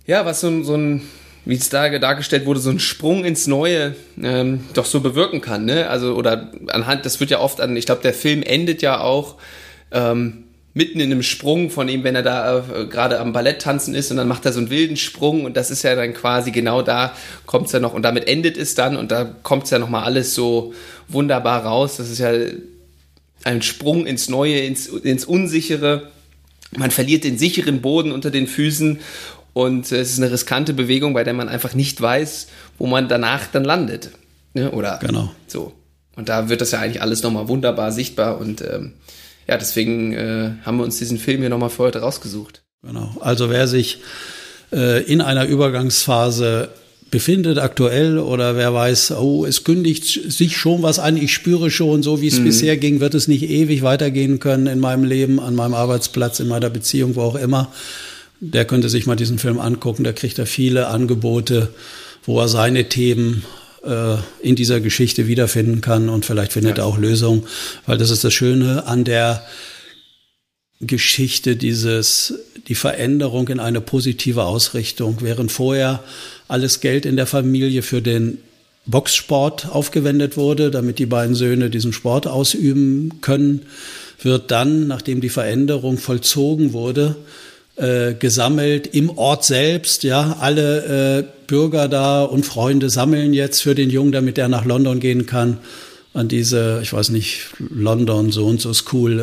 Ja, 0.07 0.25
was 0.25 0.41
so, 0.41 0.63
so 0.63 0.75
ein, 0.75 1.01
wie 1.45 1.55
es 1.55 1.69
da 1.69 1.89
dargestellt 1.97 2.45
wurde, 2.45 2.59
so 2.59 2.69
ein 2.69 2.79
Sprung 2.79 3.25
ins 3.25 3.47
Neue 3.47 3.95
ähm, 4.21 4.63
doch 4.73 4.85
so 4.85 4.99
bewirken 4.99 5.41
kann, 5.41 5.65
ne? 5.65 5.89
Also, 5.89 6.15
oder 6.15 6.51
anhand, 6.67 7.05
das 7.05 7.19
wird 7.19 7.31
ja 7.31 7.39
oft 7.39 7.59
an, 7.59 7.75
ich 7.75 7.85
glaube, 7.85 8.01
der 8.01 8.13
Film 8.13 8.43
endet 8.43 8.81
ja 8.81 8.99
auch 8.99 9.35
ähm, 9.91 10.45
mitten 10.75 10.99
in 10.99 11.11
einem 11.11 11.23
Sprung 11.23 11.71
von 11.71 11.87
ihm, 11.89 12.03
wenn 12.03 12.15
er 12.15 12.21
da 12.21 12.59
äh, 12.59 12.85
gerade 12.85 13.19
am 13.19 13.33
Ballett 13.33 13.61
tanzen 13.61 13.95
ist 13.95 14.11
und 14.11 14.17
dann 14.17 14.27
macht 14.27 14.45
er 14.45 14.53
so 14.53 14.59
einen 14.59 14.69
wilden 14.69 14.97
Sprung 14.97 15.45
und 15.45 15.57
das 15.57 15.71
ist 15.71 15.83
ja 15.83 15.95
dann 15.95 16.13
quasi 16.13 16.51
genau 16.51 16.81
da 16.81 17.15
kommt 17.45 17.67
es 17.67 17.71
ja 17.71 17.79
noch 17.79 17.93
und 17.93 18.03
damit 18.03 18.27
endet 18.27 18.57
es 18.57 18.75
dann 18.75 18.97
und 18.97 19.09
da 19.09 19.23
kommt 19.23 19.63
es 19.63 19.69
ja 19.69 19.79
nochmal 19.79 20.03
alles 20.03 20.35
so 20.35 20.73
wunderbar 21.07 21.65
raus. 21.65 21.95
Das 21.97 22.09
ist 22.09 22.19
ja 22.19 22.31
ein 23.43 23.61
Sprung 23.61 24.05
ins 24.05 24.27
Neue, 24.27 24.59
ins, 24.59 24.87
ins 24.87 25.23
Unsichere. 25.23 26.11
Man 26.75 26.91
verliert 26.91 27.23
den 27.23 27.37
sicheren 27.37 27.79
Boden 27.79 28.11
unter 28.11 28.29
den 28.29 28.47
Füßen 28.47 28.99
und 29.55 29.89
es 29.89 30.11
ist 30.11 30.19
eine 30.19 30.33
riskante 30.33 30.73
Bewegung, 30.73 31.13
bei 31.13 31.23
der 31.23 31.33
man 31.33 31.47
einfach 31.47 31.73
nicht 31.73 32.01
weiß, 32.01 32.47
wo 32.77 32.87
man 32.87 33.07
danach 33.07 33.47
dann 33.47 33.63
landet. 33.63 34.09
Ne? 34.53 34.69
Oder 34.71 34.99
genau. 35.01 35.31
so. 35.47 35.71
Und 36.17 36.27
da 36.27 36.49
wird 36.49 36.59
das 36.59 36.71
ja 36.71 36.79
eigentlich 36.81 37.01
alles 37.01 37.23
nochmal 37.23 37.47
wunderbar 37.47 37.93
sichtbar 37.93 38.37
und 38.37 38.59
ähm, 38.59 38.95
ja, 39.47 39.57
deswegen 39.57 40.11
äh, 40.11 40.51
haben 40.65 40.77
wir 40.77 40.83
uns 40.83 40.97
diesen 40.97 41.17
Film 41.17 41.39
hier 41.39 41.49
nochmal 41.49 41.69
für 41.69 41.83
heute 41.83 41.99
rausgesucht. 41.99 42.63
Genau. 42.83 43.15
Also 43.21 43.49
wer 43.49 43.69
sich 43.69 43.99
äh, 44.73 45.01
in 45.03 45.21
einer 45.21 45.45
Übergangsphase 45.45 46.67
befindet 47.09 47.57
aktuell 47.57 48.17
oder 48.19 48.57
wer 48.57 48.73
weiß, 48.73 49.11
oh, 49.11 49.45
es 49.45 49.63
kündigt 49.63 50.33
sich 50.33 50.57
schon 50.57 50.83
was 50.83 50.99
an, 50.99 51.15
ich 51.15 51.33
spüre 51.33 51.71
schon, 51.71 52.03
so 52.03 52.19
wie 52.19 52.27
es 52.27 52.39
mhm. 52.39 52.43
bisher 52.43 52.75
ging, 52.75 52.99
wird 52.99 53.13
es 53.13 53.29
nicht 53.29 53.49
ewig 53.49 53.83
weitergehen 53.83 54.39
können 54.39 54.67
in 54.67 54.81
meinem 54.81 55.05
Leben, 55.05 55.39
an 55.39 55.55
meinem 55.55 55.75
Arbeitsplatz, 55.75 56.41
in 56.41 56.49
meiner 56.49 56.69
Beziehung, 56.69 57.15
wo 57.15 57.21
auch 57.21 57.35
immer. 57.35 57.71
Der 58.39 58.65
könnte 58.65 58.89
sich 58.89 59.05
mal 59.05 59.15
diesen 59.15 59.39
Film 59.39 59.59
angucken, 59.59 60.03
da 60.03 60.13
kriegt 60.13 60.37
er 60.39 60.45
viele 60.45 60.87
Angebote, 60.87 61.69
wo 62.25 62.39
er 62.39 62.47
seine 62.47 62.89
Themen 62.89 63.43
äh, 63.83 64.15
in 64.41 64.55
dieser 64.55 64.79
Geschichte 64.81 65.27
wiederfinden 65.27 65.81
kann 65.81 66.09
und 66.09 66.25
vielleicht 66.25 66.53
findet 66.53 66.77
ja. 66.77 66.83
er 66.83 66.87
auch 66.87 66.97
Lösungen, 66.97 67.43
weil 67.85 67.97
das 67.97 68.09
ist 68.09 68.23
das 68.23 68.33
Schöne 68.33 68.85
an 68.87 69.03
der 69.03 69.45
Geschichte, 70.81 71.55
dieses, 71.55 72.33
die 72.67 72.75
Veränderung 72.75 73.47
in 73.47 73.59
eine 73.59 73.81
positive 73.81 74.43
Ausrichtung, 74.43 75.17
während 75.21 75.51
vorher 75.51 76.03
alles 76.47 76.81
Geld 76.81 77.05
in 77.05 77.15
der 77.15 77.27
Familie 77.27 77.81
für 77.81 78.01
den 78.01 78.39
Boxsport 78.85 79.67
aufgewendet 79.69 80.37
wurde, 80.37 80.69
damit 80.69 80.99
die 80.99 81.05
beiden 81.05 81.33
Söhne 81.33 81.69
diesen 81.69 81.93
Sport 81.93 82.27
ausüben 82.27 83.21
können, 83.21 83.63
wird 84.21 84.51
dann, 84.51 84.87
nachdem 84.87 85.21
die 85.21 85.29
Veränderung 85.29 85.97
vollzogen 85.97 86.73
wurde, 86.73 87.15
äh, 87.77 88.13
gesammelt 88.13 88.87
im 88.87 89.17
Ort 89.17 89.45
selbst. 89.45 90.03
Ja, 90.03 90.37
alle 90.39 91.19
äh, 91.19 91.23
Bürger 91.47 91.87
da 91.87 92.23
und 92.23 92.45
Freunde 92.45 92.89
sammeln 92.89 93.33
jetzt 93.33 93.61
für 93.61 93.75
den 93.75 93.89
Jungen, 93.89 94.11
damit 94.11 94.37
er 94.37 94.47
nach 94.47 94.65
London 94.65 94.99
gehen 94.99 95.25
kann 95.25 95.59
an 96.15 96.29
diese, 96.29 96.79
ich 96.81 96.93
weiß 96.93 97.09
nicht, 97.09 97.47
London 97.59 98.31
so 98.31 98.45
und 98.45 98.61
so 98.61 98.73
School 98.73 99.19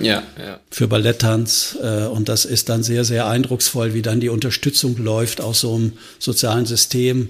äh, 0.00 0.04
ja, 0.04 0.22
ja. 0.38 0.58
für 0.70 0.88
Balletttanz. 0.88 1.76
Äh, 1.82 2.06
und 2.06 2.30
das 2.30 2.46
ist 2.46 2.70
dann 2.70 2.82
sehr, 2.82 3.04
sehr 3.04 3.26
eindrucksvoll, 3.26 3.92
wie 3.92 4.00
dann 4.00 4.20
die 4.20 4.30
Unterstützung 4.30 4.96
läuft 4.96 5.42
aus 5.42 5.60
so 5.60 5.74
einem 5.74 5.92
sozialen 6.18 6.64
System. 6.64 7.28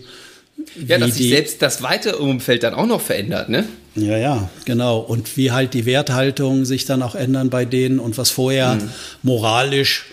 Ja, 0.87 0.99
dass 0.99 1.17
sich 1.17 1.31
selbst 1.31 1.61
das 1.61 1.83
weitere 1.83 2.17
Umfeld 2.17 2.63
dann 2.63 2.75
auch 2.75 2.87
noch 2.87 3.01
verändert, 3.01 3.49
ne? 3.49 3.67
Ja, 3.97 4.17
ja, 4.17 4.51
genau. 4.65 5.01
Und 5.01 5.37
wie 5.37 5.51
halt 5.51 5.75
die 5.75 5.87
Werthaltungen 5.87 6.65
sich 6.65 6.85
dann 6.85 7.03
auch 7.03 7.17
ändern 7.17 7.51
bei 7.51 7.65
denen 7.65 7.99
und 7.99 8.17
was 8.17 8.31
vorher 8.31 8.77
mhm. 8.77 8.91
moralisch 9.23 10.05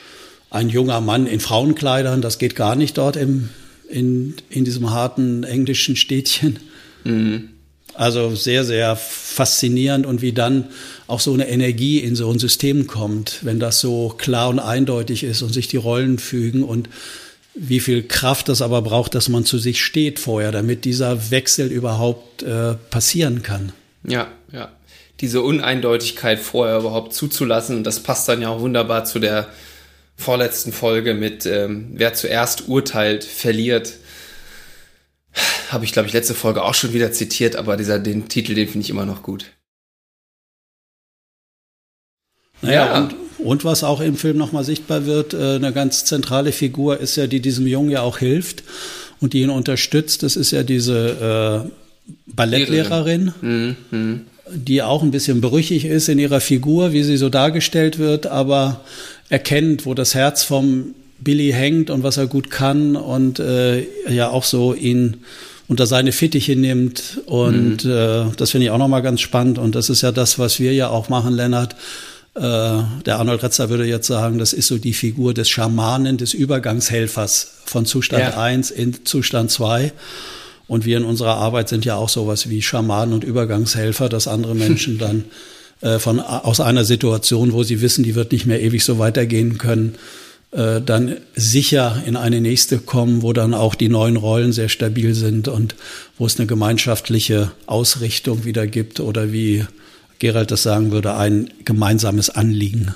ein 0.49 0.69
junger 0.69 1.01
Mann 1.01 1.27
in 1.27 1.39
Frauenkleidern, 1.39 2.21
das 2.21 2.37
geht 2.37 2.55
gar 2.55 2.75
nicht 2.75 2.97
dort 2.97 3.15
im, 3.15 3.49
in, 3.89 4.35
in 4.49 4.65
diesem 4.65 4.91
harten 4.91 5.43
englischen 5.43 5.95
Städtchen. 5.95 6.59
Mhm. 7.03 7.49
Also 7.93 8.35
sehr, 8.35 8.63
sehr 8.63 8.95
faszinierend 8.95 10.05
und 10.05 10.21
wie 10.21 10.31
dann 10.31 10.65
auch 11.07 11.19
so 11.19 11.33
eine 11.33 11.47
Energie 11.47 11.97
in 11.97 12.15
so 12.15 12.31
ein 12.31 12.37
System 12.37 12.85
kommt, 12.85 13.39
wenn 13.41 13.59
das 13.59 13.79
so 13.79 14.13
klar 14.15 14.49
und 14.49 14.59
eindeutig 14.59 15.23
ist 15.23 15.41
und 15.41 15.51
sich 15.51 15.67
die 15.67 15.77
Rollen 15.77 16.19
fügen 16.19 16.63
und 16.63 16.89
wie 17.55 17.79
viel 17.79 18.03
Kraft 18.03 18.49
das 18.49 18.61
aber 18.61 18.83
braucht, 18.83 19.15
dass 19.15 19.29
man 19.29 19.45
zu 19.45 19.57
sich 19.57 19.83
steht 19.83 20.19
vorher, 20.19 20.51
damit 20.51 20.85
dieser 20.85 21.31
Wechsel 21.31 21.71
überhaupt 21.71 22.43
äh, 22.43 22.75
passieren 22.91 23.41
kann. 23.41 23.71
Ja, 24.03 24.27
ja. 24.51 24.71
Diese 25.19 25.41
Uneindeutigkeit 25.41 26.37
vorher 26.37 26.77
überhaupt 26.77 27.13
zuzulassen 27.15 27.77
und 27.77 27.83
das 27.83 28.01
passt 28.01 28.29
dann 28.29 28.43
ja 28.43 28.49
auch 28.49 28.61
wunderbar 28.61 29.05
zu 29.05 29.17
der 29.17 29.47
vorletzten 30.17 30.73
Folge 30.73 31.13
mit 31.13 31.45
ähm, 31.45 31.91
wer 31.93 32.13
zuerst 32.13 32.67
urteilt, 32.67 33.23
verliert 33.23 33.93
habe 35.69 35.85
ich, 35.85 35.91
glaube 35.91 36.07
ich, 36.07 36.13
letzte 36.13 36.33
Folge 36.33 36.63
auch 36.63 36.73
schon 36.73 36.93
wieder 36.93 37.11
zitiert, 37.11 37.55
aber 37.55 37.77
dieser, 37.77 37.99
den 37.99 38.27
Titel, 38.27 38.55
den 38.55 38.67
finde 38.67 38.85
ich 38.85 38.89
immer 38.89 39.05
noch 39.05 39.23
gut. 39.23 39.45
Naja, 42.61 42.85
ja. 42.85 42.97
und, 42.97 43.15
und 43.37 43.65
was 43.65 43.83
auch 43.83 44.01
im 44.01 44.15
Film 44.15 44.37
nochmal 44.37 44.63
sichtbar 44.63 45.05
wird, 45.05 45.33
äh, 45.33 45.55
eine 45.55 45.73
ganz 45.73 46.05
zentrale 46.05 46.51
Figur 46.51 46.99
ist 46.99 47.15
ja, 47.15 47.27
die 47.27 47.39
diesem 47.39 47.67
Jungen 47.67 47.91
ja 47.91 48.01
auch 48.01 48.17
hilft 48.17 48.63
und 49.19 49.33
die 49.33 49.41
ihn 49.41 49.51
unterstützt. 49.51 50.23
Das 50.23 50.35
ist 50.35 50.51
ja 50.51 50.63
diese 50.63 51.67
äh, 51.67 52.13
Ballettlehrerin, 52.25 53.33
mhm. 53.41 53.75
mhm. 53.91 54.21
die 54.51 54.81
auch 54.81 55.03
ein 55.03 55.11
bisschen 55.11 55.39
brüchig 55.39 55.85
ist 55.85 56.09
in 56.09 56.17
ihrer 56.17 56.39
Figur, 56.39 56.93
wie 56.93 57.03
sie 57.03 57.17
so 57.17 57.29
dargestellt 57.29 57.99
wird, 57.99 58.25
aber 58.25 58.83
erkennt, 59.29 59.85
wo 59.85 59.93
das 59.93 60.15
Herz 60.15 60.43
vom 60.43 60.95
Billy 61.19 61.51
hängt 61.51 61.89
und 61.89 62.03
was 62.03 62.17
er 62.17 62.27
gut 62.27 62.49
kann 62.49 62.95
und 62.95 63.39
äh, 63.39 63.85
ja 64.09 64.29
auch 64.29 64.43
so 64.43 64.73
ihn 64.73 65.17
unter 65.67 65.85
seine 65.85 66.11
Fittiche 66.11 66.55
nimmt. 66.55 67.21
Und 67.25 67.83
mhm. 67.83 67.91
äh, 67.91 68.25
das 68.37 68.51
finde 68.51 68.65
ich 68.65 68.71
auch 68.71 68.77
nochmal 68.77 69.01
ganz 69.01 69.21
spannend. 69.21 69.57
Und 69.57 69.75
das 69.75 69.89
ist 69.89 70.01
ja 70.01 70.11
das, 70.11 70.39
was 70.39 70.59
wir 70.59 70.73
ja 70.73 70.89
auch 70.89 71.09
machen, 71.09 71.33
Lennart. 71.33 71.75
Äh, 72.35 72.39
der 72.39 73.17
Arnold 73.17 73.43
Retzer 73.43 73.69
würde 73.69 73.85
jetzt 73.85 74.07
sagen, 74.07 74.37
das 74.37 74.53
ist 74.53 74.67
so 74.67 74.77
die 74.77 74.93
Figur 74.93 75.33
des 75.33 75.49
Schamanen, 75.49 76.17
des 76.17 76.33
Übergangshelfers 76.33 77.55
von 77.65 77.85
Zustand 77.85 78.23
ja. 78.23 78.39
1 78.39 78.71
in 78.71 79.05
Zustand 79.05 79.51
2. 79.51 79.91
Und 80.67 80.85
wir 80.85 80.97
in 80.97 81.03
unserer 81.03 81.35
Arbeit 81.37 81.69
sind 81.69 81.85
ja 81.85 81.95
auch 81.95 82.09
sowas 82.09 82.49
wie 82.49 82.61
Schamanen 82.61 83.13
und 83.13 83.23
Übergangshelfer, 83.23 84.07
dass 84.07 84.27
andere 84.27 84.55
Menschen 84.55 84.97
dann 84.97 85.25
äh, 85.81 85.99
von, 85.99 86.19
aus 86.19 86.59
einer 86.59 86.85
Situation, 86.85 87.53
wo 87.53 87.63
sie 87.63 87.81
wissen, 87.81 88.03
die 88.03 88.15
wird 88.15 88.31
nicht 88.31 88.45
mehr 88.45 88.61
ewig 88.61 88.83
so 88.83 88.99
weitergehen 88.99 89.57
können, 89.57 89.95
äh, 90.51 90.81
dann 90.81 91.17
sicher 91.35 92.01
in 92.05 92.15
eine 92.15 92.41
nächste 92.41 92.79
kommen, 92.79 93.21
wo 93.21 93.33
dann 93.33 93.53
auch 93.53 93.75
die 93.75 93.89
neuen 93.89 94.15
Rollen 94.15 94.53
sehr 94.53 94.69
stabil 94.69 95.13
sind 95.13 95.47
und 95.47 95.75
wo 96.17 96.25
es 96.25 96.39
eine 96.39 96.47
gemeinschaftliche 96.47 97.51
Ausrichtung 97.65 98.45
wieder 98.45 98.65
gibt 98.65 98.99
oder 98.99 99.31
wie 99.31 99.65
Gerald 100.19 100.51
das 100.51 100.63
sagen 100.63 100.91
würde, 100.91 101.15
ein 101.15 101.51
gemeinsames 101.63 102.29
Anliegen. 102.29 102.95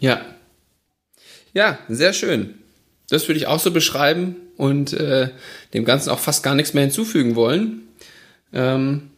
Ja. 0.00 0.20
Ja, 1.54 1.78
sehr 1.88 2.12
schön. 2.12 2.54
Das 3.08 3.26
würde 3.26 3.38
ich 3.38 3.46
auch 3.46 3.60
so 3.60 3.70
beschreiben 3.70 4.36
und 4.56 4.92
äh, 4.92 5.30
dem 5.72 5.84
Ganzen 5.84 6.10
auch 6.10 6.18
fast 6.18 6.42
gar 6.42 6.54
nichts 6.54 6.74
mehr 6.74 6.84
hinzufügen 6.84 7.36
wollen. 7.36 7.82
Ähm, 8.52 9.10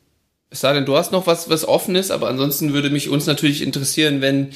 es 0.51 0.61
sei 0.61 0.73
denn, 0.73 0.85
du 0.85 0.97
hast 0.97 1.13
noch 1.13 1.27
was, 1.27 1.49
was 1.49 1.67
offen 1.67 1.95
ist, 1.95 2.11
aber 2.11 2.29
ansonsten 2.29 2.73
würde 2.73 2.91
mich 2.91 3.09
uns 3.09 3.27
natürlich 3.27 3.63
interessieren, 3.63 4.21
wenn 4.21 4.49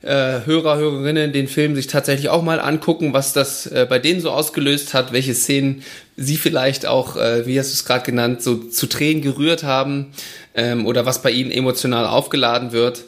äh, 0.00 0.40
Hörer, 0.46 0.78
Hörerinnen 0.78 1.32
den 1.32 1.48
Film 1.48 1.76
sich 1.76 1.86
tatsächlich 1.86 2.28
auch 2.28 2.42
mal 2.42 2.60
angucken, 2.60 3.12
was 3.12 3.32
das 3.32 3.66
äh, 3.66 3.86
bei 3.88 3.98
denen 3.98 4.20
so 4.20 4.30
ausgelöst 4.30 4.94
hat, 4.94 5.12
welche 5.12 5.34
Szenen 5.34 5.82
sie 6.16 6.36
vielleicht 6.36 6.86
auch, 6.86 7.16
äh, 7.16 7.46
wie 7.46 7.58
hast 7.58 7.70
du 7.70 7.74
es 7.74 7.84
gerade 7.84 8.04
genannt, 8.04 8.42
so 8.42 8.56
zu 8.56 8.86
Tränen 8.86 9.22
gerührt 9.22 9.62
haben 9.62 10.12
ähm, 10.54 10.86
oder 10.86 11.06
was 11.06 11.22
bei 11.22 11.30
ihnen 11.30 11.50
emotional 11.50 12.06
aufgeladen 12.06 12.72
wird. 12.72 13.04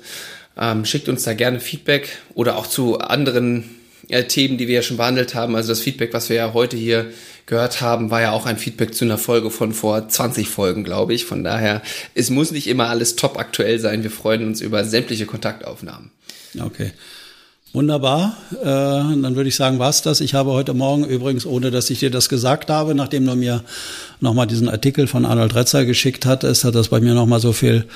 Ähm, 0.60 0.84
schickt 0.84 1.08
uns 1.08 1.24
da 1.24 1.34
gerne 1.34 1.58
Feedback 1.58 2.18
oder 2.34 2.56
auch 2.56 2.68
zu 2.68 2.98
anderen 2.98 3.64
äh, 4.08 4.24
Themen, 4.24 4.56
die 4.56 4.68
wir 4.68 4.76
ja 4.76 4.82
schon 4.82 4.98
behandelt 4.98 5.34
haben. 5.34 5.56
Also 5.56 5.70
das 5.70 5.80
Feedback, 5.80 6.12
was 6.12 6.28
wir 6.28 6.36
ja 6.36 6.52
heute 6.52 6.76
hier 6.76 7.06
gehört 7.46 7.80
haben, 7.80 8.10
war 8.10 8.22
ja 8.22 8.32
auch 8.32 8.46
ein 8.46 8.56
Feedback 8.56 8.94
zu 8.94 9.04
einer 9.04 9.18
Folge 9.18 9.50
von 9.50 9.72
vor 9.72 10.08
20 10.08 10.48
Folgen, 10.48 10.84
glaube 10.84 11.14
ich. 11.14 11.24
Von 11.24 11.44
daher, 11.44 11.82
es 12.14 12.30
muss 12.30 12.50
nicht 12.50 12.66
immer 12.66 12.88
alles 12.88 13.16
top 13.16 13.38
aktuell 13.38 13.78
sein. 13.78 14.02
Wir 14.02 14.10
freuen 14.10 14.46
uns 14.46 14.60
über 14.60 14.84
sämtliche 14.84 15.26
Kontaktaufnahmen. 15.26 16.10
Okay. 16.58 16.92
Wunderbar. 17.74 18.36
Äh, 18.62 18.64
dann 18.64 19.34
würde 19.34 19.48
ich 19.48 19.56
sagen, 19.56 19.80
war's 19.80 20.00
das. 20.00 20.20
Ich 20.20 20.34
habe 20.34 20.52
heute 20.52 20.74
Morgen 20.74 21.04
übrigens, 21.04 21.44
ohne 21.44 21.72
dass 21.72 21.90
ich 21.90 21.98
dir 21.98 22.10
das 22.10 22.28
gesagt 22.28 22.70
habe, 22.70 22.94
nachdem 22.94 23.26
du 23.26 23.34
mir 23.34 23.64
nochmal 24.20 24.46
diesen 24.46 24.68
Artikel 24.68 25.08
von 25.08 25.24
Arnold 25.24 25.56
Retzer 25.56 25.84
geschickt 25.84 26.24
hattest, 26.24 26.62
hat 26.62 26.76
das 26.76 26.88
bei 26.88 27.00
mir 27.00 27.14
nochmal 27.14 27.40
so 27.40 27.52
viel 27.52 27.86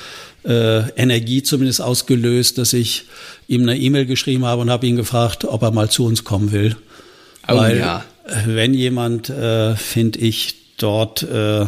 äh, 0.43 0.89
Energie 0.97 1.43
zumindest 1.43 1.81
ausgelöst, 1.81 2.57
dass 2.57 2.73
ich 2.73 3.05
ihm 3.47 3.61
eine 3.61 3.77
E-Mail 3.77 4.05
geschrieben 4.05 4.43
habe 4.43 4.61
und 4.61 4.69
habe 4.69 4.85
ihn 4.85 4.97
gefragt, 4.97 5.45
ob 5.45 5.61
er 5.61 5.71
mal 5.71 5.89
zu 5.89 6.05
uns 6.05 6.25
kommen 6.25 6.51
will. 6.51 6.75
Oh, 7.47 7.55
Weil 7.55 7.77
ja. 7.77 8.03
Wenn 8.45 8.73
jemand, 8.73 9.29
äh, 9.29 9.75
finde 9.75 10.19
ich, 10.19 10.55
dort 10.77 11.23
äh, 11.23 11.65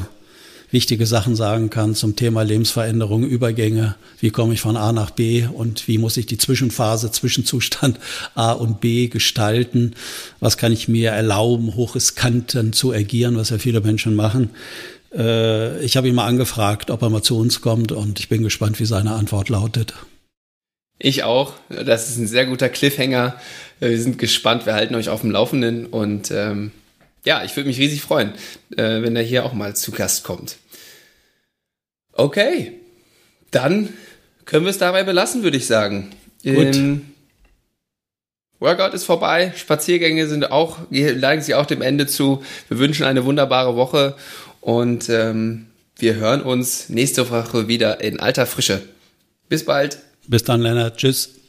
wichtige 0.72 1.06
Sachen 1.06 1.36
sagen 1.36 1.70
kann 1.70 1.96
zum 1.96 2.16
Thema 2.16 2.44
Lebensveränderung, 2.44 3.24
Übergänge, 3.24 3.96
wie 4.20 4.30
komme 4.30 4.54
ich 4.54 4.62
von 4.62 4.78
A 4.78 4.94
nach 4.94 5.12
B 5.12 5.46
und 5.46 5.88
wie 5.88 5.98
muss 5.98 6.18
ich 6.18 6.26
die 6.26 6.38
Zwischenphase, 6.38 7.12
Zwischenzustand 7.12 8.00
A 8.36 8.54
und 8.54 8.80
B 8.80 9.08
gestalten, 9.08 9.94
was 10.40 10.58
kann 10.58 10.72
ich 10.72 10.88
mir 10.88 11.12
erlauben, 11.12 11.76
hochriskanten 11.76 12.74
zu 12.74 12.94
agieren, 12.94 13.36
was 13.36 13.50
ja 13.50 13.58
viele 13.58 13.82
Menschen 13.82 14.16
machen. 14.16 14.50
Äh, 15.14 15.84
ich 15.84 15.98
habe 15.98 16.08
ihn 16.08 16.16
mal 16.16 16.28
angefragt, 16.28 16.90
ob 16.90 17.02
er 17.02 17.10
mal 17.10 17.22
zu 17.22 17.38
uns 17.38 17.62
kommt 17.62 17.92
und 17.92 18.20
ich 18.20 18.30
bin 18.30 18.42
gespannt, 18.44 18.80
wie 18.80 18.86
seine 18.86 19.14
Antwort 19.14 19.50
lautet. 19.50 19.94
Ich 21.04 21.24
auch. 21.24 21.54
Das 21.70 22.10
ist 22.10 22.18
ein 22.18 22.28
sehr 22.28 22.46
guter 22.46 22.70
Cliffhanger. 22.70 23.36
Wir 23.80 24.00
sind 24.00 24.20
gespannt. 24.20 24.68
Wir 24.68 24.76
halten 24.76 24.94
euch 24.94 25.10
auf 25.10 25.22
dem 25.22 25.32
Laufenden 25.32 25.88
und 25.88 26.30
ähm, 26.30 26.72
ja, 27.26 27.44
ich 27.44 27.56
würde 27.56 27.68
mich 27.68 27.80
riesig 27.80 28.02
freuen, 28.02 28.34
äh, 28.78 29.02
wenn 29.02 29.16
er 29.16 29.24
hier 29.24 29.44
auch 29.44 29.54
mal 29.54 29.76
zu 29.76 29.92
Gast 29.92 30.24
kommt. 30.24 30.58
Okay, 32.14 32.74
dann 33.50 33.90
können 34.46 34.66
wir 34.66 34.70
es 34.70 34.78
dabei 34.78 35.04
belassen, 35.04 35.42
würde 35.42 35.58
ich 35.58 35.66
sagen. 35.66 36.12
Gut. 36.44 36.76
Ähm, 36.76 37.08
Workout 38.60 38.94
ist 38.94 39.06
vorbei, 39.06 39.54
Spaziergänge 39.56 40.28
sind 40.28 40.52
auch, 40.52 40.78
neigen 40.92 41.42
sich 41.42 41.56
auch 41.56 41.66
dem 41.66 41.82
Ende 41.82 42.06
zu. 42.06 42.44
Wir 42.70 42.78
wünschen 42.78 43.08
eine 43.08 43.26
wunderbare 43.26 43.76
Woche 43.76 44.16
und 44.60 45.10
ähm, 45.10 45.66
wir 45.98 46.14
hören 46.14 46.44
uns 46.44 46.90
nächste 46.90 47.32
Woche 47.32 47.68
wieder 47.68 48.02
in 48.02 48.20
alter 48.20 48.46
Frische. 48.46 48.84
Bis 49.50 49.66
bald. 49.66 49.98
Bis 50.28 50.44
dann, 50.44 50.62
Lennart. 50.62 50.98
Tschüss. 50.98 51.41